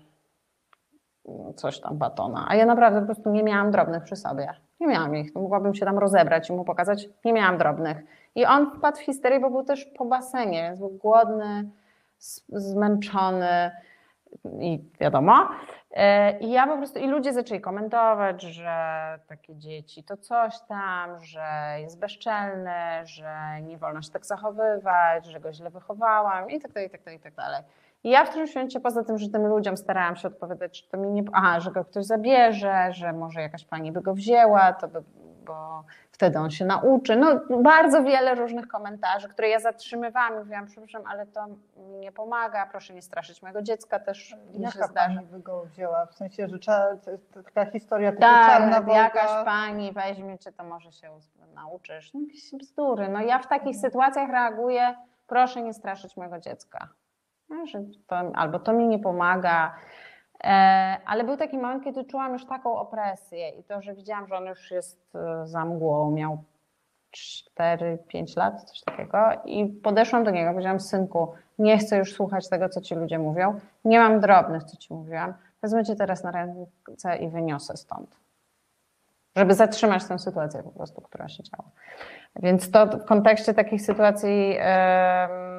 coś 1.57 1.81
tam 1.81 1.99
batona. 1.99 2.47
A 2.49 2.57
ja 2.57 2.67
naprawdę 2.67 3.01
po 3.01 3.07
prostu 3.07 3.31
nie 3.31 3.43
miałam 3.43 3.71
drobnych 3.71 4.05
przy 4.05 4.17
sobie. 4.17 4.53
Nie 4.81 4.87
miałam 4.87 5.17
ich. 5.17 5.35
No, 5.35 5.41
mogłabym 5.41 5.75
się 5.75 5.85
tam 5.85 5.99
rozebrać 5.99 6.51
i 6.51 6.53
mu 6.53 6.65
pokazać. 6.65 7.09
Nie 7.25 7.33
miałam 7.33 7.59
drobnych. 7.59 8.05
I 8.35 8.47
on 8.47 8.71
wpadł 8.71 8.99
w 8.99 9.01
histerię, 9.01 9.41
bo 9.41 9.51
był 9.51 9.65
też 9.65 9.85
po 9.85 10.05
basenie, 10.05 10.63
więc 10.63 10.79
był 10.79 10.91
głodny, 10.91 11.71
zmęczony 12.49 13.71
i 14.61 14.85
wiadomo. 15.01 15.49
E, 15.91 16.39
I 16.39 16.51
ja 16.51 16.67
po 16.67 16.77
prostu, 16.77 16.99
i 16.99 17.07
ludzie 17.07 17.33
zaczęli 17.33 17.61
komentować, 17.61 18.43
że 18.43 18.75
takie 19.27 19.57
dzieci 19.57 20.05
to 20.05 20.17
coś 20.17 20.61
tam, 20.69 21.25
że 21.25 21.77
jest 21.79 21.99
bezczelne, 21.99 23.03
że 23.05 23.61
nie 23.63 23.79
wolno 23.79 24.03
się 24.03 24.11
tak 24.11 24.27
zachowywać, 24.27 25.27
że 25.27 25.41
go 25.41 25.53
źle 25.53 25.71
wychowałam 25.71 26.51
i 26.51 26.61
tak 26.61 26.73
dalej, 26.73 26.89
i 26.89 26.91
tak 26.91 27.03
dalej, 27.03 27.19
i 27.19 27.23
tak 27.23 27.35
dalej. 27.35 27.63
I 28.05 28.11
ja 28.11 28.25
w 28.25 28.29
którymś 28.29 28.55
momencie, 28.55 28.81
poza 28.81 29.05
tym, 29.05 29.19
że 29.19 29.29
tym 29.29 29.47
ludziom 29.47 29.77
starałam 29.77 30.17
się 30.17 30.29
odpowiadać, 30.29 30.81
że 30.81 30.89
to 30.89 30.97
mi 30.97 31.11
nie, 31.11 31.23
aha, 31.33 31.61
że 31.61 31.71
go 31.71 31.85
ktoś 31.85 32.05
zabierze, 32.05 32.93
że 32.93 33.13
może 33.13 33.41
jakaś 33.41 33.65
pani 33.65 33.93
by 33.93 34.01
go 34.01 34.15
wzięła, 34.15 34.73
to 34.73 34.89
by, 34.89 35.03
bo 35.45 35.85
wtedy 36.15 36.39
on 36.39 36.51
się 36.51 36.65
nauczy. 36.65 37.17
No 37.17 37.41
bardzo 37.63 38.03
wiele 38.03 38.35
różnych 38.35 38.69
komentarzy, 38.69 39.29
które 39.29 39.49
ja 39.49 39.61
zatrzymywałam 39.61 40.35
i 40.35 40.39
mówiłam, 40.39 40.67
przepraszam, 40.67 41.03
ale 41.07 41.27
to 41.27 41.47
mi 41.77 41.99
nie 41.99 42.13
pomaga, 42.13 42.67
proszę 42.67 42.95
nie 42.95 43.03
straszyć 43.03 43.43
mojego 43.43 43.63
dziecka 43.63 43.99
też 44.01 44.37
mi 44.49 44.55
się 44.55 44.61
Jaka 44.63 44.87
zdarzy. 44.87 45.15
pani 45.17 45.27
by 45.27 45.41
go 45.41 45.65
wzięła? 45.65 46.07
W 46.07 46.15
sensie, 46.15 46.49
że 46.49 46.59
trzeba, 46.59 46.87
taka 47.45 47.71
historia 47.71 48.11
typu 48.11 48.23
czarna 48.23 48.73
Tak, 48.77 48.85
woda. 48.85 48.99
jakaś 48.99 49.45
pani 49.45 49.93
weźmie 49.93 50.39
cię, 50.39 50.53
to 50.53 50.65
może 50.65 50.93
się 50.93 51.11
nauczysz. 51.55 52.15
No 52.15 52.21
jakieś 52.21 52.55
bzdury. 52.55 53.09
No 53.09 53.21
ja 53.21 53.39
w 53.39 53.47
takich 53.49 53.77
sytuacjach 53.77 54.31
reaguję, 54.31 54.95
proszę 55.27 55.63
nie 55.63 55.75
straszyć 55.75 56.17
mojego 56.17 56.39
dziecka. 56.41 56.89
No, 57.49 57.67
że 57.67 57.79
to, 58.07 58.17
albo 58.35 58.59
to 58.59 58.73
mi 58.73 58.89
nie 58.89 58.99
pomaga. 58.99 59.75
E, 60.45 60.47
ale 61.07 61.25
był 61.25 61.37
taki 61.37 61.59
moment, 61.59 61.85
kiedy 61.85 62.05
czułam 62.05 62.33
już 62.33 62.47
taką 62.47 62.79
opresję 62.79 63.49
i 63.49 63.65
to, 63.65 63.83
że 63.83 63.95
widziałam, 63.95 64.27
że 64.27 64.37
on 64.37 64.45
już 64.45 64.71
jest 64.71 65.15
e, 65.15 65.47
za 65.47 65.65
mgłą, 65.65 66.11
miał 66.11 66.39
4-5 67.59 68.37
lat, 68.37 68.63
coś 68.63 68.81
takiego 68.81 69.19
i 69.45 69.67
podeszłam 69.67 70.25
do 70.25 70.31
niego, 70.31 70.51
powiedziałam, 70.51 70.81
synku, 70.81 71.33
nie 71.59 71.79
chcę 71.79 71.99
już 71.99 72.13
słuchać 72.13 72.49
tego, 72.49 72.69
co 72.69 72.81
ci 72.81 72.95
ludzie 72.95 73.19
mówią, 73.19 73.61
nie 73.85 73.99
mam 73.99 74.21
drobnych, 74.21 74.65
co 74.65 74.77
ci 74.77 74.95
mówiłam, 74.95 75.35
wezmę 75.63 75.85
cię 75.85 75.97
teraz 75.97 76.25
na 76.25 76.31
ręce 76.31 77.17
i 77.17 77.29
wyniosę 77.29 77.77
stąd. 77.77 78.17
Żeby 79.37 79.55
zatrzymać 79.55 80.05
tę 80.05 80.19
sytuację 80.19 80.63
po 80.63 80.71
prostu, 80.71 81.01
która 81.01 81.29
się 81.29 81.43
działa. 81.43 81.71
Więc 82.37 82.71
to 82.71 82.87
w 82.87 83.05
kontekście 83.05 83.55
takich 83.55 83.83
sytuacji 83.83 84.57
em, 84.59 85.54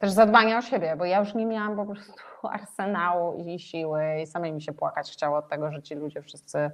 też 0.00 0.10
zadbania 0.10 0.58
o 0.58 0.62
siebie, 0.62 0.96
bo 0.96 1.04
ja 1.04 1.18
już 1.18 1.34
nie 1.34 1.46
miałam 1.46 1.76
po 1.76 1.86
prostu 1.86 2.12
arsenału 2.56 3.44
i 3.44 3.58
siły 3.58 4.02
i 4.22 4.26
samej 4.26 4.52
mi 4.52 4.62
się 4.62 4.72
płakać 4.72 5.12
chciało 5.12 5.36
od 5.36 5.48
tego, 5.48 5.72
że 5.72 5.82
ci 5.82 5.94
ludzie 5.94 6.22
wszyscy 6.22 6.70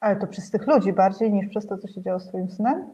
Ale 0.00 0.16
to 0.16 0.26
przez 0.26 0.50
tych 0.50 0.66
ludzi 0.66 0.92
bardziej 0.92 1.32
niż 1.32 1.48
przez 1.48 1.66
to, 1.66 1.78
co 1.78 1.88
się 1.88 2.02
działo 2.02 2.20
z 2.20 2.28
twoim 2.28 2.50
synem? 2.50 2.88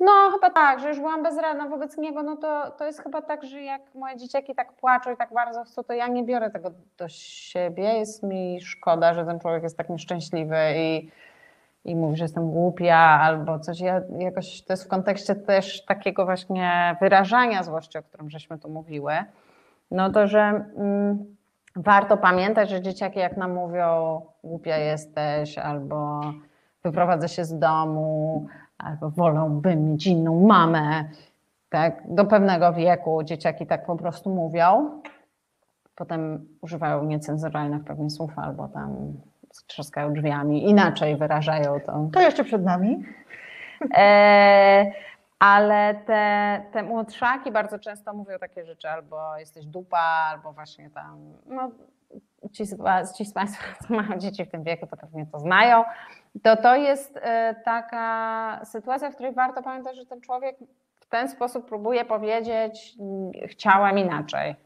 No, 0.00 0.12
chyba 0.32 0.50
tak, 0.50 0.80
że 0.80 0.88
już 0.88 0.98
byłam 0.98 1.22
bezradna 1.22 1.68
wobec 1.68 1.96
niego, 1.96 2.22
no 2.22 2.36
to, 2.36 2.70
to 2.70 2.86
jest 2.86 3.02
chyba 3.02 3.22
tak, 3.22 3.44
że 3.44 3.62
jak 3.62 3.94
moje 3.94 4.16
dzieciaki 4.16 4.54
tak 4.54 4.72
płaczą 4.72 5.12
i 5.12 5.16
tak 5.16 5.32
bardzo 5.32 5.64
chcą, 5.64 5.84
to 5.84 5.92
ja 5.92 6.08
nie 6.08 6.24
biorę 6.24 6.50
tego 6.50 6.70
do 6.98 7.08
siebie. 7.08 7.82
Jest 7.82 8.22
mi 8.22 8.60
szkoda, 8.60 9.14
że 9.14 9.24
ten 9.24 9.40
człowiek 9.40 9.62
jest 9.62 9.76
tak 9.76 9.88
nieszczęśliwy 9.88 10.56
i, 10.76 11.10
i 11.86 11.96
mówi, 11.96 12.16
że 12.16 12.24
jestem 12.24 12.50
głupia 12.50 12.96
albo 12.96 13.58
coś. 13.58 13.80
Ja 13.80 14.00
jakoś 14.18 14.62
to 14.62 14.72
jest 14.72 14.84
w 14.84 14.88
kontekście 14.88 15.34
też 15.34 15.84
takiego 15.84 16.24
właśnie 16.24 16.96
wyrażania 17.00 17.62
złości, 17.62 17.98
o 17.98 18.02
którym 18.02 18.30
żeśmy 18.30 18.58
tu 18.58 18.68
mówiły. 18.68 19.12
No 19.90 20.10
to, 20.10 20.26
że 20.26 20.64
mm, 20.76 21.36
warto 21.76 22.16
pamiętać, 22.16 22.70
że 22.70 22.82
dzieciaki 22.82 23.18
jak 23.18 23.36
nam 23.36 23.54
mówią 23.54 24.20
głupia 24.44 24.76
jesteś 24.76 25.58
albo 25.58 26.20
wyprowadzę 26.84 27.28
się 27.28 27.44
z 27.44 27.58
domu, 27.58 28.46
albo 28.78 29.10
wolałbym 29.10 29.90
mieć 29.90 30.06
inną 30.06 30.46
mamę. 30.46 31.04
Tak, 31.70 32.02
do 32.08 32.24
pewnego 32.24 32.72
wieku 32.72 33.22
dzieciaki 33.22 33.66
tak 33.66 33.86
po 33.86 33.96
prostu 33.96 34.30
mówią. 34.30 34.90
Potem 35.96 36.48
używają 36.60 37.04
niecenzuralnych 37.04 37.84
pewnie 37.84 38.10
słów 38.10 38.38
albo 38.38 38.68
tam 38.68 39.12
trzaskają 39.66 40.12
drzwiami, 40.12 40.70
inaczej 40.70 41.16
wyrażają 41.16 41.80
to. 41.80 42.08
To 42.12 42.20
jeszcze 42.20 42.44
przed 42.44 42.64
nami. 42.64 43.04
E, 43.96 44.92
ale 45.38 45.94
te, 45.94 46.62
te 46.72 46.82
młodszaki 46.82 47.52
bardzo 47.52 47.78
często 47.78 48.14
mówią 48.14 48.38
takie 48.38 48.64
rzeczy, 48.64 48.88
albo 48.88 49.36
jesteś 49.36 49.66
dupa, 49.66 50.28
albo 50.30 50.52
właśnie 50.52 50.90
tam, 50.90 51.32
no 51.46 51.70
ci 52.52 52.64
z, 52.64 52.76
ci 53.16 53.24
z 53.24 53.32
Państwa, 53.32 53.64
co 53.88 53.94
mają 53.94 54.18
dzieci 54.18 54.44
w 54.44 54.50
tym 54.50 54.62
wieku, 54.62 54.86
to 54.86 54.96
pewnie 54.96 55.26
to 55.26 55.38
znają. 55.38 55.84
To 56.42 56.56
to 56.56 56.76
jest 56.76 57.18
e, 57.22 57.54
taka 57.64 58.60
sytuacja, 58.64 59.10
w 59.10 59.14
której 59.14 59.32
warto 59.32 59.62
pamiętać, 59.62 59.96
że 59.96 60.06
ten 60.06 60.20
człowiek 60.20 60.56
w 61.00 61.06
ten 61.06 61.28
sposób 61.28 61.68
próbuje 61.68 62.04
powiedzieć, 62.04 62.96
mm, 63.00 63.32
chciałem 63.48 63.98
inaczej. 63.98 64.56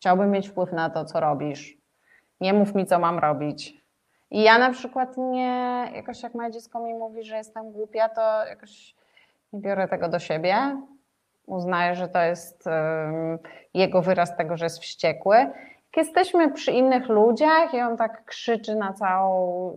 Chciałbym 0.00 0.30
mieć 0.30 0.48
wpływ 0.48 0.72
na 0.72 0.90
to, 0.90 1.04
co 1.04 1.20
robisz. 1.20 1.78
Nie 2.40 2.54
mów 2.54 2.74
mi, 2.74 2.86
co 2.86 2.98
mam 2.98 3.18
robić. 3.18 3.77
I 4.30 4.42
ja 4.42 4.58
na 4.58 4.70
przykład 4.70 5.16
nie, 5.16 5.90
jakoś 5.94 6.22
jak 6.22 6.34
moje 6.34 6.50
dziecko 6.50 6.80
mi 6.80 6.94
mówi, 6.94 7.24
że 7.24 7.36
jestem 7.36 7.72
głupia, 7.72 8.08
to 8.08 8.46
jakoś 8.46 8.94
nie 9.52 9.60
biorę 9.60 9.88
tego 9.88 10.08
do 10.08 10.18
siebie. 10.18 10.56
Uznaję, 11.46 11.94
że 11.94 12.08
to 12.08 12.22
jest 12.22 12.66
um, 12.66 13.38
jego 13.74 14.02
wyraz 14.02 14.36
tego, 14.36 14.56
że 14.56 14.64
jest 14.64 14.78
wściekły. 14.78 15.36
Jak 15.36 15.96
jesteśmy 15.96 16.52
przy 16.52 16.72
innych 16.72 17.08
ludziach 17.08 17.74
i 17.74 17.80
on 17.80 17.96
tak 17.96 18.24
krzyczy 18.24 18.76
na 18.76 18.92
całą, 18.92 19.72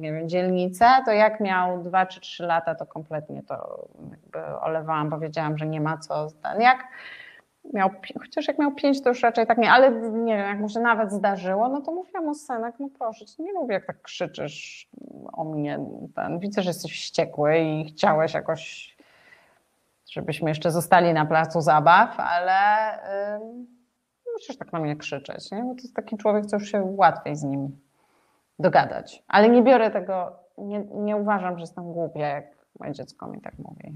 nie 0.00 0.12
wiem, 0.12 0.28
dzielnicę, 0.28 0.86
to 1.04 1.12
jak 1.12 1.40
miał 1.40 1.82
dwa 1.82 2.06
czy 2.06 2.20
trzy 2.20 2.46
lata, 2.46 2.74
to 2.74 2.86
kompletnie 2.86 3.42
to 3.42 3.88
jakby 4.10 4.46
olewałam, 4.60 5.10
bo 5.10 5.18
wiedziałam, 5.18 5.58
że 5.58 5.66
nie 5.66 5.80
ma 5.80 5.98
co. 5.98 6.28
Jak 6.58 6.78
miał, 7.74 7.90
chociaż 8.20 8.48
jak 8.48 8.58
miał 8.58 8.74
pięć, 8.74 9.02
to 9.02 9.08
już 9.08 9.22
raczej 9.22 9.46
tak 9.46 9.58
nie, 9.58 9.70
ale 9.70 9.90
nie 10.10 10.36
wiem, 10.36 10.48
jak 10.48 10.60
mu 10.60 10.68
się 10.68 10.80
nawet 10.80 11.12
zdarzyło, 11.12 11.68
no 11.68 11.80
to 11.80 11.92
mówiłam 11.92 12.24
mu, 12.24 12.34
synek, 12.34 12.74
no 12.78 12.88
proszę 12.98 13.24
nie 13.38 13.52
lubię 13.52 13.74
jak 13.74 13.86
tak 13.86 14.02
krzyczysz 14.02 14.88
o 15.32 15.44
mnie, 15.44 15.78
ten, 16.14 16.38
widzę, 16.38 16.62
że 16.62 16.70
jesteś 16.70 16.92
wściekły 16.92 17.58
i 17.58 17.84
chciałeś 17.84 18.34
jakoś, 18.34 18.96
żebyśmy 20.10 20.50
jeszcze 20.50 20.70
zostali 20.70 21.12
na 21.12 21.26
placu 21.26 21.60
zabaw, 21.60 22.20
ale 22.20 22.58
nie 24.26 24.32
musisz 24.32 24.56
tak 24.56 24.72
na 24.72 24.80
mnie 24.80 24.96
krzyczeć, 24.96 25.50
nie? 25.50 25.62
bo 25.62 25.74
to 25.74 25.82
jest 25.82 25.96
taki 25.96 26.16
człowiek, 26.16 26.46
co 26.46 26.56
już 26.56 26.70
się 26.70 26.82
łatwiej 26.82 27.36
z 27.36 27.42
nim 27.42 27.78
dogadać, 28.58 29.22
ale 29.28 29.48
nie 29.48 29.62
biorę 29.62 29.90
tego, 29.90 30.32
nie, 30.58 30.84
nie 30.94 31.16
uważam, 31.16 31.54
że 31.58 31.60
jestem 31.60 31.92
głupia, 31.92 32.26
jak 32.26 32.44
moje 32.80 32.92
dziecko 32.92 33.26
mi 33.26 33.40
tak 33.40 33.58
mówi. 33.58 33.92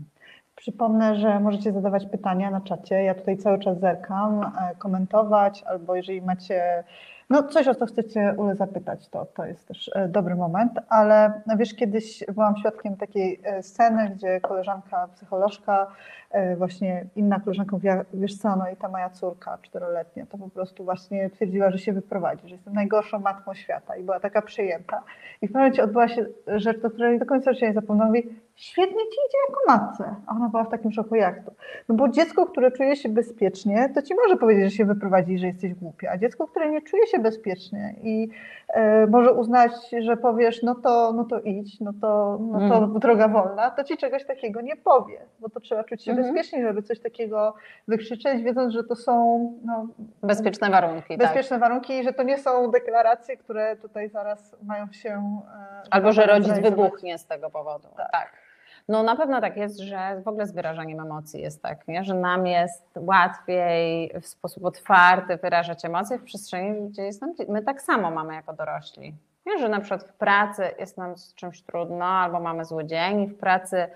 Przypomnę, 0.63 1.17
że 1.17 1.41
możecie 1.41 1.73
zadawać 1.73 2.07
pytania 2.07 2.51
na 2.51 2.61
czacie. 2.61 2.95
Ja 3.03 3.15
tutaj 3.15 3.37
cały 3.37 3.59
czas 3.59 3.81
zerkam, 3.81 4.43
e, 4.43 4.75
komentować, 4.79 5.63
albo 5.63 5.97
jeżeli 5.97 6.23
macie 6.23 6.85
no, 7.31 7.43
coś, 7.43 7.69
o 7.69 7.75
co 7.75 7.87
chcecie 7.87 8.35
Ule 8.37 8.57
zapytać, 8.57 9.09
to, 9.09 9.27
to 9.27 9.45
jest 9.45 9.69
też 9.69 9.91
e, 9.95 10.09
dobry 10.09 10.35
moment. 10.35 10.73
Ale 10.89 11.43
no, 11.47 11.57
wiesz, 11.57 11.75
kiedyś 11.75 12.25
byłam 12.35 12.57
świadkiem 12.57 12.97
takiej 12.97 13.41
e, 13.45 13.63
sceny, 13.63 14.11
gdzie 14.11 14.41
koleżanka, 14.41 15.09
psycholożka, 15.15 15.87
e, 16.31 16.57
właśnie 16.57 17.07
inna 17.17 17.41
koleżanka 17.41 17.77
mówiła, 17.77 18.05
wiesz 18.15 18.39
co, 18.39 18.57
no 18.57 18.71
i 18.71 18.77
ta 18.77 18.89
moja 18.89 19.11
córka 19.11 19.59
czteroletnia, 19.63 20.27
to 20.27 20.39
po 20.39 20.51
prostu 20.51 20.85
właśnie 20.85 21.31
twierdziła, 21.31 21.71
że 21.71 21.79
się 21.79 21.93
wyprowadzi, 21.93 22.49
że 22.49 22.55
jestem 22.55 22.75
najgorszą 22.75 23.19
matką 23.19 23.55
świata 23.55 23.97
i 23.97 24.03
była 24.03 24.21
taka 24.21 24.43
przyjęta. 24.43 25.03
I 25.43 25.47
w 25.47 25.53
pewnym 25.53 25.63
momencie 25.63 25.85
odbyła 25.85 26.09
się 26.09 26.27
rzecz, 26.47 26.81
do 26.81 26.91
której 26.91 27.19
do 27.19 27.27
końca 27.27 27.53
życia 27.53 27.67
nie 27.67 27.73
zapomnę. 27.73 28.05
Mówi, 28.05 28.29
świetnie 28.57 28.99
ci 28.99 29.19
idzie 29.29 29.39
jako 29.49 29.61
matce. 29.69 30.15
A 30.27 30.37
ona 30.37 30.49
była 30.49 30.65
w 30.65 30.71
takim 30.71 30.93
szoku, 30.93 31.15
jak 31.15 31.45
to? 31.45 31.53
No 31.89 31.95
bo 31.95 32.09
dziecko, 32.09 32.47
które 32.47 32.71
czuje 32.71 32.97
się 32.97 33.09
bezpiecznie, 33.09 33.89
to 33.95 34.03
ci 34.03 34.15
może 34.15 34.37
powiedzieć, 34.37 34.65
że 34.65 34.71
się 34.71 34.85
wyprowadzi, 34.85 35.39
że 35.39 35.47
jesteś 35.47 35.75
głupia. 35.75 36.11
A 36.11 36.19
dziecko, 36.19 36.47
które 36.47 36.71
nie 36.71 36.83
czuje 36.83 37.07
się 37.07 37.12
bezpiecznie 37.19 37.95
i 38.03 38.29
e, 38.69 39.07
może 39.07 39.33
uznać, 39.33 39.73
że 40.01 40.17
powiesz, 40.17 40.63
no 40.63 40.75
to, 40.75 41.13
no 41.13 41.25
to 41.25 41.41
idź, 41.41 41.81
no 41.81 41.93
to, 42.01 42.39
no 42.41 42.59
to 42.59 42.65
Mhm. 42.77 42.99
droga 42.99 43.29
wolna, 43.29 43.71
to 43.71 43.85
ci 43.85 43.97
czegoś 43.97 44.25
takiego 44.27 44.61
nie 44.61 44.77
powie, 44.77 45.19
bo 45.41 45.49
to 45.49 45.61
trzeba 45.61 45.85
czuć 45.85 46.05
się 46.05 46.11
Mhm. 46.13 46.29
bezpiecznie, 46.35 46.63
żeby 46.67 46.83
coś 46.83 47.01
takiego 47.01 47.55
wykrzyczeć, 47.89 48.43
wiedząc, 48.43 48.73
że 48.75 48.85
to 48.85 48.97
są 48.97 49.53
no, 49.65 49.87
Bezpieczne 50.23 50.71
warunki, 50.71 51.09
tak. 51.09 51.19
bezpieczne 51.19 51.59
warunki 51.59 51.93
i 51.99 52.05
że 52.05 52.13
to 52.13 52.23
nie 52.23 52.39
są 52.39 52.71
deklaracje, 52.71 53.37
które 53.37 53.77
tutaj 53.77 54.09
zaraz 54.09 54.57
mają 54.63 54.87
się... 54.93 55.11
e, 55.11 55.83
Albo 55.91 56.13
że 56.13 56.27
rodzic 56.27 56.59
wybuchnie 56.59 57.19
z 57.19 57.27
tego 57.27 57.51
powodu. 57.51 57.89
Tak. 57.97 58.11
Tak. 58.13 58.42
No 58.89 59.03
na 59.03 59.17
pewno 59.17 59.41
tak 59.41 59.57
jest, 59.57 59.79
że 59.79 60.21
w 60.25 60.29
ogóle 60.29 60.47
z 60.47 60.53
wyrażaniem 60.53 61.01
emocji 61.01 61.43
jest 61.43 61.63
tak, 61.63 61.89
nie? 61.89 62.05
że 62.05 62.15
nam 62.15 62.47
jest 62.47 62.85
łatwiej 62.97 64.13
w 64.21 64.27
sposób 64.27 64.65
otwarty 64.65 65.37
wyrażać 65.37 65.85
emocje 65.85 66.19
w 66.19 66.25
przestrzeni, 66.25 66.89
gdzie 66.89 67.03
jest 67.03 67.21
nam, 67.21 67.35
my 67.49 67.63
tak 67.63 67.83
samo 67.83 68.11
mamy 68.11 68.35
jako 68.35 68.53
dorośli. 68.53 69.15
Nie? 69.47 69.59
Że 69.59 69.69
na 69.69 69.81
przykład 69.81 70.05
w 70.05 70.13
pracy 70.13 70.71
jest 70.79 70.99
nam 70.99 71.17
z 71.17 71.35
czymś 71.35 71.63
trudno, 71.63 72.05
albo 72.05 72.41
mamy 72.41 72.65
zły 72.65 72.85
dzień 72.85 73.21
i 73.21 73.27
w 73.27 73.39
pracy 73.39 73.87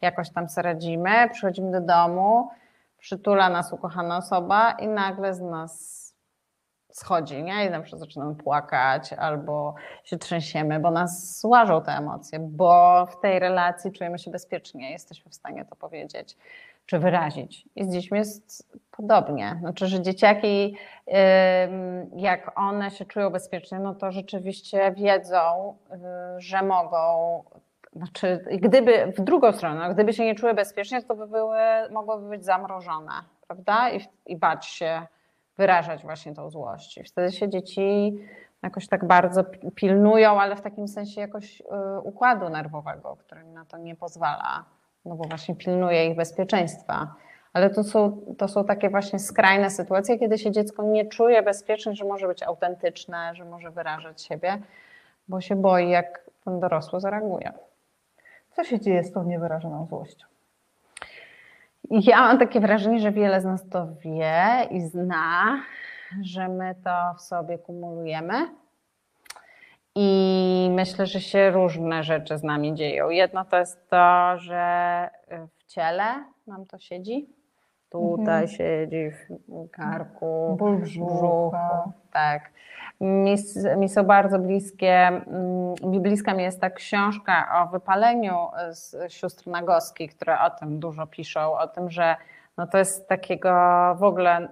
jakoś 0.00 0.30
tam 0.30 0.48
sobie 0.48 0.62
radzimy, 0.62 1.10
przychodzimy 1.32 1.72
do 1.72 1.80
domu, 1.80 2.50
przytula 2.98 3.48
nas 3.48 3.72
ukochana 3.72 4.16
osoba 4.16 4.70
i 4.70 4.88
nagle 4.88 5.34
z 5.34 5.40
nas 5.40 6.05
schodzi, 6.96 7.42
nie? 7.42 7.66
I 7.66 7.70
na 7.70 7.80
przykład 7.80 8.00
zaczynamy 8.00 8.34
płakać 8.34 9.12
albo 9.12 9.74
się 10.04 10.18
trzęsiemy, 10.18 10.80
bo 10.80 10.90
nas 10.90 11.42
łażą 11.44 11.82
te 11.82 11.92
emocje, 11.92 12.38
bo 12.38 13.06
w 13.06 13.20
tej 13.20 13.38
relacji 13.38 13.92
czujemy 13.92 14.18
się 14.18 14.30
bezpiecznie, 14.30 14.92
jesteśmy 14.92 15.30
w 15.30 15.34
stanie 15.34 15.64
to 15.64 15.76
powiedzieć 15.76 16.36
czy 16.86 16.98
wyrazić. 16.98 17.68
I 17.76 17.84
z 17.84 17.92
dziećmi 17.92 18.18
jest 18.18 18.68
podobnie. 18.90 19.56
Znaczy, 19.60 19.86
że 19.86 20.02
dzieciaki, 20.02 20.76
jak 22.16 22.58
one 22.58 22.90
się 22.90 23.04
czują 23.04 23.30
bezpiecznie, 23.30 23.78
no 23.78 23.94
to 23.94 24.12
rzeczywiście 24.12 24.92
wiedzą, 24.92 25.76
y, 25.92 25.96
że 26.40 26.62
mogą 26.62 27.42
znaczy, 27.92 28.44
gdyby 28.60 29.12
w 29.16 29.20
drugą 29.20 29.52
stronę, 29.52 29.88
no, 29.88 29.94
gdyby 29.94 30.12
się 30.12 30.24
nie 30.24 30.34
czuły 30.34 30.54
bezpiecznie, 30.54 31.02
to 31.02 31.14
by 31.14 31.26
były, 31.26 31.58
mogłyby 31.90 32.28
być 32.28 32.44
zamrożone, 32.44 33.12
prawda? 33.46 33.90
I, 33.90 34.00
i 34.26 34.36
bać 34.36 34.66
się 34.66 35.06
wyrażać 35.58 36.02
właśnie 36.02 36.34
tą 36.34 36.50
złość. 36.50 36.98
I 36.98 37.04
wtedy 37.04 37.32
się 37.32 37.48
dzieci 37.48 38.18
jakoś 38.62 38.88
tak 38.88 39.04
bardzo 39.04 39.44
pilnują, 39.74 40.40
ale 40.40 40.56
w 40.56 40.60
takim 40.60 40.88
sensie 40.88 41.20
jakoś 41.20 41.60
y, 41.60 41.64
układu 42.02 42.48
nerwowego, 42.48 43.16
który 43.16 43.44
na 43.44 43.64
to 43.64 43.78
nie 43.78 43.96
pozwala, 43.96 44.64
no 45.04 45.14
bo 45.14 45.24
właśnie 45.24 45.54
pilnuje 45.54 46.06
ich 46.06 46.16
bezpieczeństwa. 46.16 47.14
Ale 47.52 47.70
to 47.70 47.84
są, 47.84 48.20
to 48.38 48.48
są 48.48 48.64
takie 48.64 48.90
właśnie 48.90 49.18
skrajne 49.18 49.70
sytuacje, 49.70 50.18
kiedy 50.18 50.38
się 50.38 50.50
dziecko 50.50 50.82
nie 50.82 51.06
czuje 51.06 51.42
bezpieczne, 51.42 51.94
że 51.94 52.04
może 52.04 52.28
być 52.28 52.42
autentyczne, 52.42 53.34
że 53.34 53.44
może 53.44 53.70
wyrażać 53.70 54.22
siebie, 54.22 54.58
bo 55.28 55.40
się 55.40 55.56
boi, 55.56 55.90
jak 55.90 56.30
ten 56.44 56.60
dorosły 56.60 57.00
zareaguje. 57.00 57.52
Co 58.56 58.64
się 58.64 58.80
dzieje 58.80 59.04
z 59.04 59.12
tą 59.12 59.24
niewyrażoną 59.24 59.86
złością? 59.86 60.26
Ja 61.90 62.20
mam 62.20 62.38
takie 62.38 62.60
wrażenie, 62.60 63.00
że 63.00 63.12
wiele 63.12 63.40
z 63.40 63.44
nas 63.44 63.68
to 63.68 63.86
wie 63.86 64.68
i 64.70 64.80
zna, 64.80 65.60
że 66.22 66.48
my 66.48 66.74
to 66.84 67.14
w 67.16 67.20
sobie 67.20 67.58
kumulujemy. 67.58 68.34
I 69.94 70.68
myślę, 70.70 71.06
że 71.06 71.20
się 71.20 71.50
różne 71.50 72.02
rzeczy 72.02 72.38
z 72.38 72.42
nami 72.42 72.74
dzieją. 72.74 73.10
Jedno 73.10 73.44
to 73.44 73.58
jest 73.58 73.90
to, 73.90 74.38
że 74.38 75.10
w 75.58 75.64
ciele 75.64 76.04
nam 76.46 76.66
to 76.66 76.78
siedzi. 76.78 77.28
Tutaj 77.90 78.42
mhm. 78.42 78.48
siedzi 78.48 79.10
w 79.10 79.70
karku, 79.70 80.56
ból 80.58 80.78
brzuchu. 80.78 81.52
Tak. 82.12 82.50
Mi, 83.00 83.36
mi 83.76 83.88
są 83.88 84.02
bardzo 84.02 84.38
bliskie, 84.38 85.06
mm, 85.06 85.74
mi 85.82 86.00
bliska 86.00 86.34
mi 86.34 86.42
jest 86.42 86.60
ta 86.60 86.70
książka 86.70 87.62
o 87.62 87.66
wypaleniu 87.66 88.36
z 88.70 89.12
sióstr 89.12 89.46
Nagoski, 89.46 90.08
które 90.08 90.40
o 90.40 90.50
tym 90.50 90.80
dużo 90.80 91.06
piszą, 91.06 91.58
o 91.58 91.68
tym, 91.68 91.90
że 91.90 92.16
no 92.56 92.66
to 92.66 92.78
jest 92.78 93.08
takiego 93.08 93.50
w 93.98 94.02
ogóle 94.02 94.48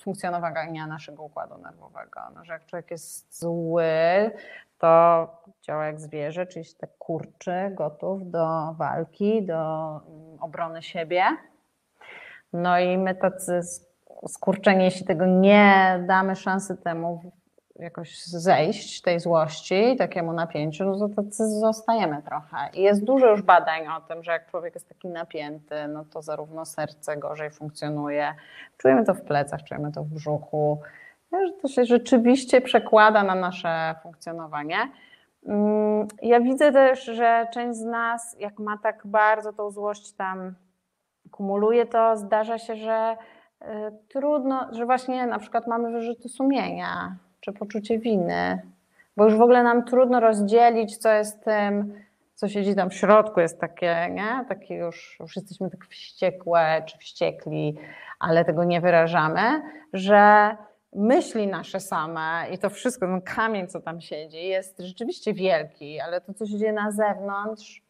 funkcjonowania 0.00 0.86
naszego 0.86 1.22
układu 1.22 1.58
nerwowego. 1.58 2.20
No, 2.34 2.44
że 2.44 2.52
jak 2.52 2.66
człowiek 2.66 2.90
jest 2.90 3.40
zły, 3.40 4.30
to 4.78 5.26
działa 5.62 5.86
jak 5.86 6.00
zwierzę, 6.00 6.46
czyli 6.46 6.64
się 6.64 6.74
tak 6.74 6.90
kurczy, 6.98 7.70
gotów 7.70 8.30
do 8.30 8.74
walki, 8.78 9.46
do 9.46 9.90
mm, 10.08 10.38
obrony 10.40 10.82
siebie. 10.82 11.24
No 12.52 12.78
i 12.78 12.98
my 12.98 13.14
tacy 13.14 13.60
skurczeni, 14.28 14.84
jeśli 14.84 15.06
tego 15.06 15.26
nie 15.26 16.04
damy 16.06 16.36
szansy 16.36 16.76
temu 16.76 17.32
jakoś 17.82 18.24
zejść 18.26 19.02
tej 19.02 19.20
złości, 19.20 19.96
takiemu 19.98 20.32
napięciu, 20.32 20.84
no 20.84 21.08
to 21.08 21.22
zostajemy 21.60 22.22
trochę. 22.22 22.56
I 22.74 22.82
jest 22.82 23.04
dużo 23.04 23.30
już 23.30 23.42
badań 23.42 23.86
o 23.88 24.00
tym, 24.00 24.22
że 24.22 24.32
jak 24.32 24.50
człowiek 24.50 24.74
jest 24.74 24.88
taki 24.88 25.08
napięty, 25.08 25.88
no 25.88 26.04
to 26.04 26.22
zarówno 26.22 26.64
serce 26.64 27.16
gorzej 27.16 27.50
funkcjonuje, 27.50 28.34
czujemy 28.78 29.04
to 29.04 29.14
w 29.14 29.22
plecach, 29.22 29.62
czujemy 29.62 29.92
to 29.92 30.02
w 30.02 30.08
brzuchu, 30.08 30.80
że 31.32 31.52
to 31.62 31.68
się 31.68 31.84
rzeczywiście 31.84 32.60
przekłada 32.60 33.22
na 33.22 33.34
nasze 33.34 33.94
funkcjonowanie. 34.02 34.76
Mm, 35.46 36.06
ja 36.22 36.40
widzę 36.40 36.72
też, 36.72 37.04
że 37.04 37.46
część 37.52 37.78
z 37.78 37.84
nas, 37.84 38.36
jak 38.38 38.58
ma 38.58 38.78
tak 38.82 39.02
bardzo 39.06 39.52
tą 39.52 39.70
złość 39.70 40.12
tam 40.12 40.54
kumuluje, 41.30 41.86
to 41.86 42.16
zdarza 42.16 42.58
się, 42.58 42.76
że 42.76 43.16
y, 43.62 43.66
trudno, 44.08 44.68
że 44.72 44.86
właśnie 44.86 45.26
na 45.26 45.38
przykład 45.38 45.66
mamy 45.66 45.90
wyrzuty 45.90 46.28
sumienia, 46.28 47.16
czy 47.42 47.52
poczucie 47.52 47.98
winy, 47.98 48.62
bo 49.16 49.24
już 49.24 49.36
w 49.36 49.40
ogóle 49.40 49.62
nam 49.62 49.84
trudno 49.84 50.20
rozdzielić, 50.20 50.96
co 50.96 51.12
jest 51.12 51.44
tym, 51.44 51.94
co 52.34 52.48
siedzi 52.48 52.74
tam 52.74 52.90
w 52.90 52.94
środku, 52.94 53.40
jest 53.40 53.60
takie, 53.60 54.08
nie? 54.10 54.44
Takie 54.48 54.74
już, 54.74 55.16
już 55.20 55.36
jesteśmy 55.36 55.70
tak 55.70 55.86
wściekłe 55.86 56.82
czy 56.86 56.98
wściekli, 56.98 57.76
ale 58.20 58.44
tego 58.44 58.64
nie 58.64 58.80
wyrażamy, 58.80 59.62
że 59.92 60.56
myśli 60.92 61.46
nasze 61.46 61.80
same 61.80 62.46
i 62.52 62.58
to 62.58 62.70
wszystko, 62.70 63.06
ten 63.06 63.22
kamień, 63.22 63.68
co 63.68 63.80
tam 63.80 64.00
siedzi, 64.00 64.46
jest 64.46 64.80
rzeczywiście 64.80 65.34
wielki, 65.34 66.00
ale 66.00 66.20
to, 66.20 66.34
co 66.34 66.46
się 66.46 66.58
dzieje 66.58 66.72
na 66.72 66.90
zewnątrz, 66.90 67.82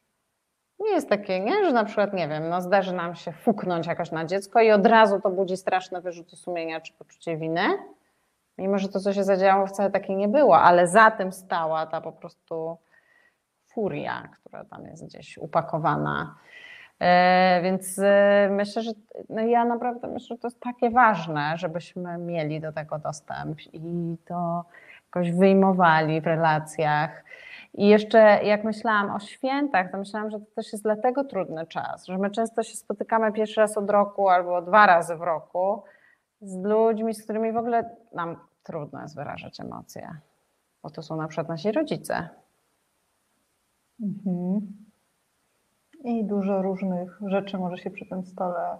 nie 0.80 0.90
jest 0.90 1.08
takie, 1.08 1.40
nie? 1.40 1.64
że 1.64 1.72
na 1.72 1.84
przykład, 1.84 2.12
nie 2.12 2.28
wiem, 2.28 2.48
no 2.48 2.60
zdarzy 2.60 2.92
nam 2.92 3.14
się 3.14 3.32
fuknąć 3.32 3.86
jakoś 3.86 4.10
na 4.10 4.24
dziecko 4.24 4.60
i 4.60 4.70
od 4.70 4.86
razu 4.86 5.20
to 5.20 5.30
budzi 5.30 5.56
straszne 5.56 6.00
wyrzuty 6.00 6.36
sumienia 6.36 6.80
czy 6.80 6.92
poczucie 6.92 7.36
winy, 7.36 7.62
Mimo, 8.58 8.78
że 8.78 8.88
to, 8.88 9.00
co 9.00 9.12
się 9.12 9.24
zadziało, 9.24 9.66
wcale 9.66 9.90
takie 9.90 10.16
nie 10.16 10.28
było, 10.28 10.60
ale 10.60 10.86
za 10.86 11.10
tym 11.10 11.32
stała 11.32 11.86
ta 11.86 12.00
po 12.00 12.12
prostu 12.12 12.78
furia, 13.74 14.28
która 14.32 14.64
tam 14.64 14.86
jest 14.86 15.06
gdzieś 15.06 15.38
upakowana. 15.38 16.34
E, 17.00 17.60
więc 17.62 17.98
e, 17.98 18.48
myślę, 18.50 18.82
że 18.82 18.90
no 19.28 19.40
ja 19.40 19.64
naprawdę 19.64 20.08
myślę, 20.08 20.36
że 20.36 20.40
to 20.40 20.46
jest 20.46 20.60
takie 20.60 20.90
ważne, 20.90 21.52
żebyśmy 21.56 22.18
mieli 22.18 22.60
do 22.60 22.72
tego 22.72 22.98
dostęp 22.98 23.60
i 23.72 24.16
to 24.24 24.64
jakoś 25.04 25.32
wyjmowali 25.32 26.20
w 26.20 26.26
relacjach. 26.26 27.24
I 27.74 27.88
jeszcze 27.88 28.18
jak 28.44 28.64
myślałam 28.64 29.10
o 29.10 29.20
świętach, 29.20 29.90
to 29.90 29.98
myślałam, 29.98 30.30
że 30.30 30.40
to 30.40 30.46
też 30.54 30.72
jest 30.72 30.84
dlatego 30.84 31.24
trudny 31.24 31.66
czas, 31.66 32.06
że 32.06 32.18
my 32.18 32.30
często 32.30 32.62
się 32.62 32.76
spotykamy 32.76 33.32
pierwszy 33.32 33.60
raz 33.60 33.78
od 33.78 33.90
roku 33.90 34.28
albo 34.28 34.62
dwa 34.62 34.86
razy 34.86 35.16
w 35.16 35.20
roku, 35.20 35.82
z 36.42 36.64
ludźmi, 36.64 37.14
z 37.14 37.22
którymi 37.22 37.52
w 37.52 37.56
ogóle 37.56 37.96
nam 38.12 38.36
trudno 38.62 39.02
jest 39.02 39.16
wyrażać 39.16 39.60
emocje, 39.60 40.16
bo 40.82 40.90
to 40.90 41.02
są 41.02 41.16
na 41.16 41.28
przykład 41.28 41.48
nasi 41.48 41.72
rodzice. 41.72 42.28
Mhm. 44.00 44.60
I 46.04 46.24
dużo 46.24 46.62
różnych 46.62 47.20
rzeczy 47.26 47.58
może 47.58 47.78
się 47.78 47.90
przy 47.90 48.06
tym 48.06 48.24
stole 48.24 48.78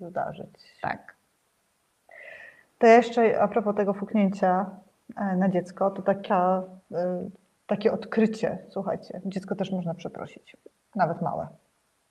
zdarzyć. 0.00 0.78
Tak. 0.82 1.14
To 2.78 2.86
jeszcze 2.86 3.42
a 3.42 3.48
propos 3.48 3.76
tego 3.76 3.94
fuknięcia 3.94 4.70
e, 5.16 5.36
na 5.36 5.48
dziecko, 5.48 5.90
to 5.90 6.02
taka, 6.02 6.62
e, 6.92 7.30
takie 7.66 7.92
odkrycie, 7.92 8.58
słuchajcie, 8.68 9.20
dziecko 9.26 9.54
też 9.54 9.72
można 9.72 9.94
przeprosić, 9.94 10.56
nawet 10.94 11.22
małe. 11.22 11.48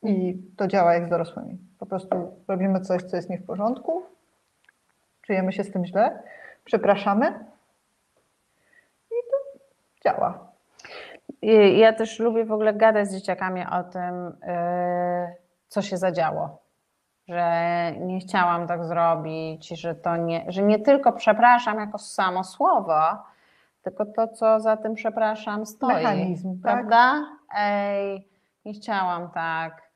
I 0.03 0.41
to 0.57 0.67
działa 0.67 0.93
jak 0.93 1.07
z 1.07 1.09
dorosłymi. 1.09 1.57
Po 1.79 1.85
prostu 1.85 2.15
robimy 2.47 2.81
coś, 2.81 3.03
co 3.03 3.15
jest 3.15 3.29
nie 3.29 3.37
w 3.37 3.45
porządku, 3.45 4.03
czujemy 5.21 5.53
się 5.53 5.63
z 5.63 5.71
tym 5.71 5.85
źle, 5.85 6.23
przepraszamy 6.65 7.45
i 9.11 9.15
to 9.31 9.59
działa. 10.05 10.51
Ja 11.75 11.93
też 11.93 12.19
lubię 12.19 12.45
w 12.45 12.51
ogóle 12.51 12.73
gadać 12.73 13.07
z 13.07 13.15
dzieciakami 13.15 13.61
o 13.71 13.83
tym, 13.83 14.27
y, 14.27 15.35
co 15.67 15.81
się 15.81 15.97
zadziało. 15.97 16.61
Że 17.27 17.91
nie 17.99 18.19
chciałam 18.19 18.67
tak 18.67 18.85
zrobić, 18.85 19.69
że 19.69 19.95
to 19.95 20.17
nie, 20.17 20.45
że 20.47 20.63
nie 20.63 20.79
tylko 20.79 21.11
przepraszam 21.11 21.79
jako 21.79 21.97
samo 21.97 22.43
słowo, 22.43 23.01
tylko 23.83 24.05
to, 24.05 24.27
co 24.27 24.59
za 24.59 24.77
tym 24.77 24.95
przepraszam, 24.95 25.65
stoi. 25.65 25.93
Mechanizm, 25.93 26.53
tak? 26.53 26.61
prawda? 26.61 26.97
Tak? 26.97 27.57
Ej, 27.57 28.27
nie 28.65 28.73
chciałam 28.73 29.29
tak 29.29 29.90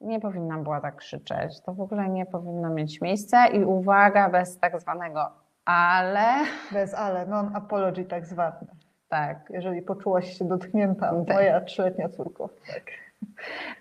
nie 0.00 0.20
powinna 0.20 0.58
była 0.58 0.80
tak 0.80 0.96
krzyczeć. 0.96 1.60
To 1.60 1.72
w 1.72 1.80
ogóle 1.80 2.08
nie 2.08 2.26
powinno 2.26 2.70
mieć 2.70 3.00
miejsca 3.00 3.46
i 3.46 3.64
uwaga, 3.64 4.28
bez 4.28 4.58
tak 4.58 4.80
zwanego 4.80 5.30
ale. 5.68 6.44
Bez 6.72 6.94
ale, 6.94 7.26
non-apology 7.26 8.04
tak 8.04 8.26
zwane. 8.26 8.66
Tak. 9.08 9.50
Jeżeli 9.50 9.82
poczułaś 9.82 10.38
się 10.38 10.48
dotknięta, 10.48 11.10
tak. 11.24 11.34
moja 11.34 11.60
trzyletnia 11.60 12.08
córko. 12.08 12.48
Tak. 12.74 12.82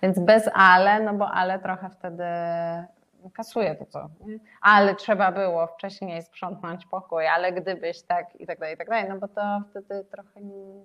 Więc 0.04 0.20
bez 0.20 0.50
ale, 0.54 1.04
no 1.04 1.14
bo 1.14 1.32
ale 1.32 1.60
trochę 1.60 1.90
wtedy 1.90 2.24
kasuje 3.34 3.76
to 3.76 3.86
co. 3.86 4.10
Ale 4.62 4.96
trzeba 4.96 5.32
było 5.32 5.68
wcześniej 5.68 6.22
sprzątnąć 6.22 6.86
pokój, 6.86 7.28
ale 7.28 7.52
gdybyś 7.52 8.04
tak 8.04 8.36
i 8.36 8.48
tak 8.48 8.60
dalej, 8.60 8.76
i 8.76 8.78
tak 8.78 8.90
dalej, 8.90 9.10
no 9.10 9.18
bo 9.18 9.28
to 9.28 9.62
wtedy 9.70 10.06
trochę 10.12 10.42
nie 10.42 10.84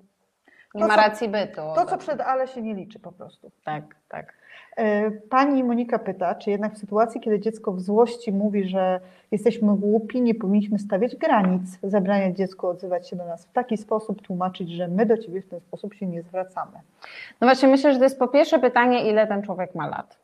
Nie 0.74 0.80
To, 0.80 0.88
ma 0.88 0.96
racji 0.96 1.28
bytu. 1.28 1.60
To, 1.74 1.84
co 1.86 1.98
przed 1.98 2.20
ale 2.20 2.48
się 2.48 2.62
nie 2.62 2.74
liczy 2.74 2.98
po 2.98 3.12
prostu. 3.12 3.50
Tak, 3.64 3.84
tak. 4.08 4.34
E, 4.76 5.10
Pani 5.10 5.64
Monika 5.64 5.98
pyta, 5.98 6.34
czy 6.34 6.50
jednak 6.50 6.74
w 6.74 6.78
sytuacji, 6.78 7.20
kiedy 7.20 7.40
dziecko 7.40 7.72
w 7.72 7.80
złości 7.80 8.32
mówi, 8.32 8.68
że 8.68 9.00
jesteśmy 9.30 9.76
głupi, 9.76 10.22
nie 10.22 10.34
powinniśmy 10.34 10.78
stawiać 10.78 11.16
granic, 11.16 11.78
zabraniać 11.82 12.36
dziecku 12.36 12.68
odzywać 12.68 13.08
się 13.08 13.16
do 13.16 13.26
nas 13.26 13.46
w 13.46 13.52
taki 13.52 13.76
sposób, 13.76 14.22
tłumaczyć, 14.22 14.70
że 14.70 14.88
my 14.88 15.06
do 15.06 15.18
ciebie 15.18 15.42
w 15.42 15.48
ten 15.48 15.60
sposób 15.60 15.94
się 15.94 16.06
nie 16.06 16.22
zwracamy. 16.22 16.80
No 17.40 17.46
właśnie, 17.46 17.68
myślę, 17.68 17.92
że 17.92 17.98
to 17.98 18.04
jest 18.04 18.18
po 18.18 18.28
pierwsze 18.28 18.58
pytanie, 18.58 19.10
ile 19.10 19.26
ten 19.26 19.42
człowiek 19.42 19.74
ma 19.74 19.88
lat. 19.88 20.22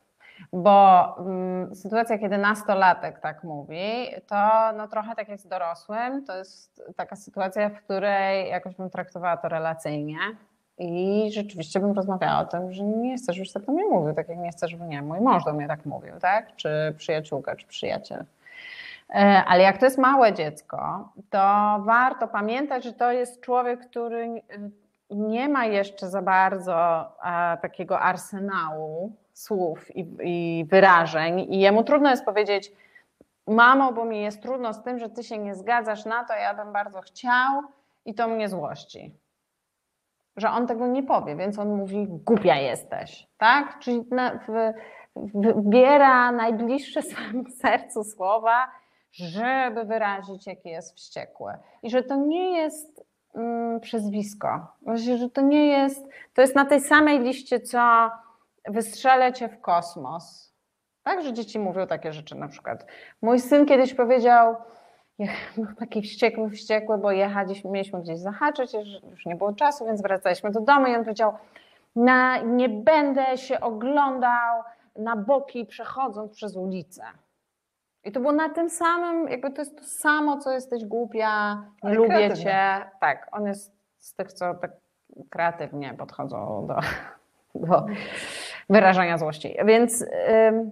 Bo 0.53 1.15
mm, 1.19 1.75
sytuacja, 1.75 2.17
kiedy 2.17 2.37
nastolatek 2.37 3.19
tak 3.19 3.43
mówi, 3.43 4.07
to 4.27 4.35
no, 4.77 4.87
trochę 4.87 5.15
tak 5.15 5.29
jak 5.29 5.39
z 5.39 5.47
dorosłym, 5.47 6.25
to 6.25 6.37
jest 6.37 6.83
taka 6.95 7.15
sytuacja, 7.15 7.69
w 7.69 7.81
której 7.83 8.49
jakoś 8.49 8.75
bym 8.75 8.89
traktowała 8.89 9.37
to 9.37 9.49
relacyjnie 9.49 10.17
i 10.79 11.29
rzeczywiście 11.31 11.79
bym 11.79 11.91
rozmawiała 11.91 12.39
o 12.39 12.45
tym, 12.45 12.73
że 12.73 12.83
nie 12.83 13.17
chcę, 13.17 13.33
żebyś 13.33 13.51
tak 13.51 13.65
do 13.65 13.71
mnie 13.71 13.85
mówił, 13.85 14.13
tak 14.13 14.29
jak 14.29 14.37
nie 14.37 14.51
chcę, 14.51 14.67
żeby 14.67 14.85
nie, 14.85 15.01
mój 15.01 15.21
mąż 15.21 15.43
do 15.43 15.53
mnie 15.53 15.67
tak 15.67 15.85
mówił, 15.85 16.13
tak? 16.21 16.55
Czy 16.55 16.93
przyjaciółka, 16.97 17.55
czy 17.55 17.67
przyjaciel. 17.67 18.25
E, 19.09 19.43
Ale 19.47 19.63
jak 19.63 19.77
to 19.77 19.85
jest 19.85 19.97
małe 19.97 20.33
dziecko, 20.33 21.09
to 21.29 21.39
warto 21.85 22.27
pamiętać, 22.27 22.83
że 22.83 22.93
to 22.93 23.11
jest 23.11 23.41
człowiek, 23.41 23.79
który 23.79 24.41
nie 25.09 25.49
ma 25.49 25.65
jeszcze 25.65 26.09
za 26.09 26.21
bardzo 26.21 26.75
a, 27.21 27.57
takiego 27.61 27.99
arsenału 27.99 29.11
słów 29.33 29.95
i, 29.95 30.07
i 30.23 30.65
wyrażeń, 30.65 31.39
i 31.53 31.59
jemu 31.59 31.83
trudno 31.83 32.09
jest 32.09 32.25
powiedzieć, 32.25 32.71
mamo, 33.47 33.93
bo 33.93 34.05
mi 34.05 34.21
jest 34.21 34.41
trudno 34.41 34.73
z 34.73 34.83
tym, 34.83 34.99
że 34.99 35.09
ty 35.09 35.23
się 35.23 35.37
nie 35.37 35.55
zgadzasz 35.55 36.05
na 36.05 36.23
to, 36.23 36.33
ja 36.33 36.53
bym 36.53 36.73
bardzo 36.73 37.01
chciał 37.01 37.61
i 38.05 38.13
to 38.13 38.27
mnie 38.27 38.49
złości. 38.49 39.11
Że 40.39 40.49
on 40.49 40.67
tego 40.67 40.87
nie 40.87 41.03
powie, 41.03 41.35
więc 41.35 41.59
on 41.59 41.75
mówi, 41.75 42.07
głupia 42.09 42.55
jesteś, 42.55 43.27
tak? 43.37 43.79
Czyli 43.79 44.05
na, 44.11 44.39
w, 44.47 44.73
wybiera 45.15 46.31
najbliższe 46.31 47.01
swojemu 47.11 47.43
sercu 47.49 48.03
słowa, 48.03 48.67
żeby 49.11 49.85
wyrazić, 49.85 50.47
jaki 50.47 50.69
jest 50.69 50.95
wściekły. 50.95 51.53
I 51.83 51.89
że 51.89 52.03
to 52.03 52.15
nie 52.15 52.57
jest 52.57 53.05
mm, 53.35 53.79
przezwisko. 53.79 54.67
Właśnie, 54.81 55.17
że 55.17 55.29
to 55.29 55.41
nie 55.41 55.67
jest, 55.67 56.07
to 56.33 56.41
jest 56.41 56.55
na 56.55 56.65
tej 56.65 56.81
samej 56.81 57.19
liście, 57.19 57.59
co 57.59 58.11
wystrzelę 58.67 59.33
cię 59.33 59.49
w 59.49 59.61
kosmos. 59.61 60.53
Tak, 61.03 61.23
że 61.23 61.33
dzieci 61.33 61.59
mówią 61.59 61.87
takie 61.87 62.13
rzeczy 62.13 62.35
na 62.35 62.47
przykład. 62.47 62.85
Mój 63.21 63.39
syn 63.39 63.65
kiedyś 63.65 63.93
powiedział, 63.93 64.55
był 65.57 65.65
taki 65.79 66.01
wściekły, 66.01 66.49
wściekły, 66.49 66.97
bo 66.97 67.11
jechaliśmy, 67.11 67.71
mieliśmy 67.71 68.01
gdzieś 68.01 68.19
zahaczyć, 68.19 68.73
już- 68.73 69.25
nie 69.25 69.35
było 69.35 69.53
czasu, 69.53 69.85
więc 69.85 70.01
wracaliśmy 70.01 70.51
do 70.51 70.61
domu 70.61 70.87
i 70.87 70.95
on 70.95 71.03
powiedział, 71.03 71.33
na, 71.95 72.37
nie 72.37 72.69
będę 72.69 73.37
się 73.37 73.59
oglądał 73.59 74.63
na 74.95 75.15
boki 75.15 75.65
przechodząc 75.65 76.31
przez 76.35 76.55
ulicę. 76.55 77.03
I 78.03 78.11
to 78.11 78.19
było 78.19 78.31
na 78.31 78.49
tym 78.49 78.69
samym, 78.69 79.27
jakby 79.27 79.51
to 79.51 79.61
jest 79.61 79.77
to 79.77 79.83
samo, 79.83 80.37
co 80.37 80.51
jesteś 80.51 80.85
głupia, 80.85 81.63
nie 81.83 81.93
lubię 81.93 82.07
kreatywnie. 82.09 82.43
cię. 82.43 82.91
Tak, 83.01 83.27
on 83.31 83.45
jest 83.47 83.75
z 83.97 84.13
tych, 84.15 84.33
co 84.33 84.53
tak 84.53 84.71
kreatywnie 85.29 85.93
podchodzą 85.93 86.67
do, 86.67 86.75
do 87.67 87.85
wyrażania 88.69 89.17
złości. 89.17 89.55
Więc 89.65 90.05
ym, 90.47 90.71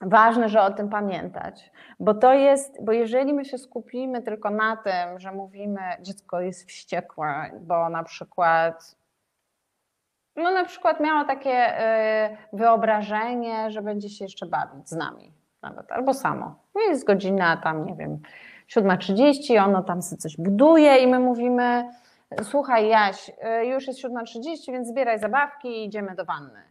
ważne, 0.00 0.48
że 0.48 0.62
o 0.62 0.70
tym 0.70 0.88
pamiętać, 0.88 1.72
bo 2.00 2.14
to 2.14 2.34
jest, 2.34 2.84
bo 2.84 2.92
jeżeli 2.92 3.34
my 3.34 3.44
się 3.44 3.58
skupimy 3.58 4.22
tylko 4.22 4.50
na 4.50 4.76
tym, 4.76 5.20
że 5.20 5.32
mówimy, 5.32 5.80
dziecko 6.00 6.40
jest 6.40 6.68
wściekłe, 6.68 7.50
bo 7.60 7.88
na 7.88 8.04
przykład 8.04 8.96
no 10.36 10.52
na 10.52 10.64
przykład 10.64 11.00
miała 11.00 11.24
takie 11.24 11.80
y, 12.32 12.36
wyobrażenie, 12.52 13.70
że 13.70 13.82
będzie 13.82 14.08
się 14.08 14.24
jeszcze 14.24 14.46
bawić 14.46 14.88
z 14.88 14.92
nami 14.92 15.32
nawet, 15.62 15.92
albo 15.92 16.14
samo. 16.14 16.54
No 16.74 16.80
jest 16.80 17.06
godzina 17.06 17.56
tam, 17.56 17.86
nie 17.86 17.94
wiem, 17.94 18.18
7.30, 18.76 19.64
ono 19.64 19.82
tam 19.82 20.02
sobie 20.02 20.20
coś 20.20 20.36
buduje 20.36 20.98
i 20.98 21.06
my 21.06 21.18
mówimy, 21.18 21.88
słuchaj 22.42 22.88
Jaś, 22.88 23.28
y, 23.28 23.66
już 23.66 23.86
jest 23.86 24.04
7.30, 24.04 24.72
więc 24.72 24.88
zbieraj 24.88 25.18
zabawki 25.18 25.68
i 25.68 25.84
idziemy 25.84 26.14
do 26.14 26.24
wanny. 26.24 26.62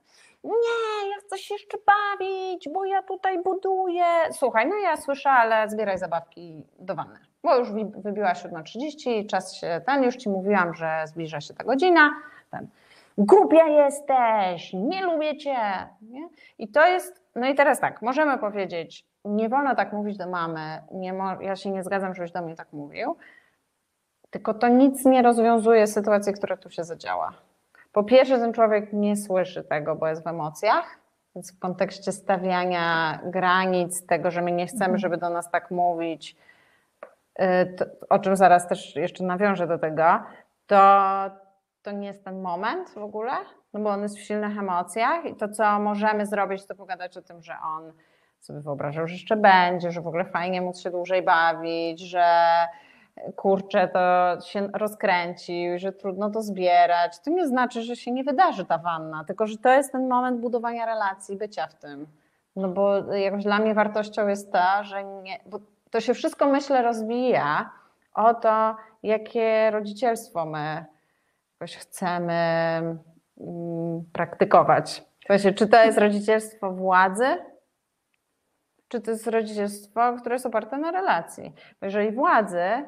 Nie, 0.45 1.09
ja 1.09 1.15
chcę 1.25 1.37
się 1.37 1.55
jeszcze 1.55 1.77
bawić, 1.77 2.69
bo 2.73 2.85
ja 2.85 3.03
tutaj 3.03 3.43
buduję. 3.43 4.05
Słuchaj, 4.31 4.67
no 4.67 4.75
ja 4.75 4.97
słyszę, 4.97 5.29
ale 5.29 5.69
zbieraj 5.69 5.97
zabawki 5.97 6.63
do 6.79 6.95
wanny. 6.95 7.19
Bo 7.43 7.57
już 7.57 7.71
wybiła 7.97 8.33
7.30, 8.33 9.27
czas 9.27 9.55
się 9.55 9.81
ten, 9.85 10.03
już 10.03 10.15
ci 10.15 10.29
mówiłam, 10.29 10.73
że 10.73 11.03
zbliża 11.05 11.41
się 11.41 11.53
ta 11.53 11.63
godzina. 11.63 12.09
Ten. 12.51 12.67
Głupia 13.17 13.67
jesteś, 13.67 14.73
nie 14.73 15.05
lubię 15.05 15.37
cię. 15.37 15.57
Nie? 16.01 16.29
I 16.57 16.67
to 16.67 16.87
jest, 16.87 17.21
no 17.35 17.47
i 17.47 17.55
teraz 17.55 17.79
tak, 17.79 18.01
możemy 18.01 18.37
powiedzieć, 18.37 19.05
nie 19.25 19.49
wolno 19.49 19.75
tak 19.75 19.93
mówić 19.93 20.17
do 20.17 20.27
mamy, 20.29 20.81
nie 20.91 21.13
mo- 21.13 21.41
ja 21.41 21.55
się 21.55 21.69
nie 21.69 21.83
zgadzam, 21.83 22.15
żebyś 22.15 22.31
do 22.31 22.41
mnie 22.41 22.55
tak 22.55 22.73
mówił, 22.73 23.15
tylko 24.29 24.53
to 24.53 24.67
nic 24.67 25.05
nie 25.05 25.21
rozwiązuje 25.21 25.87
sytuacji, 25.87 26.33
która 26.33 26.57
tu 26.57 26.69
się 26.69 26.83
zadziała. 26.83 27.33
Po 27.95 28.03
pierwsze, 28.03 28.39
ten 28.39 28.53
człowiek 28.53 28.93
nie 28.93 29.17
słyszy 29.17 29.63
tego, 29.63 29.95
bo 29.95 30.07
jest 30.07 30.23
w 30.23 30.27
emocjach, 30.27 30.99
więc 31.35 31.55
w 31.55 31.59
kontekście 31.59 32.11
stawiania 32.11 33.19
granic, 33.25 34.05
tego, 34.05 34.31
że 34.31 34.41
my 34.41 34.51
nie 34.51 34.67
chcemy, 34.67 34.97
żeby 34.97 35.17
do 35.17 35.29
nas 35.29 35.51
tak 35.51 35.71
mówić, 35.71 36.35
y, 37.39 37.75
to, 37.77 37.85
o 38.09 38.19
czym 38.19 38.35
zaraz 38.35 38.67
też 38.67 38.95
jeszcze 38.95 39.23
nawiążę 39.23 39.67
do 39.67 39.79
tego, 39.79 40.03
to, 40.67 41.01
to 41.81 41.91
nie 41.91 42.07
jest 42.07 42.23
ten 42.23 42.41
moment 42.41 42.89
w 42.89 42.97
ogóle, 42.97 43.31
no 43.73 43.79
bo 43.79 43.89
on 43.89 44.01
jest 44.01 44.17
w 44.17 44.21
silnych 44.21 44.57
emocjach 44.57 45.25
i 45.25 45.35
to, 45.35 45.49
co 45.49 45.79
możemy 45.79 46.25
zrobić, 46.25 46.65
to 46.65 46.75
pogadać 46.75 47.17
o 47.17 47.21
tym, 47.21 47.43
że 47.43 47.53
on 47.63 47.93
sobie 48.39 48.59
wyobrażał, 48.59 49.07
że 49.07 49.13
jeszcze 49.13 49.35
będzie, 49.35 49.91
że 49.91 50.01
w 50.01 50.07
ogóle 50.07 50.25
fajnie 50.25 50.61
móc 50.61 50.79
się 50.79 50.91
dłużej 50.91 51.21
bawić, 51.23 51.99
że 51.99 52.25
kurczę, 53.35 53.87
to 53.87 54.37
się 54.41 54.69
rozkręcił, 54.73 55.79
że 55.79 55.93
trudno 55.93 56.29
to 56.29 56.41
zbierać. 56.41 57.19
To 57.19 57.31
nie 57.31 57.47
znaczy, 57.47 57.81
że 57.81 57.95
się 57.95 58.11
nie 58.11 58.23
wydarzy 58.23 58.65
ta 58.65 58.77
wanna, 58.77 59.23
tylko 59.23 59.47
że 59.47 59.57
to 59.57 59.69
jest 59.69 59.91
ten 59.91 60.07
moment 60.07 60.39
budowania 60.39 60.85
relacji, 60.85 61.37
bycia 61.37 61.67
w 61.67 61.75
tym. 61.75 62.07
No 62.55 62.69
bo 62.69 63.13
jakoś 63.13 63.43
dla 63.43 63.59
mnie 63.59 63.73
wartością 63.73 64.27
jest 64.27 64.51
ta, 64.51 64.83
że 64.83 65.03
nie, 65.03 65.39
bo 65.45 65.59
to 65.91 66.01
się 66.01 66.13
wszystko 66.13 66.47
myślę 66.47 66.81
rozbija 66.81 67.69
o 68.13 68.33
to, 68.33 68.75
jakie 69.03 69.71
rodzicielstwo 69.71 70.45
my 70.45 70.85
jakoś 71.53 71.77
chcemy 71.77 72.33
mm, 73.41 74.03
praktykować. 74.13 75.03
Właśnie, 75.27 75.53
czy 75.53 75.67
to 75.67 75.83
jest 75.83 75.97
rodzicielstwo 75.97 76.71
władzy, 76.71 77.25
czy 78.87 79.01
to 79.01 79.11
jest 79.11 79.27
rodzicielstwo, 79.27 80.15
które 80.19 80.35
jest 80.35 80.45
oparte 80.45 80.77
na 80.77 80.91
relacji. 80.91 81.53
Bo 81.81 81.85
jeżeli 81.85 82.11
władzy, 82.11 82.85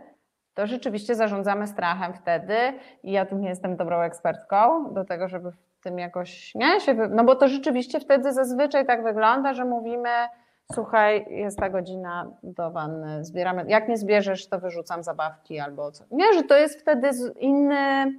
to 0.57 0.67
rzeczywiście 0.67 1.15
zarządzamy 1.15 1.67
strachem 1.67 2.13
wtedy 2.13 2.55
i 3.03 3.11
ja 3.11 3.25
tu 3.25 3.37
nie 3.37 3.49
jestem 3.49 3.75
dobrą 3.75 4.01
ekspertką 4.01 4.93
do 4.93 5.05
tego, 5.05 5.27
żeby 5.27 5.51
w 5.51 5.79
tym 5.83 5.99
jakoś, 5.99 6.55
nie, 6.55 6.79
się, 6.79 6.93
no 6.93 7.23
bo 7.23 7.35
to 7.35 7.47
rzeczywiście 7.47 7.99
wtedy 7.99 8.33
zazwyczaj 8.33 8.85
tak 8.85 9.03
wygląda, 9.03 9.53
że 9.53 9.65
mówimy, 9.65 10.09
słuchaj, 10.73 11.25
jest 11.29 11.59
ta 11.59 11.69
godzina 11.69 12.31
do 12.43 12.71
wanny, 12.71 13.25
zbieramy, 13.25 13.65
jak 13.67 13.87
nie 13.87 13.97
zbierzesz, 13.97 14.49
to 14.49 14.59
wyrzucam 14.59 15.03
zabawki 15.03 15.59
albo 15.59 15.91
co. 15.91 16.03
Nie, 16.11 16.33
że 16.33 16.43
to 16.43 16.55
jest 16.57 16.81
wtedy 16.81 17.09
inny, 17.39 18.13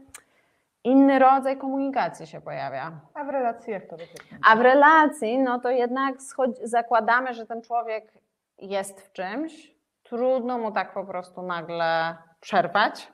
inny 0.85 1.19
rodzaj 1.19 1.57
komunikacji 1.57 2.27
się 2.27 2.41
pojawia. 2.41 2.93
A 3.15 3.25
w 3.25 3.29
relacji 3.29 3.73
jak 3.73 3.87
to 3.87 3.97
wygląda? 3.97 4.47
A 4.51 4.57
w 4.57 4.61
relacji, 4.61 5.39
no 5.39 5.61
to 5.61 5.71
jednak 5.71 6.15
zakładamy, 6.63 7.35
że 7.35 7.47
ten 7.47 7.63
człowiek 7.63 8.13
jest 8.59 9.01
w 9.01 9.13
czymś, 9.13 9.79
trudno 10.03 10.59
mu 10.59 10.73
tak 10.73 10.95
po 10.95 11.05
prostu 11.05 11.43
nagle 11.43 12.17
przerwać. 12.41 13.13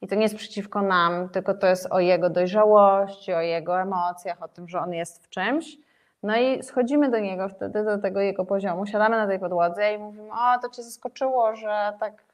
I 0.00 0.08
to 0.08 0.14
nie 0.14 0.22
jest 0.22 0.36
przeciwko 0.36 0.82
nam, 0.82 1.28
tylko 1.28 1.54
to 1.54 1.66
jest 1.66 1.86
o 1.90 2.00
jego 2.00 2.30
dojrzałości, 2.30 3.32
o 3.32 3.40
jego 3.40 3.80
emocjach, 3.80 4.42
o 4.42 4.48
tym, 4.48 4.68
że 4.68 4.80
on 4.80 4.92
jest 4.92 5.24
w 5.24 5.28
czymś. 5.28 5.76
No 6.22 6.36
i 6.36 6.62
schodzimy 6.62 7.10
do 7.10 7.18
niego 7.18 7.48
wtedy, 7.48 7.84
do 7.84 7.98
tego 7.98 8.20
jego 8.20 8.44
poziomu, 8.44 8.86
siadamy 8.86 9.16
na 9.16 9.26
tej 9.26 9.38
podłodze 9.38 9.94
i 9.94 9.98
mówimy, 9.98 10.28
o 10.32 10.58
to 10.62 10.68
cię 10.68 10.82
zaskoczyło, 10.82 11.56
że 11.56 11.92
tak 12.00 12.24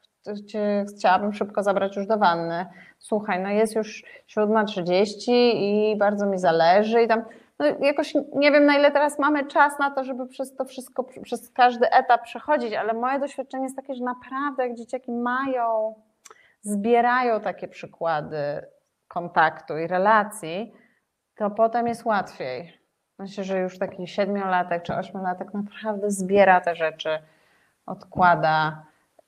cię 0.47 0.85
chciałabym 0.97 1.33
szybko 1.33 1.63
zabrać 1.63 1.95
już 1.95 2.07
do 2.07 2.17
wanny. 2.17 2.65
Słuchaj, 2.99 3.43
no 3.43 3.49
jest 3.49 3.75
już 3.75 4.03
7.30 4.37 5.31
i 5.55 5.95
bardzo 5.97 6.25
mi 6.25 6.39
zależy 6.39 7.01
i 7.01 7.07
tam 7.07 7.23
no 7.59 7.65
jakoś 7.81 8.13
nie 8.35 8.51
wiem, 8.51 8.65
na 8.65 8.77
ile 8.77 8.91
teraz 8.91 9.19
mamy 9.19 9.45
czas 9.45 9.79
na 9.79 9.91
to, 9.91 10.03
żeby 10.03 10.27
przez 10.27 10.55
to 10.55 10.65
wszystko, 10.65 11.03
przez 11.23 11.51
każdy 11.51 11.89
etap 11.91 12.23
przechodzić, 12.23 12.73
ale 12.73 12.93
moje 12.93 13.19
doświadczenie 13.19 13.63
jest 13.63 13.75
takie, 13.75 13.95
że 13.95 14.03
naprawdę 14.03 14.67
jak 14.67 14.77
dzieciaki 14.77 15.11
mają, 15.11 15.95
zbierają 16.61 17.41
takie 17.41 17.67
przykłady 17.67 18.65
kontaktu 19.07 19.77
i 19.77 19.87
relacji, 19.87 20.73
to 21.35 21.49
potem 21.49 21.87
jest 21.87 22.05
łatwiej. 22.05 22.79
Myślę, 23.19 23.43
że 23.43 23.59
już 23.59 23.79
taki 23.79 24.07
siedmiolatek 24.07 24.83
czy 24.83 24.95
ośmiolatek 24.95 25.53
naprawdę 25.53 26.11
zbiera 26.11 26.61
te 26.61 26.75
rzeczy, 26.75 27.19
odkłada. 27.85 28.85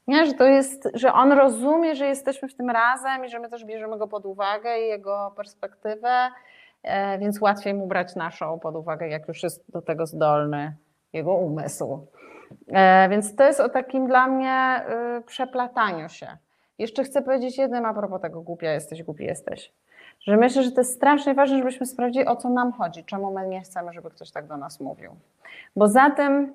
Nie, 0.07 0.25
że 0.25 0.34
to 0.34 0.43
jest, 0.43 0.89
że 0.93 1.13
on 1.13 1.32
rozumie, 1.32 1.95
że 1.95 2.05
jesteśmy 2.05 2.47
w 2.47 2.55
tym 2.55 2.69
razem 2.69 3.25
i 3.25 3.30
że 3.30 3.39
my 3.39 3.49
też 3.49 3.65
bierzemy 3.65 3.97
go 3.97 4.07
pod 4.07 4.25
uwagę 4.25 4.80
i 4.80 4.88
jego 4.88 5.34
perspektywę, 5.36 6.32
więc 7.19 7.41
łatwiej 7.41 7.73
mu 7.73 7.88
brać 7.88 8.15
naszą 8.15 8.59
pod 8.59 8.75
uwagę, 8.75 9.07
jak 9.07 9.27
już 9.27 9.43
jest 9.43 9.71
do 9.71 9.82
tego 9.82 10.05
zdolny 10.05 10.73
jego 11.13 11.34
umysł. 11.34 12.07
E, 12.67 13.09
więc 13.09 13.36
to 13.36 13.43
jest 13.43 13.59
o 13.59 13.69
takim 13.69 14.07
dla 14.07 14.27
mnie 14.27 14.82
y, 15.17 15.21
przeplataniu 15.21 16.09
się. 16.09 16.27
Jeszcze 16.77 17.03
chcę 17.03 17.21
powiedzieć 17.21 17.57
jednym 17.57 17.86
a 17.86 17.93
propos 17.93 18.21
tego 18.21 18.41
głupia 18.41 18.71
jesteś, 18.71 19.03
głupi 19.03 19.23
jesteś. 19.23 19.73
Że 20.19 20.38
myślę, 20.38 20.63
że 20.63 20.71
to 20.71 20.82
jest 20.82 20.95
strasznie 20.95 21.34
ważne, 21.34 21.57
żebyśmy 21.57 21.86
sprawdzili, 21.86 22.25
o 22.25 22.36
co 22.36 22.49
nam 22.49 22.71
chodzi, 22.71 23.03
czemu 23.03 23.34
my 23.34 23.47
nie 23.47 23.61
chcemy, 23.61 23.93
żeby 23.93 24.09
ktoś 24.09 24.32
tak 24.32 24.47
do 24.47 24.57
nas 24.57 24.80
mówił. 24.80 25.15
Bo 25.75 25.88
za 25.88 26.09
tym. 26.09 26.53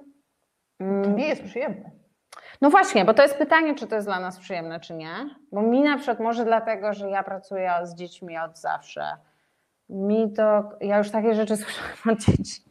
To 0.78 0.84
mm, 0.84 1.16
nie 1.16 1.28
jest 1.28 1.44
przyjemne. 1.44 1.90
no 2.60 2.70
właśnie, 2.70 3.04
bo 3.04 3.14
to 3.14 3.22
jest 3.22 3.38
pytanie, 3.38 3.74
czy 3.74 3.86
to 3.86 3.94
jest 3.94 4.08
dla 4.08 4.20
nas 4.20 4.38
przyjemne, 4.38 4.80
czy 4.80 4.94
nie. 4.94 5.14
Bo 5.52 5.62
mi 5.62 5.82
na 5.82 5.96
przykład 5.96 6.20
może 6.20 6.44
dlatego, 6.44 6.92
że 6.92 7.10
ja 7.10 7.22
pracuję 7.22 7.72
z 7.82 7.94
dziećmi 7.94 8.38
od 8.38 8.58
zawsze. 8.58 9.02
Mi 9.88 10.32
to, 10.32 10.70
ja 10.80 10.98
już 10.98 11.10
takie 11.10 11.34
rzeczy 11.34 11.56
słyszałam 11.62 11.92
od 12.12 12.18
dzieci. 12.18 12.62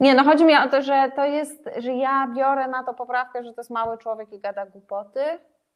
Nie, 0.00 0.14
no 0.14 0.24
chodzi 0.24 0.44
mi 0.44 0.56
o 0.56 0.68
to, 0.68 0.82
że 0.82 1.12
to 1.16 1.24
jest, 1.24 1.70
że 1.78 1.92
ja 1.92 2.28
biorę 2.36 2.68
na 2.68 2.84
to 2.84 2.94
poprawkę, 2.94 3.44
że 3.44 3.52
to 3.52 3.60
jest 3.60 3.70
mały 3.70 3.98
człowiek 3.98 4.32
i 4.32 4.40
gada 4.40 4.66
głupoty, 4.66 5.20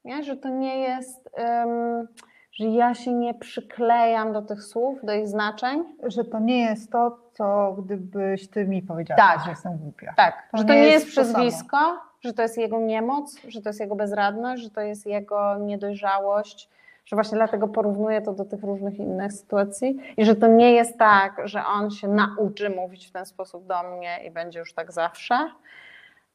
nie? 0.05 0.23
że 0.23 0.37
to 0.37 0.49
nie 0.49 0.79
jest, 0.79 1.31
um, 1.39 2.09
że 2.53 2.67
ja 2.67 2.95
się 2.95 3.13
nie 3.13 3.35
przyklejam 3.35 4.33
do 4.33 4.43
tych 4.43 4.63
słów, 4.63 4.99
do 5.03 5.13
ich 5.13 5.29
znaczeń. 5.29 5.85
Że 6.03 6.25
to 6.25 6.39
nie 6.41 6.61
jest 6.61 6.93
to, 6.93 7.19
co 7.33 7.73
gdybyś 7.79 8.51
ty 8.51 8.67
mi 8.67 8.83
powiedziała, 8.83 9.21
Tak. 9.21 9.45
że 9.45 9.51
jestem 9.51 9.79
głupia. 9.79 10.15
Tak, 10.17 10.49
To 10.51 10.59
że 10.59 10.65
to 10.65 10.73
nie 10.73 10.81
nie 10.81 10.87
jest 10.87 11.07
jest 11.07 11.19
przezwisko, 11.19 11.79
że 12.21 12.33
to 12.33 12.43
jest 12.43 12.59
jego 12.59 12.81
niemoc, 12.81 13.41
że 13.49 13.63
to 13.63 13.69
jest 13.69 13.81
jego 13.81 13.97
bezradność, 13.97 14.63
że 14.63 14.71
to 14.71 14.81
jest 14.81 15.07
jego 15.07 15.57
niedojrzałość, 15.59 16.71
że 17.07 17.17
właśnie 17.17 17.37
dlatego 17.37 17.69
porównuję 17.69 18.23
to 18.23 18.33
do 18.33 18.45
tych 18.45 18.63
różnych 18.63 18.99
innych 18.99 19.33
sytuacji 19.33 19.97
i 20.17 20.25
że 20.25 20.37
to 20.37 20.47
nie 20.47 20.73
jest 20.73 20.99
tak, 20.99 21.41
że 21.45 21.65
on 21.65 21.91
się 21.91 22.09
nauczy 22.09 22.71
mówić 22.71 23.09
w 23.09 23.13
ten 23.13 23.27
sposób 23.27 23.67
do 23.67 23.83
mnie 23.83 24.19
i 24.25 24.31
będzie 24.31 24.59
już 24.59 24.75
tak 24.75 24.93
zawsze. 24.93 25.51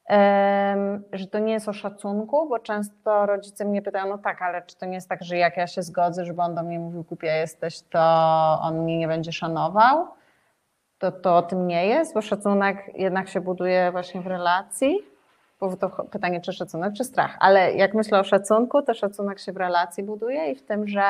Em, 0.06 1.02
że 1.12 1.26
to 1.26 1.38
nie 1.38 1.52
jest 1.52 1.68
o 1.68 1.72
szacunku, 1.72 2.48
bo 2.48 2.58
często 2.58 3.26
rodzice 3.26 3.64
mnie 3.64 3.82
pytają, 3.82 4.08
no 4.08 4.18
tak, 4.18 4.42
ale 4.42 4.62
czy 4.62 4.76
to 4.76 4.86
nie 4.86 4.94
jest 4.94 5.08
tak, 5.08 5.22
że 5.22 5.36
jak 5.36 5.56
ja 5.56 5.66
się 5.66 5.82
zgodzę, 5.82 6.24
żeby 6.24 6.42
on 6.42 6.54
do 6.54 6.62
mnie 6.62 6.78
mówił, 6.78 7.02
głupia 7.02 7.36
jesteś, 7.36 7.82
to 7.82 8.00
on 8.62 8.78
mnie 8.78 8.98
nie 8.98 9.08
będzie 9.08 9.32
szanował? 9.32 10.06
to, 11.02 11.12
to 11.12 11.36
o 11.36 11.42
tym 11.42 11.66
nie 11.66 11.86
jest, 11.86 12.14
bo 12.14 12.22
szacunek 12.22 12.90
jednak 12.94 13.28
się 13.28 13.40
buduje 13.40 13.92
właśnie 13.92 14.20
w 14.20 14.26
relacji. 14.26 14.98
Bo 15.62 15.76
to 15.76 15.88
pytanie, 15.88 16.40
czy 16.40 16.52
szacunek, 16.52 16.92
czy 16.94 17.04
strach. 17.04 17.36
Ale 17.40 17.72
jak 17.72 17.94
myślę 17.94 18.20
o 18.20 18.24
szacunku, 18.24 18.82
to 18.82 18.94
szacunek 18.94 19.38
się 19.38 19.52
w 19.52 19.56
relacji 19.56 20.02
buduje 20.04 20.52
i 20.52 20.54
w 20.54 20.62
tym, 20.62 20.88
że 20.88 21.02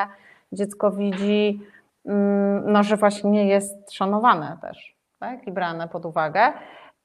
dziecko 0.52 0.90
widzi, 0.90 1.60
mm, 2.06 2.72
no, 2.72 2.82
że 2.82 2.96
właśnie 2.96 3.30
nie 3.30 3.48
jest 3.48 3.92
szanowane 3.92 4.58
też 4.60 4.96
tak? 5.18 5.46
i 5.46 5.52
brane 5.52 5.88
pod 5.88 6.06
uwagę. 6.06 6.52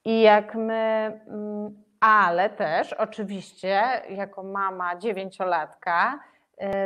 I 0.04 0.20
jak 0.20 0.54
my, 0.54 1.20
mm, 1.28 1.82
ale 2.00 2.50
też 2.50 2.92
oczywiście 2.92 3.82
jako 4.10 4.42
mama 4.42 4.96
dziewięciolatka 4.96 6.18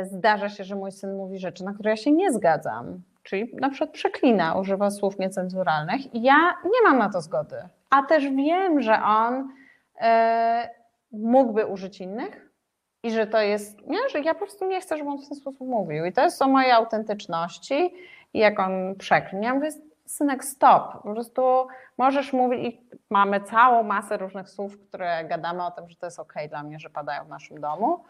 y, 0.01 0.05
zdarza 0.05 0.49
się, 0.49 0.63
że 0.63 0.75
mój 0.75 0.91
syn 0.91 1.15
mówi 1.15 1.39
rzeczy, 1.39 1.63
na 1.63 1.73
które 1.73 1.89
ja 1.89 1.97
się 1.97 2.11
nie 2.11 2.31
zgadzam. 2.31 3.01
Czyli 3.23 3.55
na 3.61 3.69
przykład 3.69 3.91
przeklina, 3.91 4.55
używa 4.55 4.91
słów 4.91 5.19
niecenzuralnych 5.19 6.13
i 6.15 6.21
ja 6.21 6.53
nie 6.65 6.89
mam 6.89 6.97
na 6.97 7.09
to 7.09 7.21
zgody. 7.21 7.55
A 7.89 8.03
też 8.03 8.29
wiem, 8.29 8.81
że 8.81 9.03
on 9.03 9.49
mógłby 11.11 11.65
użyć 11.65 12.01
innych 12.01 12.49
i 13.03 13.11
że 13.11 13.27
to 13.27 13.41
jest, 13.41 13.87
nie, 13.87 14.09
że 14.09 14.19
ja 14.19 14.33
po 14.33 14.39
prostu 14.39 14.65
nie 14.65 14.81
chcę, 14.81 14.97
żeby 14.97 15.09
on 15.09 15.17
w 15.17 15.27
ten 15.27 15.37
sposób 15.37 15.67
mówił. 15.67 16.05
I 16.05 16.13
to 16.13 16.21
jest 16.21 16.41
o 16.41 16.47
mojej 16.47 16.71
autentyczności 16.71 17.93
i 18.33 18.39
jak 18.39 18.59
on 18.59 18.95
przeklina. 18.95 19.45
Ja 19.45 19.53
mówię, 19.53 19.69
synek, 20.05 20.45
stop. 20.45 21.03
Po 21.03 21.13
prostu 21.13 21.67
możesz 21.97 22.33
mówić 22.33 22.75
i 22.75 22.81
mamy 23.09 23.41
całą 23.41 23.83
masę 23.83 24.17
różnych 24.17 24.49
słów, 24.49 24.77
które 24.87 25.25
gadamy 25.25 25.65
o 25.65 25.71
tym, 25.71 25.89
że 25.89 25.95
to 25.95 26.05
jest 26.05 26.19
okej 26.19 26.49
dla 26.49 26.63
mnie, 26.63 26.79
że 26.79 26.89
padają 26.89 27.25
w 27.25 27.29
naszym 27.29 27.61
domu 27.61 28.03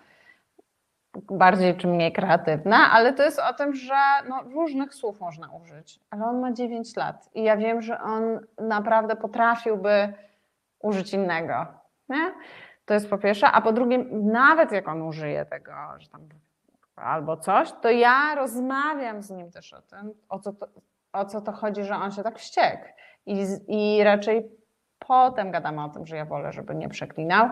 bardziej 1.31 1.77
czy 1.77 1.87
mniej 1.87 2.11
kreatywne, 2.11 2.75
ale 2.75 3.13
to 3.13 3.23
jest 3.23 3.39
o 3.39 3.53
tym, 3.53 3.75
że 3.75 3.95
no, 4.29 4.43
różnych 4.43 4.95
słów 4.95 5.21
można 5.21 5.49
użyć. 5.63 5.99
Ale 6.09 6.25
on 6.25 6.39
ma 6.39 6.51
9 6.51 6.95
lat 6.95 7.29
i 7.35 7.43
ja 7.43 7.57
wiem, 7.57 7.81
że 7.81 8.01
on 8.01 8.39
naprawdę 8.57 9.15
potrafiłby 9.15 10.13
użyć 10.83 11.13
innego. 11.13 11.65
Nie? 12.09 12.33
To 12.85 12.93
jest 12.93 13.09
po 13.09 13.17
pierwsze, 13.17 13.47
a 13.51 13.61
po 13.61 13.71
drugie, 13.71 14.05
nawet 14.11 14.71
jak 14.71 14.87
on 14.87 15.01
użyje 15.01 15.45
tego, 15.45 15.71
że 15.97 16.09
tam 16.09 16.21
albo 16.95 17.37
coś, 17.37 17.71
to 17.81 17.89
ja 17.89 18.35
rozmawiam 18.35 19.21
z 19.23 19.29
nim 19.29 19.51
też 19.51 19.73
o 19.73 19.81
tym, 19.81 20.13
o 20.29 20.39
co 20.39 20.53
to, 20.53 20.67
o 21.13 21.25
co 21.25 21.41
to 21.41 21.51
chodzi, 21.51 21.83
że 21.83 21.95
on 21.95 22.11
się 22.11 22.23
tak 22.23 22.39
wściekł. 22.39 22.83
I, 23.25 23.45
I 23.67 24.03
raczej 24.03 24.51
potem 24.99 25.51
gadamy 25.51 25.83
o 25.83 25.89
tym, 25.89 26.05
że 26.05 26.17
ja 26.17 26.25
wolę, 26.25 26.51
żeby 26.51 26.75
nie 26.75 26.89
przeklinał, 26.89 27.49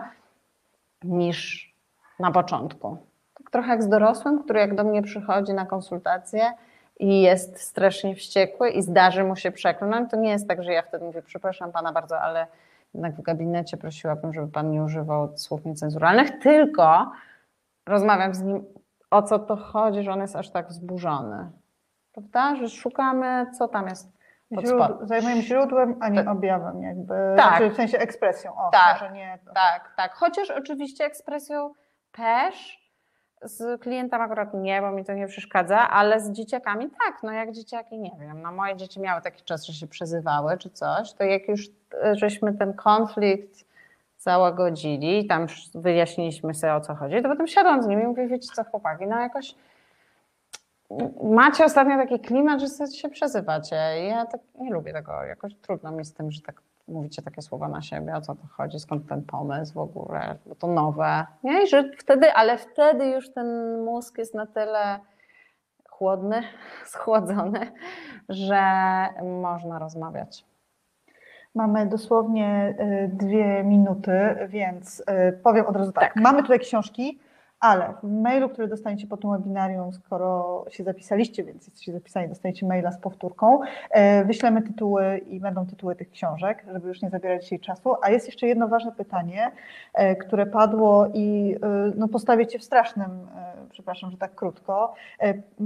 niż 1.04 1.72
na 2.18 2.30
początku. 2.30 3.06
Tak 3.34 3.50
trochę 3.50 3.68
jak 3.68 3.82
z 3.82 3.88
dorosłym, 3.88 4.42
który 4.44 4.60
jak 4.60 4.74
do 4.74 4.84
mnie 4.84 5.02
przychodzi 5.02 5.52
na 5.52 5.66
konsultację 5.66 6.52
i 6.98 7.22
jest 7.22 7.60
strasznie 7.60 8.14
wściekły 8.14 8.70
i 8.70 8.82
zdarzy 8.82 9.24
mu 9.24 9.36
się 9.36 9.50
przekląć, 9.50 10.10
to 10.10 10.16
nie 10.16 10.30
jest 10.30 10.48
tak, 10.48 10.62
że 10.62 10.72
ja 10.72 10.82
wtedy 10.82 11.04
mówię, 11.04 11.22
przepraszam 11.22 11.72
pana 11.72 11.92
bardzo, 11.92 12.20
ale 12.20 12.46
jednak 12.94 13.14
w 13.14 13.22
gabinecie 13.22 13.76
prosiłabym, 13.76 14.32
żeby 14.34 14.48
pan 14.52 14.70
nie 14.70 14.82
używał 14.82 15.38
słów 15.38 15.64
niecenzuralnych, 15.64 16.38
tylko 16.42 17.12
rozmawiam 17.86 18.34
z 18.34 18.42
nim, 18.42 18.64
o 19.10 19.22
co 19.22 19.38
to 19.38 19.56
chodzi, 19.56 20.02
że 20.02 20.12
on 20.12 20.20
jest 20.20 20.36
aż 20.36 20.50
tak 20.50 20.68
wzburzony. 20.68 21.50
Prawda? 22.12 22.56
Że 22.56 22.68
szukamy, 22.68 23.46
co 23.58 23.68
tam 23.68 23.88
jest 23.88 24.12
pod 24.54 24.66
Źród, 24.66 24.82
zajmujemy 25.02 25.42
źródłem, 25.42 25.96
a 26.00 26.08
nie 26.08 26.24
Tak. 26.24 26.28
objawem, 26.36 26.82
jakby. 26.82 27.14
Tak. 27.36 27.48
Znaczy 27.48 27.70
w 27.70 27.76
sensie 27.76 27.98
ekspresją. 27.98 28.54
O, 28.56 28.70
Tak. 28.70 29.12
nie. 29.14 29.38
to- 29.46 29.52
Tak, 29.52 29.92
tak. 29.96 30.14
Chociaż 30.14 30.50
oczywiście 30.50 31.04
ekspresją 31.04 31.74
też 32.12 32.81
z 33.42 33.80
klientem 33.80 34.20
akurat 34.20 34.54
nie, 34.54 34.80
bo 34.80 34.90
mi 34.90 35.04
to 35.04 35.12
nie 35.12 35.26
przeszkadza, 35.26 35.88
ale 35.88 36.20
z 36.20 36.30
dzieciakami 36.30 36.90
tak. 36.90 37.22
No 37.22 37.32
jak 37.32 37.52
dzieciaki, 37.52 37.98
nie 37.98 38.12
wiem, 38.20 38.42
no 38.42 38.52
moje 38.52 38.76
dzieci 38.76 39.00
miały 39.00 39.22
taki 39.22 39.44
czas, 39.44 39.66
że 39.66 39.72
się 39.72 39.86
przezywały 39.86 40.58
czy 40.58 40.70
coś, 40.70 41.12
to 41.12 41.24
jak 41.24 41.48
już 41.48 41.68
e, 42.04 42.14
żeśmy 42.14 42.54
ten 42.54 42.74
konflikt 42.74 43.64
załagodzili, 44.18 45.26
tam 45.26 45.46
wyjaśniliśmy 45.74 46.54
sobie 46.54 46.74
o 46.74 46.80
co 46.80 46.94
chodzi, 46.94 47.22
to 47.22 47.28
potem 47.28 47.46
siadłam 47.46 47.82
z 47.82 47.86
nimi 47.86 48.02
i 48.02 48.06
mówię, 48.06 48.28
wiecie 48.28 48.48
co 48.54 48.64
chłopaki, 48.64 49.06
no 49.06 49.20
jakoś 49.20 49.54
macie 51.22 51.64
ostatnio 51.64 51.96
taki 51.96 52.20
klimat, 52.20 52.60
że 52.60 52.86
się 52.86 53.08
przezywacie. 53.08 53.76
Ja 54.08 54.26
tak 54.26 54.40
nie 54.58 54.72
lubię 54.72 54.92
tego, 54.92 55.24
jakoś 55.24 55.54
trudno 55.54 55.92
mi 55.92 56.04
z 56.04 56.14
tym, 56.14 56.30
że 56.30 56.40
tak 56.40 56.62
mówicie 56.88 57.22
takie 57.22 57.42
słowa 57.42 57.68
na 57.68 57.82
siebie, 57.82 58.14
o 58.14 58.20
co 58.20 58.34
to 58.34 58.46
chodzi, 58.46 58.80
skąd 58.80 59.08
ten 59.08 59.22
pomysł 59.22 59.74
w 59.74 59.78
ogóle, 59.78 60.38
bo 60.46 60.54
to 60.54 60.66
nowe. 60.66 61.26
Nie? 61.44 61.62
I 61.62 61.66
że 61.66 61.90
wtedy, 61.98 62.32
ale 62.32 62.58
wtedy 62.58 63.06
już 63.06 63.32
ten 63.32 63.78
mózg 63.84 64.18
jest 64.18 64.34
na 64.34 64.46
tyle 64.46 65.00
chłodny, 65.88 66.42
schłodzony, 66.94 67.72
że 68.28 68.62
można 69.42 69.78
rozmawiać. 69.78 70.44
Mamy 71.54 71.86
dosłownie 71.86 72.74
y, 72.80 73.10
dwie 73.12 73.64
minuty, 73.64 74.12
więc 74.48 75.00
y, 75.00 75.40
powiem 75.44 75.66
od 75.66 75.76
razu 75.76 75.92
tak. 75.92 76.14
Tak. 76.14 76.22
Mamy 76.22 76.42
tutaj 76.42 76.60
książki, 76.60 77.18
ale 77.62 77.94
w 78.02 78.22
mailu, 78.22 78.48
który 78.48 78.68
dostaniecie 78.68 79.06
po 79.06 79.16
tym 79.16 79.30
webinarium, 79.30 79.92
skoro 79.92 80.64
się 80.70 80.84
zapisaliście, 80.84 81.44
więc 81.44 81.66
jesteście 81.66 81.92
zapisani, 81.92 82.28
dostaniecie 82.28 82.66
maila 82.66 82.92
z 82.92 82.98
powtórką, 82.98 83.62
y, 83.62 84.24
wyślemy 84.24 84.62
tytuły 84.62 85.18
i 85.18 85.40
będą 85.40 85.66
tytuły 85.66 85.96
tych 85.96 86.10
książek, 86.10 86.64
żeby 86.72 86.88
już 86.88 87.02
nie 87.02 87.10
zabierać 87.10 87.42
dzisiaj 87.42 87.60
czasu. 87.60 87.94
A 88.02 88.10
jest 88.10 88.26
jeszcze 88.26 88.46
jedno 88.46 88.68
ważne 88.68 88.92
pytanie, 88.92 89.50
y, 90.00 90.16
które 90.16 90.46
padło 90.46 91.06
i 91.14 91.54
y, 91.54 91.92
no, 91.96 92.08
postawię 92.08 92.46
Cię 92.46 92.58
w 92.58 92.64
strasznym, 92.64 93.10
przepraszam, 93.70 94.10
że 94.10 94.16
tak 94.16 94.34
krótko. 94.34 94.94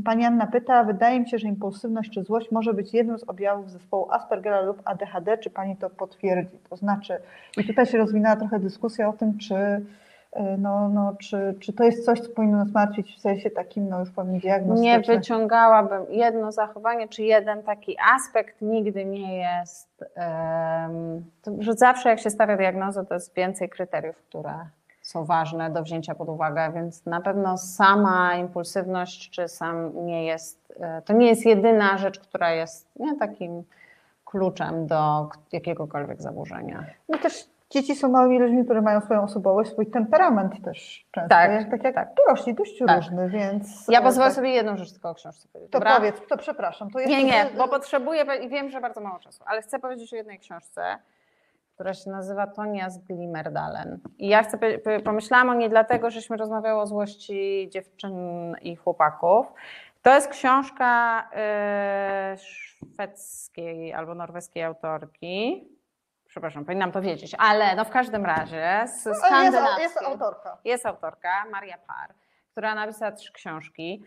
Pani 0.04 0.24
Anna 0.24 0.46
pyta, 0.46 0.84
wydaje 0.84 1.20
mi 1.20 1.28
się, 1.28 1.38
że 1.38 1.48
impulsywność 1.48 2.10
czy 2.10 2.22
złość 2.22 2.50
może 2.50 2.74
być 2.74 2.94
jednym 2.94 3.18
z 3.18 3.24
objawów 3.24 3.70
zespołu 3.70 4.10
Aspergera 4.10 4.60
lub 4.60 4.82
ADHD. 4.84 5.38
Czy 5.38 5.50
Pani 5.50 5.76
to 5.76 5.90
potwierdzi? 5.90 6.58
To 6.70 6.76
znaczy, 6.76 7.18
i 7.56 7.64
tutaj 7.64 7.86
się 7.86 7.98
rozwinęła 7.98 8.36
trochę 8.36 8.58
dyskusja 8.58 9.08
o 9.08 9.12
tym, 9.12 9.38
czy, 9.38 9.84
no, 10.58 10.88
no, 10.88 11.12
czy, 11.20 11.54
czy 11.60 11.72
to 11.72 11.84
jest 11.84 12.04
coś, 12.04 12.20
co 12.20 12.28
powinno 12.28 12.58
nas 12.58 12.72
martwić 12.72 13.16
w 13.16 13.20
sensie 13.20 13.50
takim, 13.50 13.88
no 13.88 14.00
już 14.00 14.10
powiem, 14.10 14.32
Nie 14.32 14.40
diagnostycznym. 14.40 15.02
wyciągałabym 15.18 16.02
jedno 16.10 16.52
zachowanie, 16.52 17.08
czy 17.08 17.22
jeden 17.22 17.62
taki 17.62 17.96
aspekt 18.14 18.62
nigdy 18.62 19.04
nie 19.04 19.36
jest, 19.38 20.04
em, 20.14 21.24
to, 21.42 21.52
że 21.58 21.72
zawsze 21.72 22.08
jak 22.08 22.20
się 22.20 22.30
stawia 22.30 22.56
diagnozę, 22.56 23.06
to 23.06 23.14
jest 23.14 23.34
więcej 23.34 23.68
kryteriów, 23.68 24.16
które 24.16 24.54
są 25.02 25.24
ważne 25.24 25.70
do 25.70 25.82
wzięcia 25.82 26.14
pod 26.14 26.28
uwagę, 26.28 26.72
więc 26.74 27.06
na 27.06 27.20
pewno 27.20 27.58
sama 27.58 28.34
impulsywność, 28.34 29.30
czy 29.30 29.48
sam 29.48 30.06
nie 30.06 30.24
jest, 30.26 30.72
e, 30.80 31.02
to 31.02 31.12
nie 31.12 31.26
jest 31.26 31.46
jedyna 31.46 31.98
rzecz, 31.98 32.18
która 32.20 32.50
jest 32.50 32.88
nie, 32.96 33.16
takim 33.16 33.62
kluczem 34.24 34.86
do 34.86 35.28
jakiegokolwiek 35.52 36.22
zaburzenia. 36.22 36.84
No 37.08 37.18
też 37.18 37.44
Dzieci 37.70 37.94
są 37.94 38.08
małymi 38.08 38.38
ludźmi, 38.38 38.64
które 38.64 38.82
mają 38.82 39.00
swoją 39.00 39.22
osobowość, 39.22 39.70
swój 39.70 39.86
temperament 39.86 40.64
też 40.64 41.06
często. 41.12 41.28
Tak, 41.28 41.52
jak, 41.52 41.70
tak 41.70 41.84
jak 41.84 41.94
tak. 41.94 42.08
dorośli, 42.14 42.54
dość 42.54 42.78
Tak. 42.78 42.96
różny, 42.96 43.28
więc... 43.28 43.88
Ja 43.88 44.00
e, 44.00 44.02
pozwolę 44.02 44.26
tak. 44.26 44.36
sobie 44.36 44.50
jedną 44.50 44.76
rzecz 44.76 44.92
tylko 44.92 45.10
o 45.10 45.14
książce 45.14 45.48
powiedzieć. 45.52 45.72
To 45.72 45.78
dobra? 45.78 45.96
powiedz, 45.96 46.16
to 46.28 46.36
przepraszam. 46.36 46.90
To 46.90 46.98
jest 46.98 47.10
Nie, 47.10 47.24
nie, 47.24 47.46
bo 47.56 47.68
potrzebuję 47.68 48.24
i 48.42 48.48
wiem, 48.48 48.70
że 48.70 48.80
bardzo 48.80 49.00
mało 49.00 49.18
czasu, 49.18 49.44
ale 49.46 49.62
chcę 49.62 49.78
powiedzieć 49.78 50.12
o 50.12 50.16
jednej 50.16 50.38
książce, 50.38 50.98
która 51.74 51.94
się 51.94 52.10
nazywa 52.10 52.46
Tonia 52.46 52.90
z 52.90 52.98
Glimmerdalen. 52.98 53.98
I 54.18 54.28
ja 54.28 54.42
chcę, 54.42 54.58
pomyślałam 55.04 55.50
o 55.50 55.54
niej 55.54 55.70
dlatego, 55.70 56.10
żeśmy 56.10 56.36
rozmawiały 56.36 56.80
o 56.80 56.86
złości 56.86 57.68
dziewczyn 57.72 58.14
i 58.62 58.76
chłopaków. 58.76 59.46
To 60.02 60.14
jest 60.14 60.28
książka 60.28 61.22
e, 61.32 62.36
szwedzkiej 62.38 63.94
albo 63.94 64.14
norweskiej 64.14 64.62
autorki. 64.62 65.64
Przepraszam, 66.36 66.64
powinnam 66.64 66.92
to 66.92 67.02
wiedzieć, 67.02 67.34
ale 67.38 67.76
no 67.76 67.84
w 67.84 67.90
każdym 67.90 68.26
razie 68.26 68.84
z 68.86 69.06
Ale 69.06 69.14
jest, 69.14 69.26
skandynawskiej. 69.26 69.82
jest 69.82 70.02
autorka. 70.02 70.58
Jest 70.64 70.86
autorka, 70.86 71.44
Maria 71.50 71.78
Par, 71.78 72.14
która 72.50 72.74
napisała 72.74 73.12
trzy 73.12 73.32
książki, 73.32 74.04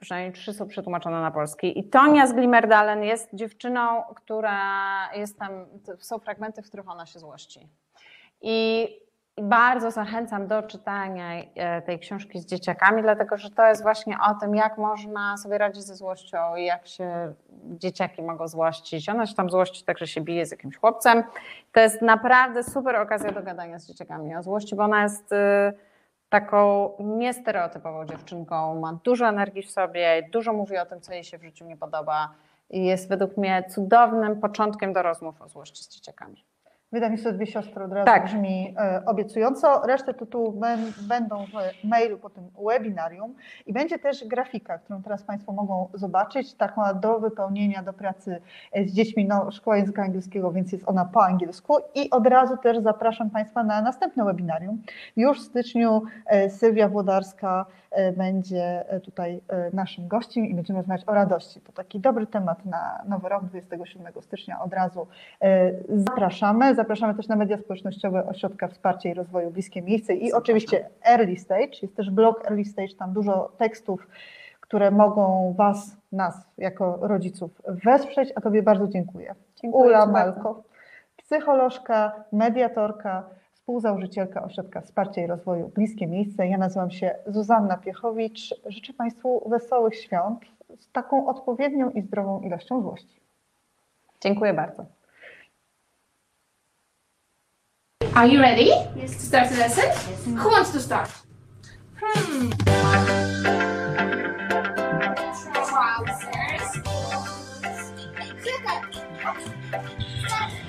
przynajmniej 0.00 0.32
trzy 0.32 0.52
są 0.52 0.68
przetłumaczone 0.68 1.20
na 1.20 1.30
polski. 1.30 1.78
I 1.78 1.90
Tonia 1.90 2.26
z 2.26 2.32
Glimmerdalen 2.32 3.02
jest 3.02 3.34
dziewczyną, 3.34 4.02
która 4.16 4.58
jest 5.14 5.38
tam, 5.38 5.66
są 5.98 6.18
fragmenty, 6.18 6.62
w 6.62 6.68
których 6.68 6.88
ona 6.88 7.06
się 7.06 7.18
złości. 7.18 7.68
I 8.40 8.88
bardzo 9.38 9.90
zachęcam 9.90 10.46
do 10.46 10.62
czytania 10.62 11.24
e, 11.54 11.82
tej 11.82 11.98
książki 11.98 12.40
z 12.40 12.46
dzieciakami, 12.46 13.02
dlatego 13.02 13.36
że 13.36 13.50
to 13.50 13.66
jest 13.66 13.82
właśnie 13.82 14.16
o 14.30 14.34
tym, 14.34 14.54
jak 14.54 14.78
można 14.78 15.36
sobie 15.36 15.58
radzić 15.58 15.82
ze 15.82 15.96
złością 15.96 16.56
i 16.56 16.64
jak 16.64 16.86
się 16.86 17.34
dzieciaki 17.64 18.22
mogą 18.22 18.48
złościć. 18.48 19.08
Ona 19.08 19.26
się 19.26 19.34
tam 19.34 19.50
złości 19.50 19.84
tak, 19.84 19.98
że 19.98 20.06
się 20.06 20.20
bije 20.20 20.46
z 20.46 20.50
jakimś 20.50 20.76
chłopcem. 20.76 21.24
To 21.72 21.80
jest 21.80 22.02
naprawdę 22.02 22.62
super 22.62 22.96
okazja 22.96 23.32
do 23.32 23.42
gadania 23.42 23.78
z 23.78 23.86
dzieciakami 23.86 24.36
o 24.36 24.42
złości, 24.42 24.76
bo 24.76 24.82
ona 24.82 25.02
jest 25.02 25.32
y, 25.32 25.36
taką 26.28 26.90
niestereotypową 26.98 28.06
dziewczynką, 28.06 28.80
ma 28.80 28.98
dużo 29.04 29.28
energii 29.28 29.62
w 29.62 29.70
sobie, 29.70 30.28
dużo 30.32 30.52
mówi 30.52 30.78
o 30.78 30.86
tym, 30.86 31.00
co 31.00 31.12
jej 31.12 31.24
się 31.24 31.38
w 31.38 31.42
życiu 31.42 31.64
nie 31.64 31.76
podoba 31.76 32.34
i 32.70 32.84
jest 32.84 33.08
według 33.08 33.36
mnie 33.36 33.64
cudownym 33.70 34.40
początkiem 34.40 34.92
do 34.92 35.02
rozmów 35.02 35.42
o 35.42 35.48
złości 35.48 35.84
z 35.84 35.88
dzieciakami. 35.88 36.49
Wydawnictwo 36.92 37.32
Dwie 37.32 37.46
Siostry 37.46 37.84
od 37.84 37.92
razu 37.92 38.06
Tak. 38.06 38.24
brzmi 38.24 38.74
e, 38.78 39.02
obiecująco. 39.06 39.82
Resztę 39.86 40.14
tytułów 40.14 40.58
ben, 40.58 40.92
będą 41.08 41.46
w 41.46 41.84
mailu 41.88 42.18
po 42.18 42.30
tym 42.30 42.50
webinarium 42.68 43.34
i 43.66 43.72
będzie 43.72 43.98
też 43.98 44.24
grafika, 44.24 44.78
którą 44.78 45.02
teraz 45.02 45.22
Państwo 45.22 45.52
mogą 45.52 45.88
zobaczyć, 45.94 46.54
taka 46.54 46.94
do 46.94 47.20
wypełnienia, 47.20 47.82
do 47.82 47.92
pracy 47.92 48.40
e, 48.72 48.84
z 48.84 48.92
dziećmi. 48.92 49.24
No, 49.24 49.50
szkoła 49.50 49.76
języka 49.76 50.02
angielskiego, 50.02 50.52
więc 50.52 50.72
jest 50.72 50.84
ona 50.88 51.04
po 51.04 51.24
angielsku 51.24 51.76
i 51.94 52.10
od 52.10 52.26
razu 52.26 52.56
też 52.56 52.78
zapraszam 52.78 53.30
Państwa 53.30 53.64
na 53.64 53.82
następne 53.82 54.24
webinarium. 54.24 54.82
Już 55.16 55.40
w 55.40 55.44
styczniu 55.44 56.02
e, 56.26 56.50
Sylwia 56.50 56.88
Włodarska 56.88 57.66
będzie 58.16 58.90
e, 58.90 59.00
tutaj 59.00 59.40
e, 59.48 59.70
naszym 59.72 60.08
gościem 60.08 60.46
i 60.46 60.54
będziemy 60.54 60.78
rozmawiać 60.78 61.08
o 61.08 61.14
radości. 61.14 61.60
To 61.60 61.72
taki 61.72 62.00
dobry 62.00 62.26
temat 62.26 62.64
na 62.64 63.02
nowy 63.08 63.28
rok, 63.28 63.44
27 63.44 64.12
stycznia 64.22 64.60
od 64.60 64.72
razu 64.72 65.06
zapraszamy. 65.88 66.74
Zapraszamy 66.74 67.14
też 67.14 67.28
na 67.28 67.36
media 67.36 67.58
społecznościowe 67.58 68.26
Ośrodka 68.26 68.68
Wsparcia 68.68 69.08
i 69.08 69.14
Rozwoju 69.14 69.50
Bliskie 69.50 69.82
Miejsce 69.82 70.14
i 70.14 70.16
Zapraszam. 70.16 70.42
oczywiście 70.42 70.88
Early 71.04 71.36
Stage. 71.36 71.70
Jest 71.82 71.96
też 71.96 72.10
blog 72.10 72.44
Early 72.44 72.64
Stage, 72.64 72.94
tam 72.98 73.12
dużo 73.12 73.52
tekstów, 73.58 74.08
które 74.60 74.90
mogą 74.90 75.54
Was, 75.58 75.96
nas 76.12 76.48
jako 76.58 76.98
rodziców 77.00 77.62
wesprzeć, 77.66 78.32
a 78.34 78.40
Tobie 78.40 78.62
bardzo 78.62 78.88
dziękuję. 78.88 79.34
Dziękuję 79.62 79.84
Ula 79.84 80.06
Ci 80.06 80.12
bardzo. 80.12 80.42
Malko, 80.42 80.62
psycholożka, 81.16 82.24
mediatorka, 82.32 83.24
współzałożycielka 83.70 84.42
Ośrodka 84.42 84.80
Wsparcia 84.80 85.22
i 85.22 85.26
Rozwoju 85.26 85.68
Bliskie 85.68 86.06
Miejsce. 86.06 86.48
Ja 86.48 86.58
nazywam 86.58 86.90
się 86.90 87.14
Zuzanna 87.26 87.76
Piechowicz. 87.76 88.54
Życzę 88.66 88.92
Państwu 88.92 89.48
wesołych 89.50 89.96
świąt 89.96 90.40
z 90.80 90.92
taką 90.92 91.28
odpowiednią 91.28 91.90
i 91.90 92.02
zdrową 92.02 92.40
ilością 92.40 92.82
złości. 92.82 93.20
Dziękuję 94.20 94.54
bardzo. 94.54 94.86
Are 98.14 98.28
you 98.28 98.40
ready? 98.40 98.64
Yes. 99.04 99.16
To 99.16 99.22
start 99.22 99.50
the 99.50 99.56
lesson? 99.56 99.84
Who 100.36 100.50
wants 100.50 100.72
to 100.72 100.80
start? 100.80 101.10
Hmm. 102.00 102.50
trousers. 105.70 106.30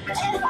Wash 0.07 0.40